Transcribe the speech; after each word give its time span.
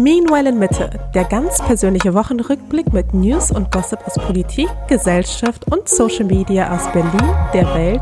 Meanwhile 0.00 0.48
in 0.48 0.58
Mitte, 0.58 0.88
der 1.14 1.24
ganz 1.24 1.58
persönliche 1.58 2.14
Wochenrückblick 2.14 2.90
mit 2.90 3.12
News 3.12 3.50
und 3.50 3.70
Gossip 3.70 3.98
aus 4.06 4.14
Politik, 4.14 4.66
Gesellschaft 4.88 5.70
und 5.70 5.90
Social 5.90 6.24
Media 6.24 6.74
aus 6.74 6.90
Berlin, 6.90 7.34
der 7.52 7.66
Welt 7.74 8.00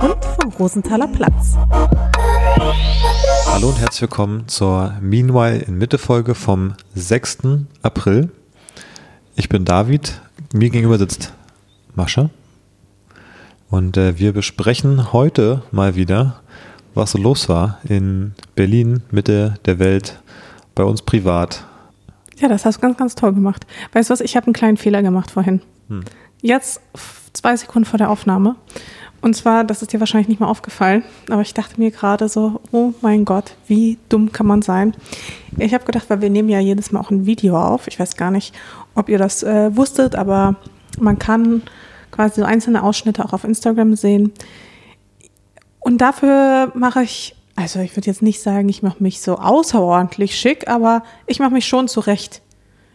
und 0.00 0.24
vom 0.24 0.52
Rosenthaler 0.52 1.08
Platz. 1.08 1.56
Hallo 3.46 3.70
und 3.70 3.80
herzlich 3.80 4.02
willkommen 4.02 4.46
zur 4.46 4.94
Meanwhile 5.00 5.58
in 5.58 5.76
Mitte 5.76 5.98
Folge 5.98 6.36
vom 6.36 6.74
6. 6.94 7.38
April. 7.82 8.30
Ich 9.34 9.48
bin 9.48 9.64
David, 9.64 10.20
mir 10.52 10.70
gegenüber 10.70 10.98
sitzt 10.98 11.32
Mascha 11.96 12.30
und 13.70 13.96
äh, 13.96 14.16
wir 14.20 14.32
besprechen 14.32 15.12
heute 15.12 15.64
mal 15.72 15.96
wieder, 15.96 16.42
was 16.94 17.10
so 17.10 17.18
los 17.18 17.48
war 17.48 17.80
in 17.88 18.36
Berlin, 18.54 19.02
Mitte 19.10 19.54
der 19.64 19.80
Welt, 19.80 20.20
bei 20.80 20.86
uns 20.86 21.02
privat. 21.02 21.66
Ja, 22.38 22.48
das 22.48 22.64
hast 22.64 22.78
du 22.78 22.80
ganz, 22.80 22.96
ganz 22.96 23.14
toll 23.14 23.34
gemacht. 23.34 23.66
Weißt 23.92 24.08
du 24.08 24.12
was, 24.12 24.22
ich 24.22 24.34
habe 24.34 24.46
einen 24.46 24.54
kleinen 24.54 24.78
Fehler 24.78 25.02
gemacht 25.02 25.30
vorhin. 25.30 25.60
Hm. 25.88 26.04
Jetzt, 26.40 26.80
zwei 27.34 27.54
Sekunden 27.54 27.84
vor 27.84 27.98
der 27.98 28.08
Aufnahme. 28.08 28.56
Und 29.20 29.36
zwar, 29.36 29.64
das 29.64 29.82
ist 29.82 29.92
dir 29.92 30.00
wahrscheinlich 30.00 30.28
nicht 30.28 30.40
mal 30.40 30.46
aufgefallen, 30.46 31.04
aber 31.28 31.42
ich 31.42 31.52
dachte 31.52 31.78
mir 31.78 31.90
gerade 31.90 32.30
so, 32.30 32.62
oh 32.72 32.94
mein 33.02 33.26
Gott, 33.26 33.52
wie 33.66 33.98
dumm 34.08 34.32
kann 34.32 34.46
man 34.46 34.62
sein? 34.62 34.94
Ich 35.58 35.74
habe 35.74 35.84
gedacht, 35.84 36.08
weil 36.08 36.22
wir 36.22 36.30
nehmen 36.30 36.48
ja 36.48 36.60
jedes 36.60 36.92
Mal 36.92 37.00
auch 37.00 37.10
ein 37.10 37.26
Video 37.26 37.60
auf. 37.60 37.86
Ich 37.86 38.00
weiß 38.00 38.16
gar 38.16 38.30
nicht, 38.30 38.54
ob 38.94 39.10
ihr 39.10 39.18
das 39.18 39.42
äh, 39.42 39.76
wusstet, 39.76 40.16
aber 40.16 40.56
man 40.98 41.18
kann 41.18 41.60
quasi 42.10 42.40
so 42.40 42.46
einzelne 42.46 42.82
Ausschnitte 42.82 43.22
auch 43.22 43.34
auf 43.34 43.44
Instagram 43.44 43.96
sehen. 43.96 44.32
Und 45.78 45.98
dafür 45.98 46.72
mache 46.74 47.02
ich 47.02 47.36
also 47.60 47.80
ich 47.80 47.94
würde 47.96 48.06
jetzt 48.06 48.22
nicht 48.22 48.40
sagen, 48.40 48.68
ich 48.68 48.82
mache 48.82 49.02
mich 49.02 49.20
so 49.20 49.36
außerordentlich 49.36 50.38
schick, 50.38 50.68
aber 50.68 51.02
ich 51.26 51.38
mache 51.40 51.52
mich 51.52 51.66
schon 51.66 51.88
zurecht. 51.88 52.40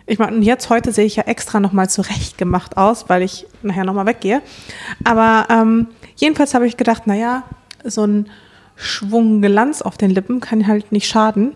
Ich 0.07 0.19
meine, 0.19 0.37
jetzt 0.43 0.69
heute 0.69 0.91
sehe 0.91 1.05
ich 1.05 1.15
ja 1.15 1.23
extra 1.23 1.59
nochmal 1.59 1.89
zurecht 1.89 2.37
gemacht 2.37 2.77
aus, 2.77 3.07
weil 3.07 3.21
ich 3.21 3.45
nachher 3.61 3.85
nochmal 3.85 4.05
weggehe. 4.05 4.41
Aber 5.03 5.47
ähm, 5.49 5.87
jedenfalls 6.15 6.53
habe 6.53 6.67
ich 6.67 6.77
gedacht, 6.77 7.07
naja, 7.07 7.43
so 7.83 8.05
ein 8.05 8.29
Schwung 8.75 9.41
Glanz 9.41 9.81
auf 9.81 9.97
den 9.97 10.09
Lippen 10.09 10.39
kann 10.39 10.67
halt 10.67 10.91
nicht 10.91 11.07
schaden. 11.07 11.53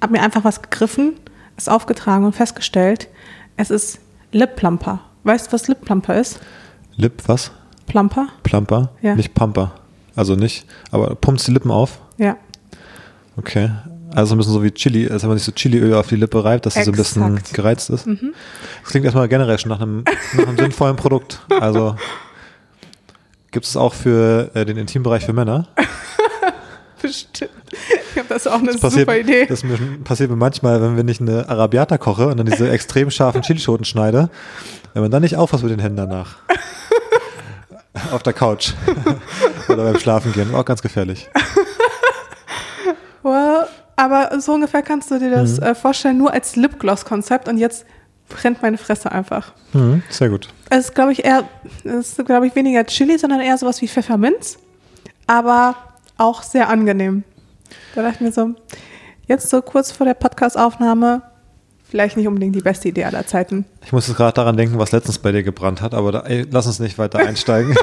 Habe 0.00 0.12
mir 0.12 0.22
einfach 0.22 0.44
was 0.44 0.62
gegriffen, 0.62 1.14
es 1.56 1.68
aufgetragen 1.68 2.24
und 2.24 2.34
festgestellt, 2.34 3.08
es 3.56 3.70
ist 3.70 4.00
Lip 4.32 4.56
Plumper. 4.56 5.00
Weißt 5.24 5.48
du, 5.48 5.52
was 5.52 5.68
Lip 5.68 5.82
Plumper 5.82 6.18
ist? 6.18 6.40
Lip 6.96 7.22
was? 7.26 7.50
Plumper. 7.86 8.28
Plumper? 8.42 8.90
Ja. 9.02 9.14
Nicht 9.14 9.34
Pumper. 9.34 9.72
Also 10.16 10.34
nicht, 10.34 10.66
aber 10.90 11.14
pumpst 11.14 11.46
die 11.46 11.52
Lippen 11.52 11.70
auf? 11.70 12.00
Ja. 12.20 12.36
Okay. 13.36 13.70
Also 14.14 14.34
ein 14.34 14.38
bisschen 14.38 14.52
so 14.52 14.62
wie 14.62 14.70
Chili, 14.72 15.08
als 15.08 15.22
wenn 15.22 15.28
man 15.28 15.38
sich 15.38 15.46
so 15.46 15.52
Chiliöl 15.52 15.94
auf 15.94 16.08
die 16.08 16.16
Lippe 16.16 16.44
reibt, 16.44 16.66
dass 16.66 16.74
sie 16.74 16.82
so 16.82 16.90
ein 16.90 16.96
bisschen 16.96 17.40
gereizt 17.52 17.90
ist. 17.90 18.06
Mhm. 18.06 18.34
Das 18.82 18.90
klingt 18.90 19.04
erstmal 19.04 19.28
generell 19.28 19.58
schon 19.58 19.70
nach 19.70 19.80
einem, 19.80 20.04
nach 20.34 20.46
einem 20.46 20.58
sinnvollen 20.58 20.96
Produkt. 20.96 21.40
Also 21.48 21.96
gibt 23.52 23.66
es 23.66 23.76
auch 23.76 23.94
für 23.94 24.50
äh, 24.54 24.64
den 24.66 24.76
Intimbereich 24.76 25.24
für 25.24 25.32
Männer? 25.32 25.68
Bestimmt. 27.02 27.52
Ich 28.12 28.18
habe 28.18 28.28
das 28.28 28.46
auch 28.46 28.58
eine 28.58 28.72
das 28.72 28.80
passiert, 28.80 29.08
super 29.08 29.18
Idee. 29.18 29.46
Das 29.46 29.62
passiert 30.04 30.28
mir 30.28 30.36
manchmal, 30.36 30.82
wenn 30.82 30.96
wir 30.96 31.04
nicht 31.04 31.22
eine 31.22 31.48
Arabiata 31.48 31.96
koche 31.96 32.26
und 32.26 32.36
dann 32.36 32.46
diese 32.46 32.68
extrem 32.70 33.10
scharfen 33.10 33.40
Chilischoten 33.42 33.86
schneide, 33.86 34.28
wenn 34.92 35.02
man 35.02 35.10
dann 35.10 35.22
nicht 35.22 35.36
aufpasst 35.36 35.62
mit 35.62 35.72
den 35.72 35.80
Händen 35.80 35.96
danach. 35.96 36.36
Auf 38.12 38.22
der 38.22 38.32
Couch. 38.32 38.72
Oder 39.68 39.84
beim 39.84 39.98
Schlafen 39.98 40.32
gehen. 40.32 40.54
Auch 40.54 40.64
ganz 40.64 40.82
gefährlich. 40.82 41.28
Well, 43.22 43.66
aber 43.96 44.40
so 44.40 44.54
ungefähr 44.54 44.82
kannst 44.82 45.10
du 45.10 45.18
dir 45.18 45.30
das 45.30 45.58
mhm. 45.58 45.66
äh, 45.66 45.74
vorstellen, 45.74 46.18
nur 46.18 46.32
als 46.32 46.56
Lipgloss-Konzept 46.56 47.48
und 47.48 47.58
jetzt 47.58 47.84
brennt 48.28 48.62
meine 48.62 48.78
Fresse 48.78 49.12
einfach. 49.12 49.52
Mhm, 49.72 50.02
sehr 50.08 50.30
gut. 50.30 50.48
Es 50.70 50.86
ist, 50.86 50.94
glaube 50.94 51.12
ich, 51.12 51.24
eher, 51.24 51.44
es 51.84 52.18
ist, 52.18 52.26
glaube 52.26 52.46
ich, 52.46 52.54
weniger 52.54 52.84
Chili, 52.86 53.18
sondern 53.18 53.40
eher 53.40 53.58
sowas 53.58 53.82
wie 53.82 53.88
Pfefferminz. 53.88 54.58
Aber 55.26 55.76
auch 56.16 56.42
sehr 56.42 56.68
angenehm. 56.68 57.24
Da 57.94 58.02
dachte 58.02 58.16
ich 58.16 58.20
mir 58.20 58.32
so, 58.32 58.54
jetzt 59.26 59.50
so 59.50 59.60
kurz 59.62 59.92
vor 59.92 60.06
der 60.06 60.14
Podcast-Aufnahme, 60.14 61.22
vielleicht 61.88 62.16
nicht 62.16 62.28
unbedingt 62.28 62.54
die 62.54 62.60
beste 62.60 62.88
Idee 62.88 63.04
aller 63.04 63.26
Zeiten. 63.26 63.64
Ich 63.84 63.92
muss 63.92 64.06
jetzt 64.06 64.16
gerade 64.16 64.32
daran 64.32 64.56
denken, 64.56 64.78
was 64.78 64.92
letztens 64.92 65.18
bei 65.18 65.32
dir 65.32 65.42
gebrannt 65.42 65.82
hat, 65.82 65.94
aber 65.94 66.12
da, 66.12 66.20
ey, 66.20 66.46
lass 66.50 66.66
uns 66.66 66.78
nicht 66.78 66.98
weiter 66.98 67.18
einsteigen. 67.18 67.74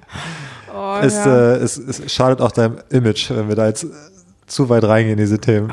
oh, 0.74 0.98
es, 1.02 1.14
ja. 1.14 1.52
äh, 1.52 1.56
es, 1.56 1.78
es, 1.78 2.12
schadet 2.12 2.40
auch 2.40 2.52
deinem 2.52 2.78
Image, 2.90 3.30
wenn 3.30 3.48
wir 3.48 3.56
da 3.56 3.66
jetzt 3.66 3.86
zu 4.50 4.68
weit 4.68 4.84
reingehen 4.84 5.18
in 5.18 5.24
diese 5.24 5.38
Themen. 5.38 5.72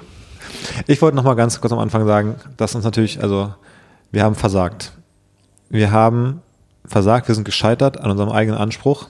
Ich 0.86 1.02
wollte 1.02 1.18
noch 1.18 1.24
mal 1.24 1.34
ganz 1.34 1.60
kurz 1.60 1.74
am 1.74 1.80
Anfang 1.80 2.06
sagen, 2.06 2.36
dass 2.56 2.76
uns 2.76 2.86
natürlich, 2.86 3.22
also 3.22 3.54
wir 4.12 4.24
haben 4.24 4.36
versagt. 4.36 4.94
Wir 5.70 5.92
haben 5.92 6.42
versagt, 6.86 7.28
wir 7.28 7.36
sind 7.36 7.44
gescheitert 7.44 8.00
an 8.00 8.12
unserem 8.12 8.30
eigenen 8.30 8.58
Anspruch. 8.58 9.08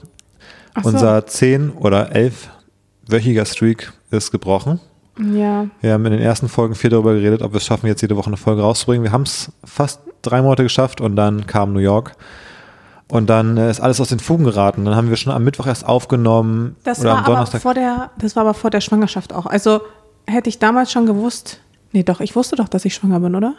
So. 0.82 0.88
Unser 0.88 1.26
zehn 1.26 1.70
oder 1.70 2.12
elfwöchiger 2.12 3.44
Streak 3.44 3.92
ist 4.10 4.30
gebrochen. 4.30 4.80
Ja. 5.18 5.66
Wir 5.80 5.92
haben 5.92 6.06
in 6.06 6.12
den 6.12 6.22
ersten 6.22 6.48
Folgen 6.48 6.74
viel 6.74 6.90
darüber 6.90 7.14
geredet, 7.14 7.42
ob 7.42 7.52
wir 7.52 7.58
es 7.58 7.66
schaffen, 7.66 7.86
jetzt 7.86 8.02
jede 8.02 8.16
Woche 8.16 8.28
eine 8.28 8.36
Folge 8.36 8.62
rauszubringen. 8.62 9.04
Wir 9.04 9.12
haben 9.12 9.22
es 9.22 9.52
fast 9.64 10.00
drei 10.22 10.42
Monate 10.42 10.62
geschafft 10.62 11.00
und 11.00 11.16
dann 11.16 11.46
kam 11.46 11.72
New 11.72 11.80
York. 11.80 12.16
Und 13.10 13.30
dann 13.30 13.56
äh, 13.56 13.70
ist 13.70 13.80
alles 13.80 14.00
aus 14.00 14.08
den 14.08 14.20
Fugen 14.20 14.44
geraten. 14.44 14.84
Dann 14.84 14.94
haben 14.94 15.08
wir 15.08 15.16
schon 15.16 15.32
am 15.32 15.42
Mittwoch 15.42 15.66
erst 15.66 15.86
aufgenommen. 15.86 16.76
Das 16.84 17.00
oder 17.00 17.10
war 17.10 17.18
am 17.18 17.24
Donnerstag. 17.24 17.54
Aber 17.54 17.62
vor 17.62 17.74
der, 17.74 18.10
das 18.18 18.36
war 18.36 18.42
aber 18.42 18.54
vor 18.54 18.70
der 18.70 18.80
Schwangerschaft 18.80 19.32
auch. 19.32 19.46
Also 19.46 19.80
hätte 20.26 20.48
ich 20.48 20.58
damals 20.58 20.92
schon 20.92 21.06
gewusst. 21.06 21.60
Nee, 21.92 22.02
doch, 22.02 22.20
ich 22.20 22.36
wusste 22.36 22.56
doch, 22.56 22.68
dass 22.68 22.84
ich 22.84 22.94
schwanger 22.94 23.20
bin, 23.20 23.34
oder? 23.34 23.54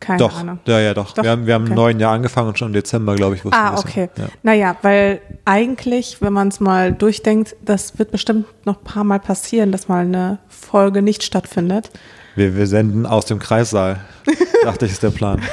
Keine 0.00 0.18
doch, 0.18 0.38
Ahnung. 0.38 0.58
Ja, 0.66 0.80
ja, 0.80 0.92
doch. 0.92 1.12
doch? 1.12 1.22
Wir 1.22 1.30
haben, 1.30 1.46
wir 1.46 1.54
haben 1.54 1.62
okay. 1.62 1.70
im 1.70 1.76
neuen 1.76 2.00
Jahr 2.00 2.12
angefangen 2.12 2.48
und 2.48 2.58
schon 2.58 2.68
im 2.68 2.74
Dezember, 2.74 3.14
glaube 3.14 3.36
ich, 3.36 3.44
wussten 3.44 3.56
wir 3.56 3.64
Ah, 3.64 3.78
okay. 3.78 4.10
Ja. 4.16 4.24
Naja, 4.42 4.76
weil 4.82 5.20
eigentlich, 5.44 6.20
wenn 6.20 6.32
man 6.32 6.48
es 6.48 6.60
mal 6.60 6.92
durchdenkt, 6.92 7.54
das 7.64 7.98
wird 7.98 8.10
bestimmt 8.10 8.46
noch 8.64 8.78
ein 8.78 8.84
paar 8.84 9.04
Mal 9.04 9.20
passieren, 9.20 9.72
dass 9.72 9.88
mal 9.88 10.04
eine 10.04 10.38
Folge 10.48 11.00
nicht 11.00 11.22
stattfindet. 11.22 11.90
Wir, 12.34 12.56
wir 12.56 12.66
senden 12.66 13.06
aus 13.06 13.26
dem 13.26 13.38
Kreissaal, 13.38 14.00
dachte 14.64 14.86
ich, 14.86 14.92
ist 14.92 15.02
der 15.02 15.10
Plan. 15.10 15.40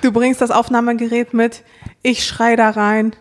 Du 0.00 0.10
bringst 0.10 0.40
das 0.40 0.50
Aufnahmegerät 0.50 1.32
mit, 1.32 1.62
ich 2.02 2.24
schrei 2.24 2.56
da 2.56 2.70
rein. 2.70 3.12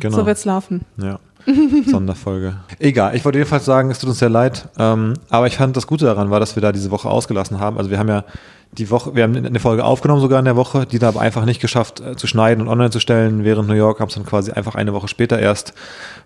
Genau. 0.00 0.16
So 0.16 0.26
wird's 0.26 0.44
laufen. 0.44 0.84
Ja. 0.96 1.18
Sonderfolge. 1.86 2.56
Egal, 2.80 3.14
ich 3.14 3.24
wollte 3.24 3.38
jedenfalls 3.38 3.64
sagen, 3.64 3.90
es 3.90 4.00
tut 4.00 4.08
uns 4.08 4.18
sehr 4.18 4.28
leid. 4.28 4.68
Ähm, 4.78 5.14
aber 5.28 5.46
ich 5.46 5.56
fand 5.56 5.76
das 5.76 5.86
Gute 5.86 6.04
daran 6.04 6.30
war, 6.30 6.40
dass 6.40 6.56
wir 6.56 6.60
da 6.60 6.72
diese 6.72 6.90
Woche 6.90 7.08
ausgelassen 7.08 7.60
haben. 7.60 7.78
Also 7.78 7.90
wir 7.90 7.98
haben 7.98 8.08
ja 8.08 8.24
die 8.72 8.90
Woche, 8.90 9.14
wir 9.14 9.22
haben 9.22 9.36
eine 9.36 9.60
Folge 9.60 9.84
aufgenommen 9.84 10.20
sogar 10.20 10.40
in 10.40 10.44
der 10.44 10.56
Woche, 10.56 10.86
die 10.86 10.98
da 10.98 11.08
aber 11.08 11.20
einfach 11.20 11.44
nicht 11.44 11.60
geschafft 11.60 12.00
äh, 12.00 12.16
zu 12.16 12.26
schneiden 12.26 12.62
und 12.62 12.68
online 12.68 12.90
zu 12.90 12.98
stellen. 12.98 13.44
Während 13.44 13.68
New 13.68 13.74
York 13.74 14.00
haben 14.00 14.08
es 14.08 14.14
dann 14.14 14.26
quasi 14.26 14.50
einfach 14.52 14.74
eine 14.74 14.92
Woche 14.92 15.08
später 15.08 15.38
erst 15.38 15.72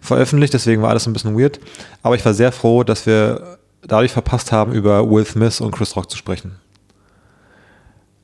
veröffentlicht. 0.01 0.55
Deswegen 0.55 0.81
war 0.81 0.89
alles 0.89 1.07
ein 1.07 1.13
bisschen 1.13 1.39
weird. 1.39 1.61
Aber 2.03 2.15
ich 2.15 2.25
war 2.25 2.33
sehr 2.33 2.51
froh, 2.51 2.83
dass 2.83 3.05
wir 3.05 3.59
dadurch 3.87 4.13
verpasst 4.13 4.53
haben, 4.53 4.73
über 4.73 5.09
Will 5.11 5.25
Smith 5.27 5.61
und 5.61 5.73
Chris 5.73 5.97
Rock 5.97 6.11
zu 6.11 6.17
sprechen. 6.17 6.57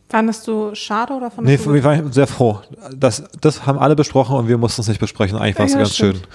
Fandest 0.08 0.46
du 0.46 0.74
schade 0.74 1.12
oder 1.14 1.30
fandest 1.30 1.58
nee, 1.58 1.64
du? 1.64 1.70
Nee, 1.72 1.78
ich 1.78 1.84
war 1.84 2.12
sehr 2.12 2.26
froh. 2.26 2.60
Das, 2.94 3.24
das 3.40 3.66
haben 3.66 3.78
alle 3.78 3.96
besprochen 3.96 4.36
und 4.36 4.48
wir 4.48 4.56
mussten 4.56 4.80
es 4.82 4.88
nicht 4.88 5.00
besprechen. 5.00 5.36
Eigentlich 5.36 5.58
war 5.58 5.66
es 5.66 5.72
ja, 5.72 5.78
ganz 5.78 5.94
stimmt. 5.94 6.16
schön. 6.18 6.26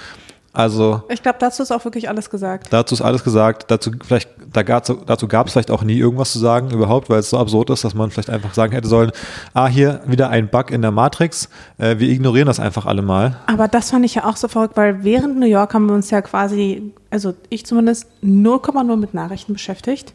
Also. 0.53 1.03
Ich 1.07 1.23
glaube, 1.23 1.37
dazu 1.39 1.63
ist 1.63 1.71
auch 1.71 1.85
wirklich 1.85 2.09
alles 2.09 2.29
gesagt. 2.29 2.67
Dazu 2.71 2.93
ist 2.93 3.01
alles 3.01 3.23
gesagt. 3.23 3.71
Dazu 3.71 3.91
vielleicht, 4.05 4.29
da 4.51 4.63
gab, 4.63 4.85
dazu 5.05 5.27
gab 5.29 5.47
es 5.47 5.53
vielleicht 5.53 5.71
auch 5.71 5.83
nie 5.83 5.97
irgendwas 5.97 6.33
zu 6.33 6.39
sagen 6.39 6.71
überhaupt, 6.71 7.09
weil 7.09 7.19
es 7.19 7.29
so 7.29 7.37
absurd 7.37 7.69
ist, 7.69 7.85
dass 7.85 7.93
man 7.93 8.11
vielleicht 8.11 8.29
einfach 8.29 8.53
sagen 8.53 8.73
hätte 8.73 8.89
sollen, 8.89 9.11
ah, 9.53 9.67
hier 9.67 10.01
wieder 10.05 10.29
ein 10.29 10.49
Bug 10.49 10.71
in 10.71 10.81
der 10.81 10.91
Matrix. 10.91 11.47
Äh, 11.77 11.99
wir 11.99 12.09
ignorieren 12.09 12.47
das 12.47 12.59
einfach 12.59 12.85
alle 12.85 13.01
mal. 13.01 13.37
Aber 13.47 13.69
das 13.69 13.91
fand 13.91 14.03
ich 14.03 14.15
ja 14.15 14.25
auch 14.25 14.35
so 14.35 14.49
verrückt, 14.49 14.75
weil 14.75 15.05
während 15.05 15.39
New 15.39 15.45
York 15.45 15.73
haben 15.73 15.85
wir 15.85 15.95
uns 15.95 16.09
ja 16.09 16.21
quasi, 16.21 16.91
also 17.09 17.33
ich 17.47 17.65
zumindest 17.65 18.07
0,0 18.21 18.97
mit 18.97 19.13
Nachrichten 19.13 19.53
beschäftigt. 19.53 20.13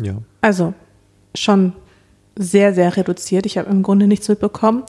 Ja. 0.00 0.14
Also 0.42 0.74
schon 1.34 1.72
sehr, 2.36 2.74
sehr 2.74 2.96
reduziert. 2.96 3.46
Ich 3.46 3.58
habe 3.58 3.70
im 3.70 3.82
Grunde 3.82 4.06
nichts 4.06 4.28
mitbekommen. 4.28 4.84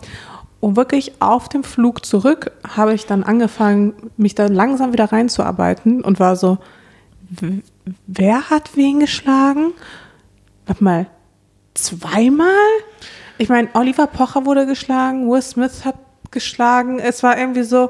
Und 0.60 0.78
wirklich 0.78 1.22
auf 1.22 1.50
dem 1.50 1.64
Flug 1.64 2.06
zurück 2.06 2.52
habe 2.66 2.94
ich 2.94 3.06
dann 3.06 3.24
angefangen, 3.24 4.12
mich 4.16 4.34
da 4.34 4.48
langsam 4.48 4.94
wieder 4.94 5.12
reinzuarbeiten 5.12 6.02
und 6.02 6.22
war 6.22 6.38
so, 6.38 6.58
wer 8.08 8.50
hat 8.50 8.76
wen 8.76 9.02
geschlagen? 9.02 9.74
Warte 10.66 10.84
mal, 10.84 11.08
zweimal? 11.74 12.48
Ich 13.38 13.50
meine, 13.50 13.68
Oliver 13.74 14.08
Pocher 14.08 14.46
wurde 14.46 14.66
geschlagen, 14.66 15.30
Will 15.30 15.42
Smith 15.42 15.84
hat 15.84 15.96
geschlagen. 16.32 17.00
Es 17.00 17.24
war 17.24 17.38
irgendwie 17.38 17.64
so, 17.64 17.90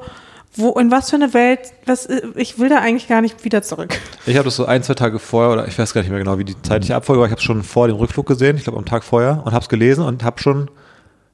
wo, 0.55 0.71
in 0.79 0.91
was 0.91 1.09
für 1.09 1.15
eine 1.15 1.33
Welt, 1.33 1.59
was, 1.85 2.07
ich 2.35 2.59
will 2.59 2.69
da 2.69 2.79
eigentlich 2.79 3.07
gar 3.07 3.21
nicht 3.21 3.43
wieder 3.43 3.61
zurück. 3.61 3.97
Ich 4.25 4.35
habe 4.35 4.45
das 4.45 4.55
so 4.55 4.65
ein, 4.65 4.83
zwei 4.83 4.93
Tage 4.93 5.19
vorher, 5.19 5.53
oder 5.53 5.67
ich 5.67 5.77
weiß 5.77 5.93
gar 5.93 6.01
nicht 6.01 6.09
mehr 6.09 6.19
genau, 6.19 6.37
wie 6.37 6.45
die 6.45 6.61
zeitliche 6.61 6.95
Abfolge 6.95 7.21
war, 7.21 7.27
ich 7.27 7.31
habe 7.31 7.39
es 7.39 7.45
schon 7.45 7.63
vor 7.63 7.87
dem 7.87 7.97
Rückflug 7.97 8.25
gesehen, 8.25 8.57
ich 8.57 8.63
glaube 8.63 8.77
am 8.77 8.85
Tag 8.85 9.03
vorher, 9.03 9.41
und 9.45 9.53
habe 9.53 9.63
es 9.63 9.69
gelesen 9.69 10.03
und 10.05 10.23
habe 10.23 10.41
schon 10.41 10.69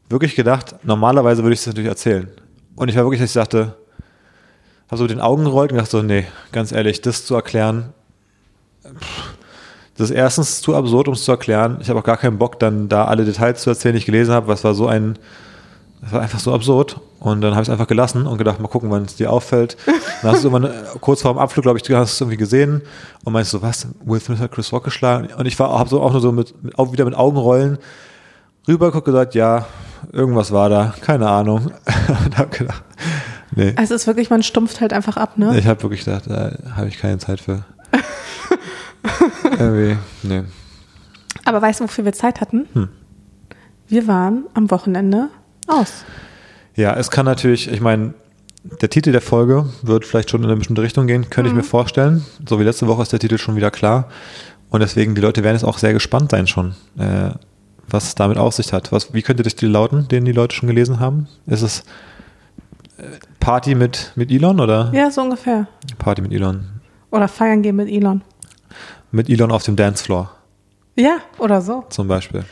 wirklich 0.10 0.36
gedacht, 0.36 0.76
normalerweise 0.84 1.44
würde 1.44 1.54
ich 1.54 1.60
es 1.60 1.68
natürlich 1.68 1.90
erzählen. 1.90 2.30
Und 2.76 2.90
ich 2.90 2.96
war 2.96 3.04
wirklich, 3.04 3.20
dass 3.20 3.30
ich 3.30 3.34
sagte, 3.34 3.76
habe 4.88 4.98
so 4.98 5.04
mit 5.04 5.12
den 5.12 5.22
Augen 5.22 5.44
gerollt 5.44 5.72
und 5.72 5.78
dachte 5.78 5.92
so, 5.92 6.02
nee, 6.02 6.26
ganz 6.52 6.72
ehrlich, 6.72 7.02
das 7.02 7.26
zu 7.26 7.36
erklären, 7.36 7.94
Das 10.00 10.10
ist 10.10 10.16
erstens 10.16 10.62
zu 10.62 10.76
absurd, 10.78 11.10
um 11.10 11.14
es 11.14 11.26
zu 11.26 11.32
erklären. 11.32 11.80
Ich 11.82 11.90
habe 11.90 12.00
auch 12.00 12.06
gar 12.06 12.16
keinen 12.16 12.38
Bock, 12.38 12.58
dann 12.58 12.88
da 12.88 13.04
alle 13.04 13.26
Details 13.26 13.62
zu 13.62 13.70
erzählen, 13.70 13.94
die 13.94 14.00
ich 14.00 14.06
gelesen 14.06 14.34
habe. 14.34 14.48
Was 14.48 14.64
war 14.64 14.74
so 14.74 14.88
ein, 14.88 15.20
das 16.02 16.12
war 16.12 16.22
einfach 16.22 16.40
so 16.40 16.54
absurd. 16.54 17.00
Und 17.20 17.42
dann 17.42 17.52
habe 17.52 17.64
ich 17.64 17.68
es 17.68 17.72
einfach 17.72 17.88
gelassen 17.88 18.26
und 18.26 18.38
gedacht, 18.38 18.60
mal 18.60 18.70
gucken, 18.70 18.90
wann 18.90 19.04
es 19.04 19.16
dir 19.16 19.32
auffällt. 19.32 19.76
Dann 20.22 20.32
hast 20.32 20.46
du 20.46 20.48
immer 20.48 20.70
kurz 21.02 21.22
vor 21.22 21.34
dem 21.34 21.38
Abflug, 21.38 21.64
glaube 21.64 21.78
ich, 21.78 21.84
du 21.84 21.98
hast 21.98 22.14
es 22.14 22.22
irgendwie 22.22 22.38
gesehen 22.38 22.82
und 23.26 23.34
meinst 23.34 23.52
so, 23.52 23.62
was? 23.62 23.88
Will 24.06 24.22
Smith 24.22 24.40
hat 24.40 24.54
Chris 24.54 24.72
Rock 24.72 24.86
geschlagen? 24.86 25.28
Und 25.38 25.46
ich 25.46 25.60
war 25.60 25.78
habe 25.78 25.90
so 25.90 26.02
auch 26.02 26.14
nur 26.14 26.22
so 26.22 26.32
mit, 26.32 26.64
mit 26.64 26.80
auch 26.80 26.94
wieder 26.94 27.04
mit 27.04 27.16
Augenrollen 27.16 27.78
rüber 28.70 28.92
guckt 28.92 29.06
gesagt, 29.06 29.36
ja, 29.36 29.66
irgendwas 30.12 30.52
war 30.52 30.70
da, 30.70 30.94
keine 31.02 31.28
Ahnung. 31.28 31.72
und 32.26 32.38
habe 32.38 32.56
gedacht, 32.56 32.84
nee. 33.56 33.74
Also 33.76 33.96
es 33.96 34.02
ist 34.02 34.08
wirklich, 34.08 34.30
man 34.30 34.44
stumpft 34.44 34.80
halt 34.80 34.94
einfach 34.94 35.18
ab, 35.18 35.38
ne? 35.38 35.58
Ich 35.58 35.68
habe 35.68 35.82
wirklich 35.84 36.06
gedacht, 36.06 36.24
da 36.28 36.52
habe 36.76 36.88
ich 36.88 37.00
keine 37.00 37.18
Zeit 37.18 37.42
für. 37.42 37.64
Irgendwie, 39.60 39.98
nee. 40.24 40.44
Aber 41.46 41.62
weißt 41.62 41.80
du, 41.80 41.86
wofür 41.86 42.06
wir 42.06 42.14
Zeit 42.14 42.42
hatten? 42.42 42.68
Hm. 42.74 42.90
Wir 43.88 44.08
waren 44.08 44.44
am 44.54 44.70
Wochenende 44.70 45.30
aus. 45.70 46.04
Ja, 46.76 46.96
es 46.96 47.12
kann 47.12 47.26
natürlich, 47.26 47.72
ich 47.72 47.82
meine, 47.82 48.14
der 48.64 48.90
Titel 48.90 49.12
der 49.12 49.22
Folge 49.22 49.66
wird 49.82 50.06
vielleicht 50.06 50.30
schon 50.30 50.42
in 50.42 50.48
eine 50.48 50.58
bestimmte 50.58 50.82
Richtung 50.82 51.08
gehen, 51.08 51.30
könnte 51.30 51.52
mhm. 51.52 51.60
ich 51.60 51.64
mir 51.64 51.70
vorstellen. 51.70 52.26
So 52.48 52.60
wie 52.60 52.64
letzte 52.64 52.88
Woche 52.88 53.02
ist 53.02 53.12
der 53.12 53.20
Titel 53.20 53.38
schon 53.38 53.56
wieder 53.56 53.72
klar. 53.72 54.10
Und 54.70 54.82
deswegen, 54.82 55.16
die 55.16 55.22
Leute 55.22 55.44
werden 55.44 55.56
jetzt 55.56 55.64
auch 55.64 55.78
sehr 55.78 55.94
gespannt 55.94 56.32
sein 56.32 56.46
schon, 56.48 56.76
äh, 56.98 57.32
was 57.88 58.06
es 58.06 58.16
damit 58.16 58.38
auf 58.38 58.54
sich 58.54 58.72
hat. 58.72 58.92
Was, 58.92 59.14
wie 59.14 59.22
könnte 59.22 59.44
das 59.44 59.56
Titel 59.56 59.72
lauten, 59.72 60.08
den 60.08 60.26
die 60.26 60.32
Leute 60.32 60.56
schon 60.56 60.68
gelesen 60.68 61.00
haben? 61.00 61.28
Ist 61.48 61.64
es 61.64 61.80
äh, 62.98 63.04
Party 63.40 63.76
mit, 63.76 64.12
mit 64.16 64.32
Elon 64.32 64.60
oder? 64.60 64.92
Ja, 64.94 65.10
so 65.10 65.22
ungefähr. 65.22 65.68
Party 65.98 66.22
mit 66.22 66.32
Elon. 66.32 66.66
Oder 67.12 67.28
feiern 67.28 67.64
gehen 67.64 67.78
mit 67.78 67.90
Elon. 67.90 68.22
Mit 69.12 69.30
Elon 69.30 69.52
auf 69.52 69.64
dem 69.64 69.76
Dancefloor. 69.76 70.32
Ja, 70.96 71.18
oder 71.40 71.62
so. 71.62 71.86
Zum 71.90 72.08
Beispiel. 72.08 72.44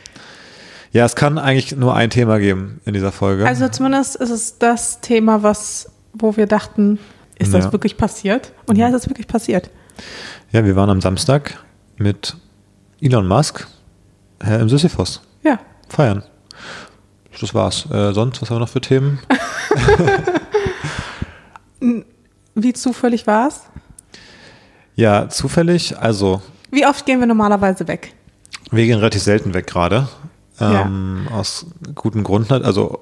Ja, 0.92 1.04
es 1.04 1.16
kann 1.16 1.38
eigentlich 1.38 1.76
nur 1.76 1.94
ein 1.94 2.10
Thema 2.10 2.38
geben 2.38 2.80
in 2.84 2.94
dieser 2.94 3.12
Folge. 3.12 3.46
Also 3.46 3.68
zumindest 3.68 4.16
ist 4.16 4.30
es 4.30 4.58
das 4.58 5.00
Thema, 5.00 5.42
was, 5.42 5.90
wo 6.12 6.36
wir 6.36 6.46
dachten, 6.46 6.98
ist 7.38 7.54
das 7.54 7.66
ja. 7.66 7.72
wirklich 7.72 7.96
passiert? 7.96 8.52
Und 8.66 8.76
ja, 8.76 8.88
es 8.88 8.94
ist 8.94 9.08
wirklich 9.08 9.26
passiert. 9.26 9.70
Ja, 10.50 10.64
wir 10.64 10.76
waren 10.76 10.90
am 10.90 11.00
Samstag 11.00 11.62
mit 11.98 12.36
Elon 13.00 13.28
Musk 13.28 13.66
äh, 14.42 14.60
im 14.60 14.68
Sisyphos. 14.68 15.20
Ja. 15.44 15.58
Feiern. 15.88 16.22
Das 17.40 17.54
war's. 17.54 17.86
Äh, 17.90 18.12
sonst, 18.12 18.42
was 18.42 18.50
haben 18.50 18.56
wir 18.56 18.60
noch 18.60 18.68
für 18.68 18.80
Themen? 18.80 19.20
Wie 22.54 22.72
zufällig 22.72 23.26
war's? 23.26 23.62
Ja, 24.96 25.28
zufällig, 25.28 25.96
also. 25.96 26.42
Wie 26.72 26.84
oft 26.84 27.06
gehen 27.06 27.20
wir 27.20 27.26
normalerweise 27.26 27.86
weg? 27.86 28.14
Wir 28.72 28.84
gehen 28.86 28.98
relativ 28.98 29.22
selten 29.22 29.54
weg 29.54 29.68
gerade. 29.68 30.08
Ähm, 30.60 31.26
ja. 31.28 31.36
Aus 31.36 31.66
gutem 31.94 32.24
Grund. 32.24 32.50
Also, 32.50 33.00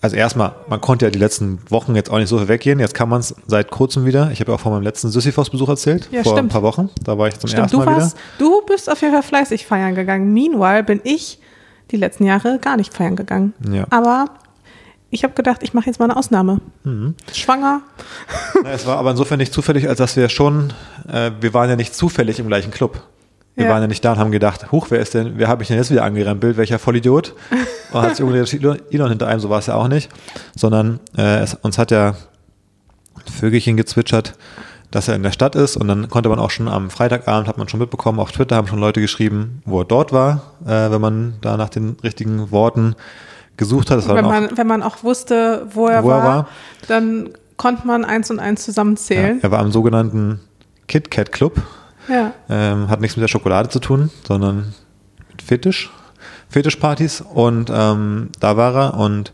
also 0.00 0.16
erstmal, 0.16 0.54
man 0.68 0.80
konnte 0.80 1.06
ja 1.06 1.10
die 1.10 1.18
letzten 1.18 1.58
Wochen 1.70 1.94
jetzt 1.94 2.10
auch 2.10 2.18
nicht 2.18 2.28
so 2.28 2.38
viel 2.38 2.48
weggehen. 2.48 2.78
Jetzt 2.78 2.94
kann 2.94 3.08
man 3.08 3.20
es 3.20 3.34
seit 3.46 3.70
kurzem 3.70 4.04
wieder. 4.04 4.30
Ich 4.32 4.40
habe 4.40 4.52
ja 4.52 4.56
auch 4.56 4.60
von 4.60 4.72
meinem 4.72 4.82
letzten 4.82 5.08
Sisyphos-Besuch 5.08 5.68
erzählt. 5.68 6.08
Ja, 6.10 6.22
vor 6.22 6.32
stimmt. 6.32 6.50
ein 6.50 6.52
paar 6.52 6.62
Wochen. 6.62 6.90
Da 7.02 7.16
war 7.16 7.28
ich 7.28 7.38
zum 7.38 7.48
stimmt. 7.48 7.64
ersten 7.64 7.78
Mal 7.78 7.84
du 7.86 7.90
warst, 7.92 8.16
wieder. 8.16 8.50
Du 8.50 8.66
bist 8.66 8.90
auf 8.90 9.00
jeden 9.00 9.14
Fall 9.14 9.22
fleißig 9.22 9.66
feiern 9.66 9.94
gegangen. 9.94 10.32
Meanwhile 10.32 10.82
bin 10.82 11.00
ich 11.04 11.38
die 11.90 11.96
letzten 11.96 12.24
Jahre 12.24 12.58
gar 12.58 12.76
nicht 12.76 12.92
feiern 12.92 13.16
gegangen. 13.16 13.54
Ja. 13.70 13.86
Aber 13.90 14.26
ich 15.10 15.22
habe 15.22 15.34
gedacht, 15.34 15.62
ich 15.62 15.74
mache 15.74 15.86
jetzt 15.86 16.00
mal 16.00 16.06
eine 16.06 16.16
Ausnahme. 16.16 16.60
Mhm. 16.82 17.14
Schwanger. 17.32 17.82
Na, 18.62 18.70
es 18.70 18.84
war 18.86 18.98
aber 18.98 19.12
insofern 19.12 19.38
nicht 19.38 19.52
zufällig, 19.52 19.88
als 19.88 19.98
dass 19.98 20.16
wir 20.16 20.28
schon, 20.28 20.72
äh, 21.08 21.30
wir 21.40 21.54
waren 21.54 21.70
ja 21.70 21.76
nicht 21.76 21.94
zufällig 21.94 22.40
im 22.40 22.48
gleichen 22.48 22.72
Club. 22.72 23.00
Wir 23.54 23.66
ja. 23.66 23.70
waren 23.70 23.82
ja 23.82 23.86
nicht 23.86 24.04
da 24.04 24.12
und 24.12 24.18
haben 24.18 24.32
gedacht, 24.32 24.72
huch, 24.72 24.88
wer 24.90 24.98
ist 24.98 25.14
denn, 25.14 25.34
wer 25.36 25.48
habe 25.48 25.62
ich 25.62 25.68
denn 25.68 25.76
jetzt 25.76 25.90
wieder 25.90 26.04
angerempelt, 26.04 26.56
welcher 26.56 26.78
Vollidiot? 26.78 27.34
Und 27.92 28.02
hat 28.02 28.16
sich 28.16 28.26
irgendwie 28.26 28.80
Elon 28.90 29.08
hinter 29.10 29.28
einem, 29.28 29.38
so 29.38 29.50
war 29.50 29.60
es 29.60 29.66
ja 29.66 29.76
auch 29.76 29.86
nicht. 29.86 30.10
Sondern 30.56 30.98
äh, 31.16 31.38
es, 31.38 31.54
uns 31.54 31.78
hat 31.78 31.92
ja 31.92 32.16
Vögelchen 33.30 33.76
gezwitschert, 33.76 34.34
dass 34.90 35.08
er 35.08 35.14
in 35.14 35.22
der 35.22 35.32
Stadt 35.32 35.54
ist 35.54 35.76
und 35.76 35.88
dann 35.88 36.08
konnte 36.08 36.28
man 36.28 36.38
auch 36.38 36.50
schon 36.50 36.68
am 36.68 36.90
Freitagabend, 36.90 37.48
hat 37.48 37.58
man 37.58 37.68
schon 37.68 37.80
mitbekommen, 37.80 38.20
auf 38.20 38.32
Twitter 38.32 38.56
haben 38.56 38.66
schon 38.66 38.78
Leute 38.78 39.00
geschrieben, 39.00 39.62
wo 39.64 39.80
er 39.80 39.84
dort 39.84 40.12
war, 40.12 40.42
äh, 40.64 40.90
wenn 40.90 41.00
man 41.00 41.34
da 41.40 41.56
nach 41.56 41.68
den 41.68 41.96
richtigen 42.02 42.50
Worten 42.50 42.94
gesucht 43.56 43.90
hat. 43.90 44.06
wenn, 44.08 44.24
man, 44.24 44.56
wenn 44.56 44.66
man 44.66 44.82
auch 44.82 45.02
wusste, 45.02 45.66
wo 45.72 45.88
er, 45.88 46.04
wo 46.04 46.08
war, 46.08 46.18
er 46.18 46.24
war, 46.24 46.48
dann 46.88 47.30
konnte 47.56 47.86
man 47.86 48.04
eins 48.04 48.30
und 48.30 48.38
eins 48.38 48.64
zusammenzählen. 48.64 49.38
Ja, 49.38 49.44
er 49.44 49.50
war 49.50 49.60
am 49.60 49.72
sogenannten 49.72 50.40
Kit 50.86 51.10
Kat 51.10 51.32
Club. 51.32 51.62
Ja. 52.08 52.32
Ähm, 52.48 52.88
hat 52.88 53.00
nichts 53.00 53.16
mit 53.16 53.22
der 53.22 53.28
Schokolade 53.28 53.68
zu 53.68 53.78
tun, 53.78 54.10
sondern 54.26 54.74
mit 55.30 55.42
Fetisch, 55.42 55.90
Fetischpartys. 56.48 57.20
Und 57.20 57.70
ähm, 57.72 58.30
da 58.40 58.56
war 58.56 58.74
er 58.74 58.94
und 58.94 59.32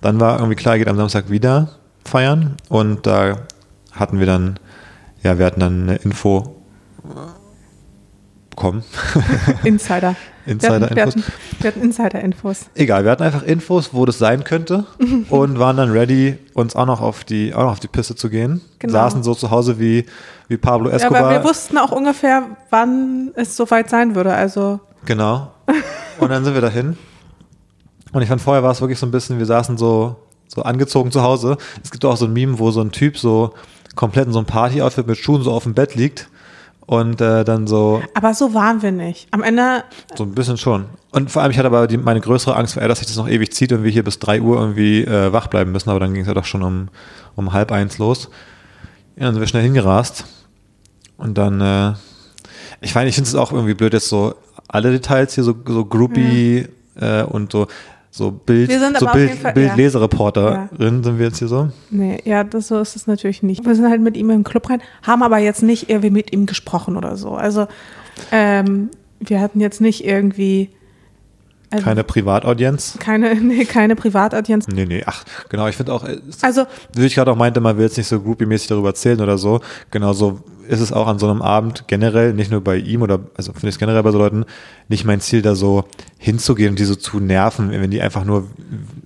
dann 0.00 0.20
war 0.20 0.38
irgendwie 0.38 0.56
klar, 0.56 0.74
er 0.74 0.78
geht 0.78 0.88
am 0.88 0.96
Samstag 0.96 1.30
wieder 1.30 1.70
feiern. 2.04 2.56
Und 2.68 3.06
da 3.06 3.38
hatten 3.92 4.18
wir 4.18 4.26
dann, 4.26 4.58
ja, 5.22 5.38
wir 5.38 5.46
hatten 5.46 5.60
dann 5.60 5.82
eine 5.82 5.96
Info 5.96 6.56
bekommen. 8.58 8.82
Insider. 9.64 10.16
Insider-Infos. 10.44 10.96
Wir, 10.96 11.06
hatten, 11.06 11.24
wir 11.60 11.68
hatten 11.68 11.82
Insider-Infos. 11.82 12.66
Egal, 12.74 13.04
wir 13.04 13.12
hatten 13.12 13.22
einfach 13.22 13.42
Infos, 13.44 13.90
wo 13.92 14.04
das 14.04 14.18
sein 14.18 14.42
könnte 14.44 14.84
und 15.30 15.58
waren 15.58 15.76
dann 15.76 15.90
ready, 15.90 16.38
uns 16.54 16.74
auch 16.74 16.86
noch 16.86 17.00
auf 17.00 17.24
die, 17.24 17.54
auch 17.54 17.62
noch 17.62 17.72
auf 17.72 17.80
die 17.80 17.88
Piste 17.88 18.16
zu 18.16 18.28
gehen. 18.28 18.60
Genau. 18.80 18.92
Saßen 18.92 19.22
so 19.22 19.34
zu 19.34 19.50
Hause 19.50 19.78
wie, 19.78 20.06
wie 20.48 20.56
Pablo 20.56 20.90
Escobar. 20.90 21.20
Ja, 21.20 21.26
aber 21.26 21.36
wir 21.36 21.48
wussten 21.48 21.78
auch 21.78 21.92
ungefähr, 21.92 22.44
wann 22.70 23.30
es 23.36 23.56
soweit 23.56 23.90
sein 23.90 24.14
würde. 24.14 24.34
Also. 24.34 24.80
Genau. 25.04 25.52
Und 26.18 26.30
dann 26.30 26.44
sind 26.44 26.54
wir 26.54 26.62
dahin. 26.62 26.98
Und 28.12 28.22
ich 28.22 28.28
fand 28.28 28.40
vorher 28.40 28.62
war 28.62 28.72
es 28.72 28.80
wirklich 28.80 28.98
so 28.98 29.06
ein 29.06 29.12
bisschen, 29.12 29.38
wir 29.38 29.46
saßen 29.46 29.78
so, 29.78 30.16
so 30.48 30.62
angezogen 30.62 31.12
zu 31.12 31.22
Hause. 31.22 31.58
Es 31.84 31.90
gibt 31.90 32.04
auch 32.04 32.16
so 32.16 32.24
ein 32.24 32.32
Meme, 32.32 32.58
wo 32.58 32.70
so 32.70 32.80
ein 32.80 32.90
Typ 32.90 33.18
so 33.18 33.52
komplett 33.94 34.26
in 34.26 34.32
so 34.32 34.38
einem 34.38 34.46
Party-Outfit 34.46 35.06
mit 35.06 35.18
Schuhen 35.18 35.42
so 35.42 35.52
auf 35.52 35.64
dem 35.64 35.74
Bett 35.74 35.94
liegt 35.94 36.28
und 36.88 37.20
äh, 37.20 37.44
dann 37.44 37.66
so. 37.66 38.02
Aber 38.14 38.32
so 38.32 38.54
waren 38.54 38.80
wir 38.80 38.92
nicht. 38.92 39.28
Am 39.30 39.42
Ende. 39.42 39.84
So 40.16 40.24
ein 40.24 40.34
bisschen 40.34 40.56
schon. 40.56 40.86
Und 41.12 41.30
vor 41.30 41.42
allem, 41.42 41.50
ich 41.50 41.58
hatte 41.58 41.66
aber 41.66 41.86
die, 41.86 41.98
meine 41.98 42.22
größere 42.22 42.56
Angst 42.56 42.76
war 42.76 42.82
eher, 42.82 42.88
dass 42.88 43.00
sich 43.00 43.06
das 43.06 43.16
noch 43.18 43.28
ewig 43.28 43.52
zieht 43.52 43.72
und 43.72 43.84
wir 43.84 43.90
hier 43.90 44.02
bis 44.02 44.18
drei 44.18 44.40
Uhr 44.40 44.58
irgendwie 44.58 45.04
äh, 45.04 45.30
wach 45.30 45.48
bleiben 45.48 45.70
müssen. 45.70 45.90
Aber 45.90 46.00
dann 46.00 46.14
ging 46.14 46.22
es 46.22 46.28
ja 46.28 46.32
doch 46.32 46.46
schon 46.46 46.62
um, 46.62 46.88
um 47.36 47.52
halb 47.52 47.72
eins 47.72 47.98
los. 47.98 48.30
Ja, 49.16 49.26
dann 49.26 49.34
sind 49.34 49.42
wir 49.42 49.46
schnell 49.46 49.64
hingerast. 49.64 50.24
Und 51.18 51.36
dann, 51.36 51.60
äh, 51.60 51.92
ich 52.80 52.94
meine, 52.94 53.10
ich 53.10 53.16
finde 53.16 53.28
es 53.28 53.34
auch 53.34 53.52
irgendwie 53.52 53.74
blöd, 53.74 53.92
jetzt 53.92 54.08
so 54.08 54.34
alle 54.66 54.90
Details 54.90 55.34
hier 55.34 55.44
so, 55.44 55.54
so 55.66 55.84
groupie 55.84 56.68
ja. 56.98 57.20
äh, 57.20 57.24
und 57.24 57.52
so 57.52 57.66
so 58.10 58.30
Bild, 58.30 58.70
so 58.98 59.06
Bild, 59.06 59.32
Fall, 59.32 59.52
Bildlesereporterin 59.52 60.68
ja. 60.96 61.02
sind 61.02 61.18
wir 61.18 61.26
jetzt 61.26 61.38
hier 61.38 61.48
so? 61.48 61.70
Nee, 61.90 62.20
ja, 62.24 62.42
das, 62.42 62.68
so 62.68 62.80
ist 62.80 62.96
es 62.96 63.06
natürlich 63.06 63.42
nicht. 63.42 63.64
Wir 63.64 63.74
sind 63.74 63.88
halt 63.88 64.00
mit 64.00 64.16
ihm 64.16 64.30
im 64.30 64.44
Club 64.44 64.70
rein, 64.70 64.80
haben 65.02 65.22
aber 65.22 65.38
jetzt 65.38 65.62
nicht 65.62 65.90
irgendwie 65.90 66.10
mit 66.10 66.32
ihm 66.32 66.46
gesprochen 66.46 66.96
oder 66.96 67.16
so. 67.16 67.32
Also 67.32 67.66
ähm, 68.32 68.90
wir 69.20 69.40
hatten 69.40 69.60
jetzt 69.60 69.80
nicht 69.80 70.04
irgendwie 70.04 70.70
also, 71.70 71.84
keine 71.84 72.04
Privataudienz? 72.04 72.96
Keine, 72.98 73.34
nee, 73.40 73.64
keine 73.64 73.94
Privataudienz. 73.94 74.68
Nee, 74.68 74.86
nee, 74.86 75.02
ach, 75.04 75.24
genau, 75.48 75.66
ich 75.68 75.76
finde 75.76 75.92
auch, 75.92 76.04
also, 76.40 76.64
wie 76.94 77.06
ich 77.06 77.14
gerade 77.14 77.30
auch 77.30 77.36
meinte, 77.36 77.60
man 77.60 77.76
will 77.76 77.84
jetzt 77.84 77.98
nicht 77.98 78.06
so 78.06 78.20
groupie-mäßig 78.20 78.68
darüber 78.68 78.88
erzählen 78.88 79.20
oder 79.20 79.36
so. 79.36 79.60
Genau 79.90 80.12
so 80.12 80.40
ist 80.68 80.80
es 80.80 80.92
auch 80.92 81.06
an 81.06 81.18
so 81.18 81.28
einem 81.28 81.42
Abend 81.42 81.84
generell, 81.88 82.34
nicht 82.34 82.50
nur 82.50 82.60
bei 82.60 82.76
ihm 82.76 83.02
oder, 83.02 83.20
also 83.36 83.52
finde 83.52 83.68
ich 83.68 83.74
es 83.74 83.78
generell 83.78 84.02
bei 84.02 84.10
so 84.10 84.18
Leuten, 84.18 84.44
nicht 84.88 85.04
mein 85.04 85.20
Ziel, 85.20 85.42
da 85.42 85.54
so 85.54 85.84
hinzugehen 86.18 86.70
und 86.70 86.78
die 86.78 86.84
so 86.84 86.94
zu 86.94 87.20
nerven, 87.20 87.70
wenn 87.70 87.90
die 87.90 88.00
einfach 88.02 88.24
nur 88.24 88.46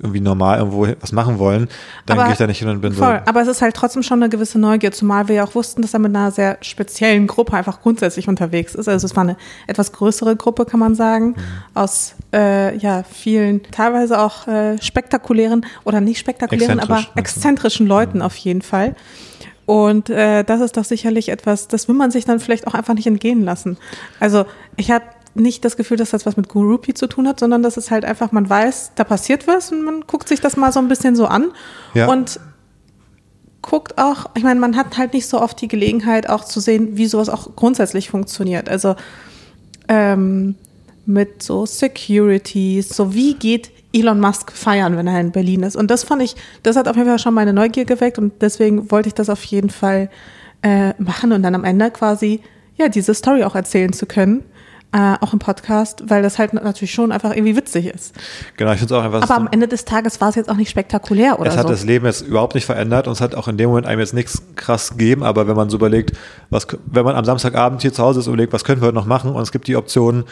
irgendwie 0.01 0.21
normal 0.21 0.59
irgendwo 0.59 0.89
was 1.01 1.13
machen 1.13 1.39
wollen, 1.39 1.69
dann 2.07 2.19
gehe 2.19 2.33
ich 2.33 2.39
da 2.39 2.47
nicht 2.47 2.59
hin 2.59 2.69
und 2.69 2.81
bin 2.81 2.93
voll, 2.93 3.21
so. 3.25 3.29
Aber 3.29 3.41
es 3.43 3.49
ist 3.49 3.63
halt 3.63 3.75
trotzdem 3.75 4.03
schon 4.03 4.23
eine 4.23 4.29
gewisse 4.29 4.59
Neugier, 4.59 4.93
zumal 4.93 5.29
wir 5.29 5.37
ja 5.37 5.45
auch 5.45 5.55
wussten, 5.55 5.83
dass 5.83 5.95
er 5.95 6.01
mit 6.01 6.15
einer 6.15 6.31
sehr 6.31 6.59
speziellen 6.63 7.27
Gruppe 7.27 7.55
einfach 7.55 7.81
grundsätzlich 7.81 8.29
unterwegs 8.29 8.75
ist. 8.75 8.89
Also 8.89 9.07
es 9.07 9.15
war 9.15 9.23
eine 9.23 9.37
etwas 9.67 9.93
größere 9.93 10.37
Gruppe, 10.37 10.65
kann 10.65 10.81
man 10.81 10.95
sagen, 10.95 11.29
mhm. 11.29 11.37
aus 11.75 12.15
äh, 12.33 12.77
ja 12.77 13.05
vielen, 13.05 13.63
teilweise 13.71 14.19
auch 14.19 14.49
äh, 14.49 14.81
spektakulären 14.83 15.65
oder 15.85 16.01
nicht 16.01 16.19
spektakulären, 16.19 16.81
aber 16.81 17.05
exzentrischen 17.15 17.87
Leuten 17.87 18.19
mhm. 18.19 18.25
auf 18.25 18.37
jeden 18.37 18.63
Fall. 18.63 18.97
Und 19.67 20.11
äh, 20.11 20.43
das 20.45 20.61
ist 20.61 20.77
doch 20.77 20.85
sicherlich 20.85 21.29
etwas, 21.29 21.69
das 21.69 21.89
will 21.89 21.95
man 21.95 22.11
sich 22.11 22.25
dann 22.25 22.41
vielleicht 22.41 22.67
auch 22.67 22.75
einfach 22.75 22.95
nicht 22.95 23.07
entgehen 23.07 23.45
lassen. 23.45 23.79
Also 24.19 24.45
ich 24.77 24.91
habe 24.91 25.05
nicht 25.35 25.65
das 25.65 25.77
Gefühl, 25.77 25.97
dass 25.97 26.11
das 26.11 26.27
was 26.27 26.37
mit 26.37 26.49
Groupie 26.49 26.95
zu 26.95 27.07
tun 27.07 27.27
hat, 27.27 27.41
sondern 27.41 27.63
dass 27.63 27.77
es 27.77 27.91
halt 27.91 28.05
einfach, 28.05 28.33
man 28.33 28.49
weiß, 28.49 28.93
da 28.97 29.05
passiert 29.05 29.47
was 29.47 29.73
und 29.73 29.83
man 29.83 30.03
guckt 30.07 30.29
sich 30.29 30.41
das 30.41 30.57
mal 30.57 30.73
so 30.73 30.81
ein 30.81 30.89
bisschen 30.89 31.17
so 31.17 31.27
an 31.27 31.53
ja. 31.95 32.07
und 32.09 32.39
guckt 33.63 33.97
auch, 33.97 34.27
ich 34.35 34.43
meine, 34.43 34.61
man 34.61 34.77
hat 34.77 34.99
halt 34.99 35.15
nicht 35.15 35.27
so 35.27 35.41
oft 35.41 35.61
die 35.61 35.69
Gelegenheit 35.69 36.29
auch 36.29 36.45
zu 36.45 36.61
sehen, 36.61 36.97
wie 36.97 37.07
sowas 37.07 37.29
auch 37.29 37.55
grundsätzlich 37.55 38.11
funktioniert. 38.11 38.69
Also 38.69 38.97
ähm, 39.89 40.57
mit 41.07 41.43
so 41.43 41.65
Securities, 41.65 42.89
so 42.89 43.15
wie 43.15 43.35
geht 43.35 43.71
Elon 43.93 44.21
Musk 44.21 44.53
feiern, 44.53 44.97
wenn 44.97 45.07
er 45.07 45.21
in 45.21 45.33
Berlin 45.33 45.63
ist. 45.63 45.77
Und 45.77 45.91
das 45.91 46.05
fand 46.05 46.23
ich, 46.23 46.35
das 46.63 46.77
hat 46.77 46.89
auf 46.89 46.97
jeden 46.97 47.09
Fall 47.09 47.19
schon 47.19 47.35
meine 47.35 47.53
Neugier 47.53 47.85
geweckt 47.85 48.19
und 48.19 48.33
deswegen 48.41 48.91
wollte 48.91 49.09
ich 49.09 49.15
das 49.15 49.29
auf 49.29 49.43
jeden 49.45 49.71
Fall 49.71 50.09
äh, 50.63 50.95
machen 51.03 51.33
und 51.33 51.43
dann 51.43 51.55
am 51.55 51.65
Ende 51.65 51.91
quasi 51.91 52.41
ja 52.77 52.89
diese 52.89 53.15
Story 53.15 53.45
auch 53.45 53.55
erzählen 53.55 53.93
zu 53.93 54.07
können. 54.07 54.45
äh, 54.95 55.15
auch 55.21 55.33
im 55.33 55.39
Podcast, 55.39 56.05
weil 56.09 56.23
das 56.23 56.39
halt 56.39 56.53
natürlich 56.53 56.93
schon 56.93 57.13
einfach 57.13 57.35
irgendwie 57.35 57.57
witzig 57.57 57.87
ist. 57.87 58.15
Genau, 58.59 58.73
ich 58.73 58.79
finde 58.79 58.95
es 58.95 59.01
auch 59.01 59.05
einfach. 59.05 59.23
Aber 59.23 59.35
am 59.35 59.49
Ende 59.51 59.67
des 59.67 59.87
Tages 59.87 60.21
war 60.21 60.29
es 60.29 60.35
jetzt 60.35 60.51
auch 60.51 60.57
nicht 60.57 60.69
spektakulär 60.69 61.41
oder 61.41 61.51
es 61.51 61.57
hat 61.57 61.63
so. 61.63 61.71
das 61.71 61.85
Leben 61.85 62.05
jetzt 62.05 62.21
überhaupt 62.21 62.55
nicht 62.55 62.67
verändert 62.67 63.07
und 63.07 63.15
es 63.15 63.23
hat 63.23 63.35
auch 63.35 63.49
in 63.49 63.57
dem 63.57 63.71
Moment 63.71 63.87
einem 63.87 64.01
jetzt 64.01 64.13
nichts 64.13 64.43
krass 64.55 64.91
gegeben, 64.91 65.23
aber 65.23 65.49
wenn 65.49 65.57
man 65.57 65.71
so 65.71 65.79
überlegt, 65.79 66.13
was, 66.51 66.67
wenn 66.85 67.05
man 67.05 67.17
am 67.17 67.25
Samstagabend 67.25 67.81
hier 67.81 67.93
zu 67.93 68.03
Hause 68.03 68.21
ist 68.21 68.27
und 68.27 68.35
überlegt, 68.35 68.53
was 68.53 68.65
können 68.65 68.83
wir 68.83 68.87
heute 68.89 68.95
noch 68.95 69.07
machen 69.07 69.33
und 69.33 69.41
es 69.41 69.51
gibt 69.51 69.67
die 69.67 69.77
Option, 69.77 70.25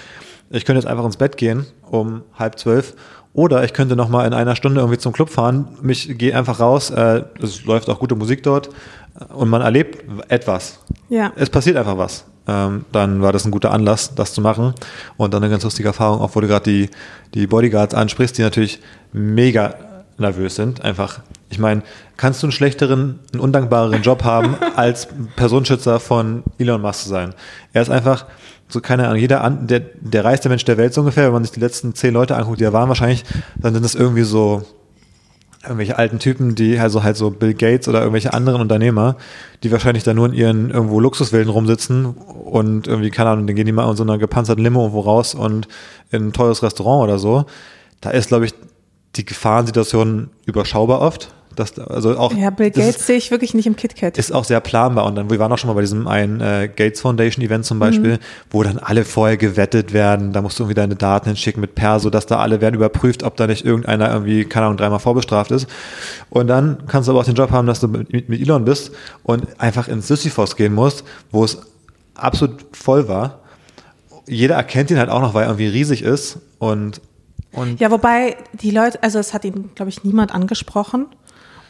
ich 0.51 0.65
könnte 0.65 0.81
jetzt 0.81 0.89
einfach 0.89 1.05
ins 1.05 1.17
Bett 1.17 1.37
gehen 1.37 1.67
um 1.91 2.23
halb 2.39 2.59
zwölf 2.59 2.95
oder 3.33 3.63
ich 3.65 3.73
könnte 3.73 3.97
noch 3.97 4.09
mal 4.09 4.27
in 4.27 4.35
einer 4.35 4.57
Stunde 4.57 4.81
irgendwie 4.81 4.99
zum 4.99 5.13
Club 5.13 5.31
fahren, 5.31 5.69
mich 5.83 6.19
gehe 6.19 6.37
einfach 6.37 6.61
raus, 6.61 6.91
äh, 6.91 7.23
es 7.41 7.65
läuft 7.65 7.89
auch 7.89 7.99
gute 7.99 8.17
Musik 8.17 8.43
dort 8.43 8.71
und 9.29 9.49
man 9.49 9.63
erlebt 9.63 10.05
etwas. 10.29 10.81
Ja. 11.09 11.33
Es 11.37 11.51
passiert 11.51 11.77
einfach 11.77 11.99
was. 11.99 12.25
Ähm, 12.49 12.85
dann 12.91 13.23
war 13.23 13.33
das 13.33 13.45
ein 13.45 13.51
guter 13.51 13.71
Anlass, 13.71 14.15
das 14.15 14.33
zu 14.35 14.41
machen. 14.41 14.75
Und 15.17 15.35
dann 15.35 15.43
eine 15.43 15.51
ganz 15.51 15.63
lustige 15.63 15.89
Erfahrung, 15.89 16.21
auch 16.21 16.35
wo 16.35 16.41
du 16.41 16.49
gerade 16.49 16.65
die, 16.65 16.91
die 17.35 17.47
Bodyguards 17.47 17.95
ansprichst, 17.95 18.39
die 18.39 18.43
natürlich 18.43 18.81
mega 19.13 19.75
nervös 20.19 20.57
sind. 20.57 20.83
Einfach, 20.83 21.21
ich 21.49 21.59
meine, 21.59 21.83
kannst 22.17 22.43
du 22.43 22.47
einen 22.47 22.53
schlechteren, 22.53 23.21
einen 23.33 23.41
undankbareren 23.41 24.03
Job 24.03 24.25
haben, 24.25 24.57
als 24.77 25.09
Personenschützer 25.37 26.01
von 26.01 26.43
Elon 26.59 26.81
Musk 26.81 27.03
zu 27.03 27.09
sein? 27.09 27.35
Er 27.73 27.83
ist 27.83 27.91
einfach, 27.91 28.27
so 28.71 28.81
keine 28.81 29.07
Ahnung, 29.07 29.19
jeder, 29.19 29.43
an, 29.43 29.67
der, 29.67 29.81
der 30.01 30.25
reichste 30.25 30.49
Mensch 30.49 30.65
der 30.65 30.79
Welt 30.79 30.95
so 30.95 31.01
ungefähr, 31.01 31.27
wenn 31.27 31.33
man 31.33 31.45
sich 31.45 31.53
die 31.53 31.61
letzten 31.61 31.95
zehn 31.95 32.15
Leute 32.15 32.37
anguckt, 32.37 32.61
die 32.61 32.65
da 32.65 32.73
waren 32.73 32.89
wahrscheinlich, 32.89 33.25
dann 33.57 33.75
sind 33.75 33.85
das 33.85 33.95
irgendwie 33.95 34.23
so 34.23 34.63
irgendwelche 35.63 35.99
alten 35.99 36.19
Typen, 36.19 36.55
die 36.55 36.79
also 36.79 37.03
halt 37.03 37.17
so 37.17 37.31
Bill 37.31 37.53
Gates 37.53 37.87
oder 37.87 38.01
irgendwelche 38.01 38.33
anderen 38.33 38.63
Unternehmer, 38.63 39.17
die 39.63 39.71
wahrscheinlich 39.71 40.05
da 40.05 40.15
nur 40.15 40.27
in 40.27 40.33
ihren 40.33 40.71
irgendwo 40.71 41.01
Luxuswillen 41.01 41.51
rumsitzen 41.51 42.07
und 42.07 42.87
irgendwie, 42.87 43.11
keine 43.11 43.31
Ahnung, 43.31 43.47
dann 43.47 43.57
gehen 43.57 43.67
die 43.67 43.73
mal 43.73 43.89
in 43.91 43.97
so 43.97 44.03
einer 44.03 44.17
gepanzerten 44.17 44.65
Limo 44.65 44.81
irgendwo 44.81 45.01
raus 45.01 45.35
und 45.35 45.69
in 46.11 46.29
ein 46.29 46.33
teures 46.33 46.63
Restaurant 46.63 47.05
oder 47.05 47.19
so. 47.19 47.45
Da 48.01 48.11
ist, 48.11 48.29
glaube 48.29 48.47
ich, 48.47 48.55
die 49.17 49.27
Gefahrensituation 49.27 50.31
überschaubar 50.47 51.03
oft. 51.03 51.35
Das, 51.57 51.77
also 51.79 52.17
auch, 52.17 52.33
ja, 52.33 52.51
Bill 52.51 52.71
Gates 52.71 53.07
sehe 53.07 53.17
ich 53.17 53.31
wirklich 53.33 53.55
nicht 53.55 53.67
im 53.67 53.75
KitKat. 53.75 54.17
Ist 54.17 54.33
auch 54.33 54.45
sehr 54.45 54.61
planbar. 54.61 55.05
Und 55.05 55.17
dann, 55.17 55.31
wir 55.31 55.39
waren 55.41 55.51
auch 55.51 55.59
schon 55.59 55.69
mal 55.69 55.75
bei 55.75 55.81
diesem 55.81 56.07
einen 56.07 56.41
äh, 56.41 56.69
Gates 56.75 57.01
Foundation 57.01 57.45
Event 57.45 57.65
zum 57.65 57.79
Beispiel, 57.81 58.15
mhm. 58.15 58.19
wo 58.51 58.63
dann 58.63 58.79
alle 58.79 59.05
vorher 59.05 59.37
gewettet 59.37 59.93
werden. 59.93 60.33
Da 60.33 60.43
musst 60.43 60.59
du 60.59 60.63
irgendwie 60.63 60.75
deine 60.75 60.95
Daten 60.95 61.27
hinschicken 61.27 61.61
mit 61.61 61.75
Perso, 61.75 62.09
dass 62.09 62.27
da 62.27 62.39
alle 62.39 62.61
werden 62.61 62.77
überprüft, 62.77 63.25
ob 63.25 63.37
da 63.37 63.47
nicht 63.49 63.65
irgendeiner 63.65 64.13
irgendwie, 64.13 64.45
keine 64.45 64.67
Ahnung, 64.67 64.79
dreimal 64.79 65.01
vorbestraft 65.01 65.51
ist. 65.51 65.67
Und 66.31 66.47
dann 66.47 66.87
kannst 66.87 67.09
du 67.09 67.13
aber 67.13 67.21
auch 67.21 67.25
den 67.25 67.35
Job 67.35 67.51
haben, 67.51 67.67
dass 67.67 67.81
du 67.81 67.89
mit, 67.89 68.29
mit 68.29 68.41
Elon 68.41 68.65
bist 68.65 68.93
und 69.25 69.61
einfach 69.61 69.89
ins 69.89 70.07
Sisyphos 70.07 70.55
gehen 70.57 70.73
musst, 70.73 71.05
wo 71.33 71.45
es 71.45 71.59
absolut 72.15 72.65
voll 72.73 73.09
war. 73.09 73.41
Jeder 74.27 74.55
erkennt 74.55 74.93
ihn 74.93 74.99
halt 74.99 75.11
auch 75.11 75.21
noch, 75.21 75.35
weil 75.35 75.45
er 75.45 75.49
irgendwie 75.49 75.67
riesig 75.67 76.03
ist 76.03 76.39
und 76.59 77.01
und 77.53 77.81
ja, 77.81 77.91
wobei 77.91 78.37
die 78.53 78.71
Leute, 78.71 79.03
also 79.03 79.19
es 79.19 79.35
hat 79.35 79.45
ihn, 79.45 79.71
glaube 79.75 79.89
ich, 79.89 80.05
niemand 80.05 80.33
angesprochen. 80.33 81.07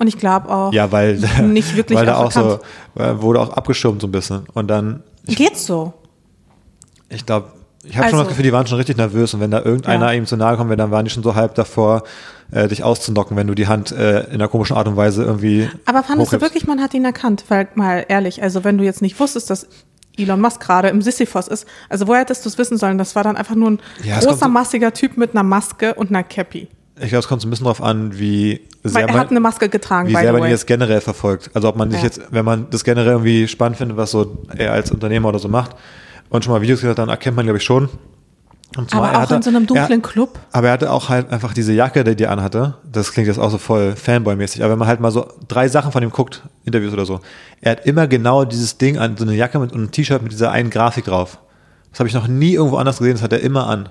Und 0.00 0.06
ich 0.06 0.16
glaube 0.16 0.48
auch 0.48 0.72
ja, 0.72 0.90
weil, 0.90 1.18
nicht 1.42 1.76
wirklich 1.76 1.98
weil 1.98 2.06
da 2.06 2.16
auch 2.16 2.32
so 2.32 2.58
äh, 2.98 3.20
wurde 3.20 3.38
auch 3.38 3.50
abgeschirmt 3.50 4.00
so 4.00 4.08
ein 4.08 4.12
bisschen. 4.12 4.46
Und 4.54 4.68
dann 4.68 5.02
ich, 5.26 5.36
geht's 5.36 5.66
so. 5.66 5.92
Ich 7.10 7.26
glaube, 7.26 7.52
ich 7.84 7.96
habe 7.96 8.06
also, 8.06 8.16
schon 8.16 8.24
das 8.24 8.28
Gefühl, 8.28 8.44
die 8.44 8.52
waren 8.52 8.66
schon 8.66 8.78
richtig 8.78 8.96
nervös 8.96 9.34
und 9.34 9.40
wenn 9.40 9.50
da 9.50 9.62
irgendeiner 9.62 10.06
ja. 10.06 10.18
ihm 10.18 10.24
zu 10.24 10.38
nahe 10.38 10.56
kommt, 10.56 10.70
dann 10.78 10.90
waren 10.90 11.04
die 11.04 11.10
schon 11.10 11.22
so 11.22 11.34
halb 11.34 11.54
davor, 11.54 12.04
äh, 12.50 12.66
dich 12.66 12.82
auszunocken, 12.82 13.36
wenn 13.36 13.46
du 13.46 13.54
die 13.54 13.68
Hand 13.68 13.92
äh, 13.92 14.20
in 14.28 14.34
einer 14.34 14.48
komischen 14.48 14.74
Art 14.74 14.88
und 14.88 14.96
Weise 14.96 15.22
irgendwie. 15.22 15.68
Aber 15.84 16.02
fandest 16.02 16.32
du 16.32 16.40
wirklich, 16.40 16.66
man 16.66 16.80
hat 16.80 16.94
ihn 16.94 17.04
erkannt? 17.04 17.44
Weil 17.48 17.68
mal 17.74 18.06
ehrlich, 18.08 18.42
also 18.42 18.64
wenn 18.64 18.78
du 18.78 18.84
jetzt 18.84 19.02
nicht 19.02 19.20
wusstest, 19.20 19.50
dass 19.50 19.66
Elon 20.16 20.40
Musk 20.40 20.62
gerade 20.62 20.88
im 20.88 21.02
Sisyphos 21.02 21.46
ist, 21.46 21.66
also 21.90 22.08
woher 22.08 22.20
hättest 22.20 22.46
du 22.46 22.48
es 22.48 22.56
wissen 22.56 22.78
sollen? 22.78 22.96
Das 22.96 23.16
war 23.16 23.22
dann 23.22 23.36
einfach 23.36 23.54
nur 23.54 23.72
ein 23.72 23.80
ja, 24.02 24.18
großer, 24.18 24.48
massiger 24.48 24.94
Typ 24.94 25.18
mit 25.18 25.32
einer 25.32 25.42
Maske 25.42 25.92
und 25.92 26.08
einer 26.08 26.22
Cappy. 26.22 26.68
Ich 27.02 27.08
glaube, 27.08 27.20
es 27.20 27.28
kommt 27.28 27.42
so 27.42 27.48
ein 27.48 27.50
bisschen 27.50 27.64
darauf 27.64 27.82
an, 27.82 28.18
wie 28.18 28.60
sehr 28.82 29.02
Weil 29.02 29.14
er 29.14 29.20
hat 29.20 29.30
eine 29.30 29.40
Maske 29.40 29.68
getragen. 29.68 30.08
Wie 30.08 30.14
sehr 30.14 30.32
man 30.32 30.44
ihn 30.44 30.50
jetzt 30.50 30.66
generell 30.66 31.00
verfolgt. 31.00 31.50
Also 31.54 31.68
ob 31.68 31.76
man 31.76 31.90
sich 31.90 32.00
ja. 32.00 32.06
jetzt, 32.06 32.20
wenn 32.30 32.44
man 32.44 32.66
das 32.70 32.84
generell 32.84 33.12
irgendwie 33.12 33.48
spannend 33.48 33.78
findet, 33.78 33.96
was 33.96 34.10
so 34.10 34.38
er 34.56 34.72
als 34.72 34.90
Unternehmer 34.90 35.28
oder 35.28 35.38
so 35.38 35.48
macht 35.48 35.76
und 36.28 36.44
schon 36.44 36.52
mal 36.52 36.60
Videos 36.60 36.78
gesehen 36.78 36.90
hat, 36.90 36.98
dann 36.98 37.08
erkennt 37.08 37.36
man, 37.36 37.46
glaube 37.46 37.58
ich, 37.58 37.64
schon. 37.64 37.88
aber 38.92 39.10
auch 39.10 39.20
hatte, 39.20 39.34
in 39.36 39.42
so 39.42 39.50
einem 39.50 39.66
dunklen 39.66 40.02
er, 40.02 40.08
Club. 40.08 40.38
Aber 40.52 40.68
er 40.68 40.72
hatte 40.74 40.92
auch 40.92 41.08
halt 41.08 41.30
einfach 41.30 41.54
diese 41.54 41.72
Jacke, 41.72 42.04
die 42.04 42.24
er 42.24 42.32
anhatte. 42.32 42.74
Das 42.90 43.12
klingt 43.12 43.28
jetzt 43.28 43.38
auch 43.38 43.50
so 43.50 43.58
voll 43.58 43.94
Fanboy-mäßig. 43.96 44.62
Aber 44.62 44.72
wenn 44.72 44.78
man 44.78 44.88
halt 44.88 45.00
mal 45.00 45.10
so 45.10 45.26
drei 45.48 45.68
Sachen 45.68 45.92
von 45.92 46.02
ihm 46.02 46.10
guckt, 46.10 46.42
Interviews 46.64 46.92
oder 46.92 47.06
so, 47.06 47.20
er 47.60 47.72
hat 47.72 47.86
immer 47.86 48.06
genau 48.06 48.44
dieses 48.44 48.78
Ding 48.78 48.98
an, 48.98 49.16
so 49.16 49.24
eine 49.24 49.34
Jacke 49.34 49.58
mit 49.58 49.72
und 49.72 49.82
ein 49.82 49.90
T-Shirt 49.90 50.22
mit 50.22 50.32
dieser 50.32 50.50
einen 50.50 50.70
Grafik 50.70 51.06
drauf. 51.06 51.38
Das 51.90 52.00
habe 52.00 52.08
ich 52.08 52.14
noch 52.14 52.28
nie 52.28 52.54
irgendwo 52.54 52.76
anders 52.76 52.98
gesehen, 52.98 53.14
das 53.14 53.22
hat 53.22 53.32
er 53.32 53.40
immer 53.40 53.66
an. 53.66 53.88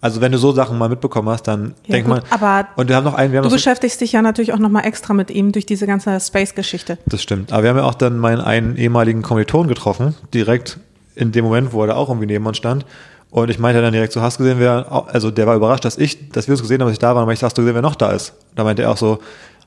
Also 0.00 0.20
wenn 0.20 0.32
du 0.32 0.38
so 0.38 0.52
Sachen 0.52 0.76
mal 0.76 0.88
mitbekommen 0.88 1.28
hast, 1.30 1.44
dann 1.44 1.74
ja, 1.86 1.94
denk 1.94 2.06
gut, 2.06 2.16
mal. 2.16 2.22
Aber 2.30 2.68
und 2.76 2.88
wir 2.88 2.96
haben 2.96 3.04
noch 3.04 3.14
einen. 3.14 3.32
Wir 3.32 3.38
haben 3.38 3.48
du 3.48 3.54
beschäftigst 3.54 4.00
dich 4.00 4.12
ja 4.12 4.20
natürlich 4.20 4.52
auch 4.52 4.58
noch 4.58 4.68
mal 4.68 4.82
extra 4.82 5.14
mit 5.14 5.30
ihm 5.30 5.52
durch 5.52 5.64
diese 5.64 5.86
ganze 5.86 6.20
Space-Geschichte. 6.20 6.98
Das 7.06 7.22
stimmt. 7.22 7.52
Aber 7.52 7.62
wir 7.62 7.70
haben 7.70 7.78
ja 7.78 7.84
auch 7.84 7.94
dann 7.94 8.18
meinen 8.18 8.40
einen 8.40 8.76
ehemaligen 8.76 9.22
Kommilitonen 9.22 9.68
getroffen, 9.68 10.14
direkt 10.34 10.78
in 11.14 11.32
dem 11.32 11.44
Moment, 11.44 11.72
wo 11.72 11.80
er 11.82 11.88
da 11.88 11.94
auch 11.94 12.08
irgendwie 12.08 12.26
neben 12.26 12.44
uns 12.46 12.56
stand. 12.56 12.84
Und 13.30 13.50
ich 13.50 13.58
meinte 13.58 13.82
dann 13.82 13.92
direkt, 13.92 14.12
so 14.12 14.20
hast 14.20 14.38
du 14.38 14.44
gesehen, 14.44 14.60
wer, 14.60 14.86
also 15.12 15.30
der 15.30 15.46
war 15.46 15.56
überrascht, 15.56 15.84
dass 15.84 15.98
ich, 15.98 16.30
dass 16.30 16.46
wir 16.46 16.52
uns 16.52 16.62
gesehen 16.62 16.80
haben, 16.80 16.86
dass 16.86 16.92
ich 16.92 17.00
da 17.00 17.16
war, 17.16 17.26
und 17.26 17.32
ich 17.32 17.42
hast 17.42 17.58
du 17.58 17.62
gesehen, 17.62 17.74
wer 17.74 17.82
noch 17.82 17.96
da 17.96 18.12
ist. 18.12 18.32
Da 18.54 18.62
meinte 18.62 18.82
er 18.82 18.92
auch 18.92 18.96
so, 18.96 19.18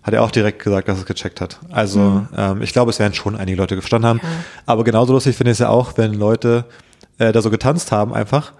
hat 0.03 0.13
er 0.13 0.23
auch 0.23 0.31
direkt 0.31 0.63
gesagt, 0.63 0.87
dass 0.87 0.97
er 0.97 1.01
es 1.01 1.05
gecheckt 1.05 1.41
hat. 1.41 1.59
Also 1.69 1.99
mhm. 1.99 2.27
ähm, 2.37 2.61
ich 2.61 2.71
glaube, 2.71 2.91
es 2.91 2.99
werden 2.99 3.13
schon 3.13 3.35
einige 3.35 3.57
Leute 3.57 3.75
gestanden 3.75 4.07
haben. 4.07 4.19
Ja. 4.23 4.29
Aber 4.65 4.85
genauso 4.85 5.11
lustig 5.11 5.35
finde 5.35 5.51
ich 5.51 5.55
es 5.55 5.59
ja 5.59 5.67
auch, 5.67 5.97
wenn 5.97 6.13
Leute 6.13 6.63
äh, 7.17 7.33
da 7.33 7.41
so 7.41 7.49
getanzt 7.49 7.91
haben 7.91 8.13
einfach 8.13 8.53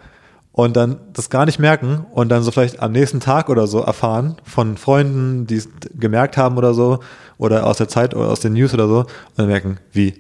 und 0.58 0.76
dann 0.76 1.00
das 1.14 1.30
gar 1.30 1.46
nicht 1.46 1.60
merken 1.60 2.08
und 2.12 2.30
dann 2.30 2.42
so 2.42 2.50
vielleicht 2.50 2.82
am 2.82 2.92
nächsten 2.92 3.20
Tag 3.20 3.48
oder 3.48 3.68
so 3.68 3.80
erfahren 3.80 4.38
von 4.44 4.76
Freunden, 4.76 5.46
die 5.46 5.58
es 5.58 5.70
gemerkt 5.94 6.36
haben 6.36 6.58
oder 6.58 6.74
so 6.74 7.00
oder 7.38 7.68
aus 7.68 7.78
der 7.78 7.88
Zeit 7.88 8.16
oder 8.16 8.30
aus 8.30 8.40
den 8.40 8.54
News 8.54 8.74
oder 8.74 8.88
so 8.88 9.02
und 9.02 9.08
dann 9.36 9.48
merken, 9.48 9.78
wie 9.92 10.16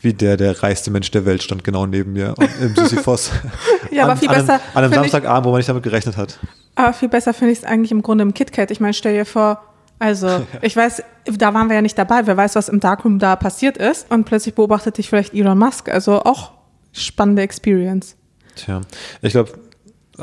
wie 0.00 0.14
der 0.14 0.36
der 0.36 0.62
reichste 0.62 0.92
Mensch 0.92 1.10
der 1.10 1.26
Welt 1.26 1.42
stand 1.42 1.64
genau 1.64 1.86
neben 1.86 2.12
mir 2.12 2.36
im 2.60 2.76
Sisyphos. 2.76 3.32
ja, 3.90 4.04
aber 4.04 4.12
an, 4.12 4.18
viel 4.18 4.28
besser. 4.28 4.54
An 4.54 4.60
einem, 4.60 4.62
an 4.74 4.84
einem 4.84 4.92
Samstagabend, 4.94 5.44
wo 5.44 5.50
man 5.50 5.58
nicht 5.58 5.68
damit 5.68 5.82
gerechnet 5.82 6.16
hat. 6.16 6.38
Aber 6.76 6.92
viel 6.92 7.08
besser 7.08 7.34
finde 7.34 7.52
ich 7.52 7.58
es 7.58 7.64
eigentlich 7.64 7.90
im 7.90 8.02
Grunde 8.02 8.22
im 8.22 8.32
KitKat. 8.32 8.70
Ich 8.70 8.78
meine, 8.78 8.94
stell 8.94 9.14
dir 9.14 9.26
vor, 9.26 9.60
also, 9.98 10.46
ich 10.62 10.76
weiß, 10.76 11.02
da 11.36 11.52
waren 11.52 11.68
wir 11.68 11.74
ja 11.74 11.82
nicht 11.82 11.98
dabei. 11.98 12.28
Wer 12.28 12.36
weiß, 12.36 12.54
was 12.54 12.68
im 12.68 12.78
Darkroom 12.78 13.18
da 13.18 13.34
passiert 13.34 13.76
ist. 13.76 14.08
Und 14.10 14.24
plötzlich 14.24 14.54
beobachtet 14.54 14.98
dich 14.98 15.08
vielleicht 15.08 15.34
Elon 15.34 15.58
Musk. 15.58 15.88
Also 15.88 16.22
auch 16.22 16.52
spannende 16.92 17.42
Experience. 17.42 18.16
Tja, 18.54 18.80
ich 19.20 19.32
glaube, 19.32 19.52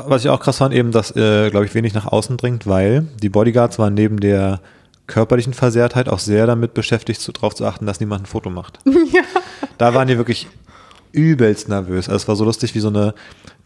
was 0.06 0.24
ich 0.24 0.30
auch 0.30 0.40
krass 0.40 0.58
fand, 0.58 0.74
eben, 0.74 0.92
dass, 0.92 1.14
äh, 1.16 1.50
glaube 1.50 1.66
ich, 1.66 1.74
wenig 1.74 1.94
nach 1.94 2.06
außen 2.06 2.36
dringt, 2.36 2.66
weil 2.66 3.06
die 3.22 3.28
Bodyguards 3.28 3.78
waren 3.78 3.94
neben 3.94 4.20
der 4.20 4.60
körperlichen 5.06 5.54
Versehrtheit 5.54 6.08
auch 6.08 6.18
sehr 6.18 6.46
damit 6.46 6.74
beschäftigt, 6.74 7.20
zu, 7.20 7.32
darauf 7.32 7.54
zu 7.54 7.64
achten, 7.64 7.86
dass 7.86 8.00
niemand 8.00 8.22
ein 8.22 8.26
Foto 8.26 8.50
macht. 8.50 8.78
Ja. 9.12 9.22
Da 9.78 9.94
waren 9.94 10.08
die 10.08 10.18
wirklich 10.18 10.48
übelst 11.12 11.68
nervös. 11.68 12.08
Also 12.08 12.16
es 12.16 12.28
war 12.28 12.36
so 12.36 12.44
lustig, 12.44 12.74
wie 12.74 12.80
so 12.80 12.88
eine 12.88 13.14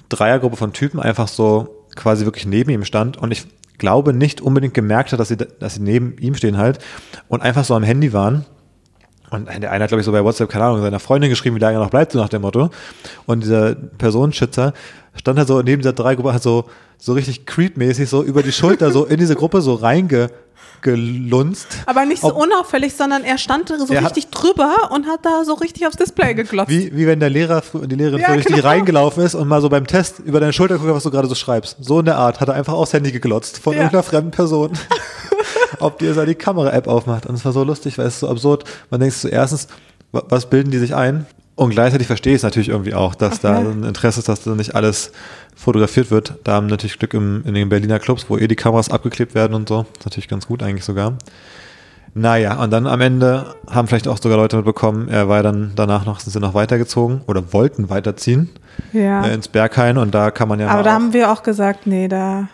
Dreiergruppe 0.08 0.56
von 0.56 0.72
Typen 0.72 1.00
einfach 1.00 1.26
so 1.26 1.84
quasi 1.96 2.24
wirklich 2.24 2.46
neben 2.46 2.70
ihm 2.70 2.84
stand 2.84 3.16
und 3.16 3.32
ich 3.32 3.46
glaube 3.78 4.12
nicht 4.12 4.40
unbedingt 4.40 4.74
gemerkt 4.74 5.12
hat, 5.12 5.20
dass 5.20 5.28
sie, 5.28 5.36
dass 5.36 5.74
sie 5.74 5.82
neben 5.82 6.16
ihm 6.18 6.34
stehen 6.34 6.58
halt 6.58 6.78
und 7.28 7.42
einfach 7.42 7.64
so 7.64 7.74
am 7.74 7.82
Handy 7.82 8.12
waren. 8.12 8.44
Und 9.30 9.48
der 9.48 9.72
eine 9.72 9.84
hat, 9.84 9.88
glaube 9.88 10.00
ich, 10.00 10.04
so 10.04 10.12
bei 10.12 10.22
WhatsApp, 10.22 10.50
keine 10.50 10.66
Ahnung, 10.66 10.82
seiner 10.82 11.00
Freundin 11.00 11.30
geschrieben, 11.30 11.56
wie 11.56 11.60
lange 11.60 11.78
er 11.78 11.82
noch 11.82 11.90
bleibt, 11.90 12.12
so 12.12 12.18
nach 12.18 12.28
dem 12.28 12.42
Motto. 12.42 12.70
Und 13.24 13.42
dieser 13.42 13.74
Personenschützer 13.74 14.74
stand 15.14 15.38
halt 15.38 15.49
so 15.49 15.61
neben 15.62 15.83
dieser 15.83 15.92
drei 15.92 16.14
Gruppe 16.14 16.33
halt 16.33 16.42
so, 16.42 16.64
so 16.99 17.12
richtig 17.12 17.47
creepmäßig 17.47 18.09
so 18.09 18.23
über 18.23 18.42
die 18.42 18.52
Schulter 18.52 18.90
so 18.90 19.04
in 19.04 19.19
diese 19.19 19.35
Gruppe 19.35 19.61
so 19.61 19.75
reingelunzt. 19.75 21.66
Aber 21.87 22.04
nicht 22.07 22.23
so 22.23 22.28
Ob, 22.28 22.37
unauffällig, 22.37 22.95
sondern 22.95 23.25
er 23.25 23.38
stand 23.38 23.69
so 23.69 23.85
richtig 23.85 24.26
hat, 24.26 24.42
drüber 24.42 24.90
und 24.90 25.07
hat 25.07 25.25
da 25.25 25.45
so 25.45 25.54
richtig 25.54 25.87
aufs 25.87 25.97
Display 25.97 26.35
geglotzt. 26.35 26.71
Wie, 26.71 26.97
wie 26.97 27.07
wenn 27.07 27.21
der 27.21 27.31
Lehrer 27.31 27.62
und 27.75 27.90
die 27.90 27.97
Lehrerin 27.97 28.21
ja, 28.21 28.28
so 28.28 28.35
richtig 28.35 28.57
genau. 28.57 28.69
reingelaufen 28.69 29.23
ist 29.23 29.35
und 29.35 29.49
mal 29.49 29.61
so 29.61 29.69
beim 29.69 29.87
Test 29.87 30.21
über 30.21 30.40
deine 30.40 30.52
Schulter 30.52 30.78
guckt, 30.78 30.90
was 30.90 31.02
du 31.02 31.11
gerade 31.11 31.28
so 31.28 31.35
schreibst. 31.35 31.76
So 31.81 32.00
in 32.00 32.07
der 32.07 32.16
Art 32.16 32.40
hat 32.40 32.49
er 32.49 32.54
einfach 32.54 32.73
aufs 32.75 32.92
Handy 32.92 33.12
geglotzt 33.12 33.59
von 33.59 33.75
ja. 33.75 33.81
irgendeiner 33.81 34.02
fremden 34.02 34.31
Person. 34.31 34.73
Ob 35.81 35.99
die 35.99 36.07
jetzt 36.07 36.21
die 36.26 36.35
Kamera-App 36.35 36.87
aufmacht. 36.87 37.26
Und 37.26 37.35
es 37.35 37.45
war 37.45 37.52
so 37.52 37.64
lustig, 37.64 37.99
weil 37.99 38.07
es 38.07 38.21
so 38.21 38.28
absurd. 38.28 38.64
Man 38.90 39.00
denkt 39.00 39.16
so 39.16 39.28
erstens, 39.28 39.66
was 40.12 40.49
bilden 40.49 40.71
die 40.71 40.78
sich 40.78 40.95
ein? 40.95 41.26
Und 41.54 41.71
gleichzeitig 41.71 42.06
verstehe 42.06 42.32
ich 42.32 42.38
es 42.38 42.42
natürlich 42.42 42.71
irgendwie 42.71 42.94
auch, 42.94 43.14
dass 43.14 43.35
okay. 43.35 43.40
da 43.42 43.59
ein 43.59 43.85
Interesse 43.85 44.21
ist, 44.21 44.28
dass 44.28 44.42
da 44.42 44.54
nicht 44.54 44.75
alles 44.75 45.12
fotografiert 45.54 46.11
wird. 46.11 46.35
Da 46.44 46.54
haben 46.54 46.66
natürlich 46.66 46.99
Glück 46.99 47.12
im, 47.14 47.42
in 47.44 47.54
den 47.54 47.68
Berliner 47.68 47.99
Clubs, 47.99 48.26
wo 48.28 48.38
eh 48.38 48.49
die 48.49 48.56
Kameras 48.56 48.90
abgeklebt 48.90 49.35
werden 49.35 49.54
und 49.54 49.68
so. 49.68 49.82
Das 49.82 49.99
ist 49.99 50.04
natürlich 50.06 50.28
ganz 50.28 50.47
gut 50.47 50.62
eigentlich 50.62 50.85
sogar. 50.85 51.14
Naja, 52.14 52.62
und 52.62 52.71
dann 52.71 52.87
am 52.87 53.00
Ende 53.00 53.54
haben 53.71 53.88
vielleicht 53.88 54.06
auch 54.06 54.18
sogar 54.18 54.37
Leute 54.37 54.56
mitbekommen, 54.56 55.09
er 55.09 55.28
war 55.28 55.42
dann 55.42 55.73
danach 55.75 56.04
noch, 56.04 56.21
sind 56.21 56.32
sie 56.32 56.40
noch 56.40 56.52
weitergezogen 56.52 57.23
oder 57.26 57.54
wollten 57.54 57.88
weiterziehen 57.88 58.50
ja. 58.92 59.25
äh, 59.25 59.32
ins 59.32 59.49
Berghain 59.49 59.97
und 59.97 60.14
da 60.14 60.30
kann 60.30 60.47
man 60.49 60.61
ja. 60.61 60.68
Aber 60.68 60.82
da 60.82 60.92
haben 60.92 61.14
wir 61.14 61.32
auch 61.32 61.42
gesagt, 61.42 61.87
nee, 61.87 62.09
da, 62.09 62.49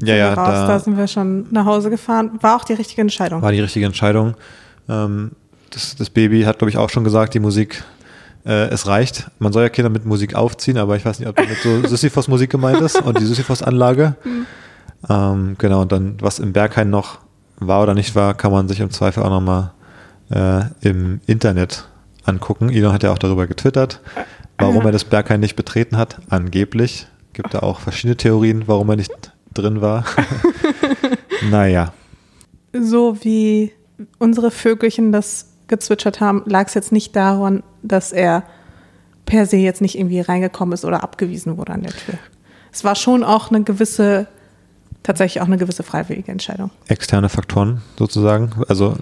ja, 0.00 0.14
ja, 0.14 0.32
raus, 0.32 0.48
da, 0.48 0.66
da, 0.66 0.78
sind 0.78 0.96
wir 0.96 1.08
schon 1.08 1.46
nach 1.50 1.66
Hause 1.66 1.90
gefahren. 1.90 2.38
War 2.40 2.56
auch 2.56 2.64
die 2.64 2.72
richtige 2.72 3.02
Entscheidung. 3.02 3.42
War 3.42 3.52
die 3.52 3.60
richtige 3.60 3.84
Entscheidung. 3.84 4.34
Ähm, 4.88 5.32
das, 5.70 5.94
das 5.94 6.08
Baby 6.08 6.42
hat, 6.42 6.58
glaube 6.58 6.70
ich, 6.70 6.78
auch 6.78 6.88
schon 6.88 7.04
gesagt, 7.04 7.34
die 7.34 7.40
Musik 7.40 7.84
äh, 8.44 8.68
es 8.68 8.86
reicht. 8.86 9.30
Man 9.38 9.52
soll 9.52 9.62
ja 9.62 9.68
Kinder 9.68 9.90
mit 9.90 10.04
Musik 10.04 10.34
aufziehen, 10.34 10.78
aber 10.78 10.96
ich 10.96 11.04
weiß 11.04 11.18
nicht, 11.18 11.28
ob 11.28 11.36
damit 11.36 11.58
so 11.58 11.82
Sisyphos-Musik 11.88 12.50
gemeint 12.50 12.80
ist 12.80 13.00
und 13.00 13.18
die 13.18 13.24
Sisyphos-Anlage. 13.24 14.16
Mhm. 14.24 14.46
Ähm, 15.08 15.56
genau, 15.58 15.82
und 15.82 15.92
dann, 15.92 16.16
was 16.20 16.38
im 16.38 16.52
Berghain 16.52 16.90
noch 16.90 17.18
war 17.58 17.82
oder 17.82 17.94
nicht 17.94 18.14
war, 18.14 18.34
kann 18.34 18.52
man 18.52 18.68
sich 18.68 18.80
im 18.80 18.90
Zweifel 18.90 19.22
auch 19.22 19.30
nochmal 19.30 19.72
äh, 20.30 20.64
im 20.80 21.20
Internet 21.26 21.84
angucken. 22.24 22.70
Elon 22.70 22.92
hat 22.92 23.02
ja 23.02 23.12
auch 23.12 23.18
darüber 23.18 23.46
getwittert, 23.46 24.00
warum 24.58 24.84
er 24.84 24.92
das 24.92 25.04
Berghain 25.04 25.40
nicht 25.40 25.56
betreten 25.56 25.96
hat. 25.96 26.18
Angeblich 26.28 27.06
gibt 27.32 27.54
da 27.54 27.60
auch 27.60 27.80
verschiedene 27.80 28.16
Theorien, 28.16 28.64
warum 28.66 28.90
er 28.90 28.96
nicht 28.96 29.32
drin 29.54 29.80
war. 29.80 30.04
naja. 31.50 31.92
So 32.72 33.16
wie 33.22 33.72
unsere 34.18 34.50
Vögelchen 34.50 35.12
das 35.12 35.51
gezwitschert 35.72 36.20
haben, 36.20 36.42
lag 36.44 36.66
es 36.68 36.74
jetzt 36.74 36.92
nicht 36.92 37.16
daran, 37.16 37.62
dass 37.82 38.12
er 38.12 38.44
per 39.24 39.46
se 39.46 39.56
jetzt 39.56 39.80
nicht 39.80 39.98
irgendwie 39.98 40.20
reingekommen 40.20 40.74
ist 40.74 40.84
oder 40.84 41.02
abgewiesen 41.02 41.56
wurde 41.56 41.72
an 41.72 41.82
der 41.82 41.92
Tür. 41.92 42.14
Es 42.70 42.84
war 42.84 42.94
schon 42.94 43.24
auch 43.24 43.50
eine 43.50 43.62
gewisse, 43.62 44.26
tatsächlich 45.02 45.40
auch 45.40 45.46
eine 45.46 45.56
gewisse 45.56 45.82
freiwillige 45.82 46.30
Entscheidung. 46.30 46.70
Externe 46.88 47.30
Faktoren 47.30 47.80
sozusagen, 47.98 48.52
also 48.68 48.96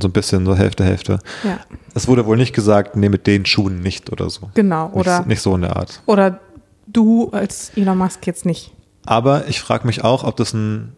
so 0.00 0.08
ein 0.08 0.12
bisschen 0.12 0.46
so 0.46 0.56
Hälfte, 0.56 0.82
Hälfte. 0.82 1.18
Ja. 1.44 1.58
Es 1.94 2.08
wurde 2.08 2.24
wohl 2.24 2.38
nicht 2.38 2.54
gesagt, 2.54 2.96
nee, 2.96 3.10
mit 3.10 3.26
den 3.26 3.44
Schuhen 3.44 3.80
nicht 3.80 4.10
oder 4.10 4.30
so. 4.30 4.48
Genau, 4.54 4.90
oder. 4.94 5.18
Nicht, 5.18 5.28
nicht 5.28 5.42
so 5.42 5.54
in 5.54 5.60
der 5.60 5.76
Art. 5.76 6.00
Oder 6.06 6.40
du 6.86 7.28
als 7.30 7.70
Elon 7.76 7.98
Musk 7.98 8.26
jetzt 8.26 8.46
nicht. 8.46 8.72
Aber 9.04 9.46
ich 9.48 9.60
frage 9.60 9.86
mich 9.86 10.02
auch, 10.02 10.24
ob 10.24 10.36
das 10.36 10.54
ein 10.54 10.96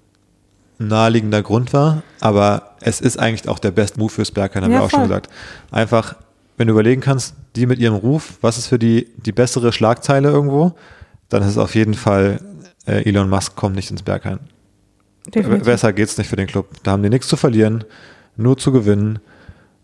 naheliegender 0.78 1.42
Grund 1.42 1.72
war, 1.72 2.02
aber 2.20 2.74
es 2.80 3.00
ist 3.00 3.18
eigentlich 3.18 3.48
auch 3.48 3.58
der 3.58 3.70
Best 3.70 3.96
Move 3.96 4.10
fürs 4.10 4.30
Berghain, 4.30 4.64
haben 4.64 4.72
ja, 4.72 4.78
wir 4.78 4.84
auch 4.84 4.90
voll. 4.90 5.00
schon 5.00 5.08
gesagt. 5.08 5.30
Einfach, 5.70 6.16
wenn 6.56 6.66
du 6.68 6.72
überlegen 6.72 7.00
kannst, 7.00 7.34
die 7.54 7.66
mit 7.66 7.78
ihrem 7.78 7.94
Ruf, 7.94 8.38
was 8.40 8.58
ist 8.58 8.66
für 8.66 8.78
die 8.78 9.08
die 9.16 9.32
bessere 9.32 9.72
Schlagzeile 9.72 10.28
irgendwo, 10.28 10.74
dann 11.28 11.42
ist 11.42 11.48
es 11.48 11.58
auf 11.58 11.74
jeden 11.74 11.94
Fall 11.94 12.40
äh, 12.86 13.08
Elon 13.08 13.28
Musk 13.28 13.56
kommt 13.56 13.74
nicht 13.74 13.90
ins 13.90 14.02
Berghain. 14.02 14.40
Definitiv. 15.34 15.64
Besser 15.64 15.92
geht's 15.92 16.16
nicht 16.18 16.28
für 16.28 16.36
den 16.36 16.46
Club. 16.46 16.68
Da 16.82 16.92
haben 16.92 17.02
die 17.02 17.10
nichts 17.10 17.28
zu 17.28 17.36
verlieren, 17.36 17.84
nur 18.36 18.56
zu 18.56 18.70
gewinnen. 18.70 19.18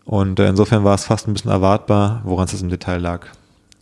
Und 0.05 0.39
äh, 0.39 0.47
insofern 0.47 0.83
war 0.83 0.95
es 0.95 1.05
fast 1.05 1.27
ein 1.27 1.33
bisschen 1.33 1.51
erwartbar, 1.51 2.21
woran 2.23 2.45
es 2.45 2.61
im 2.61 2.69
Detail 2.69 2.99
lag. 2.99 3.27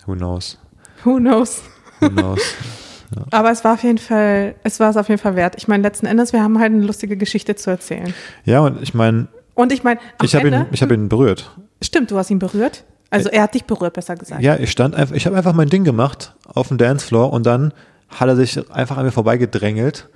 Who 0.06 0.16
knows? 0.16 0.58
Who 1.04 1.18
knows? 1.18 1.62
Who 2.00 2.10
knows? 2.10 2.42
Ja. 3.16 3.24
Aber 3.32 3.52
es 3.52 3.64
war 3.64 3.74
auf 3.74 3.84
jeden 3.84 3.98
Fall, 3.98 4.56
es 4.64 4.80
war 4.80 4.90
es 4.90 4.98
auf 4.98 5.10
jeden 5.10 5.22
Fall 5.22 5.36
wert. 5.36 5.56
Ich 5.58 5.68
meine, 5.68 5.84
letzten 5.84 6.06
Endes, 6.06 6.34
wir 6.34 6.42
haben 6.42 6.60
halt 6.60 6.74
eine 6.74 6.84
lustige 6.84 7.18
Geschichte 7.18 7.56
zu 7.56 7.70
erzählen. 7.70 8.14
Ja, 8.46 8.62
und 8.62 8.82
ich 8.82 8.94
meine. 8.94 9.28
Und 9.54 9.72
ich 9.72 9.84
meine, 9.84 10.00
ich 10.24 10.34
habe 10.36 10.48
ihn, 10.48 10.66
ich 10.72 10.82
habe 10.82 10.94
ihn 10.94 11.10
berührt. 11.10 11.52
Stimmt, 11.82 12.12
du 12.12 12.18
hast 12.18 12.30
ihn 12.30 12.40
berührt. 12.40 12.84
Also 13.10 13.30
er 13.30 13.44
hat 13.44 13.54
dich 13.54 13.66
berührt, 13.66 13.94
besser 13.94 14.16
gesagt. 14.16 14.42
Ja, 14.42 14.56
ich 14.56 14.72
stand 14.72 14.96
einfach, 14.96 15.14
ich 15.14 15.26
habe 15.26 15.36
einfach 15.36 15.54
mein 15.54 15.68
Ding 15.68 15.84
gemacht 15.84 16.34
auf 16.46 16.70
dem 16.70 16.78
Dancefloor 16.78 17.34
und 17.34 17.46
dann 17.46 17.74
hat 18.08 18.30
er 18.30 18.38
sich 18.38 18.72
einfach 18.72 18.98
an 18.98 19.06
mir 19.06 19.12
vorbeigedrängelt 19.12 20.08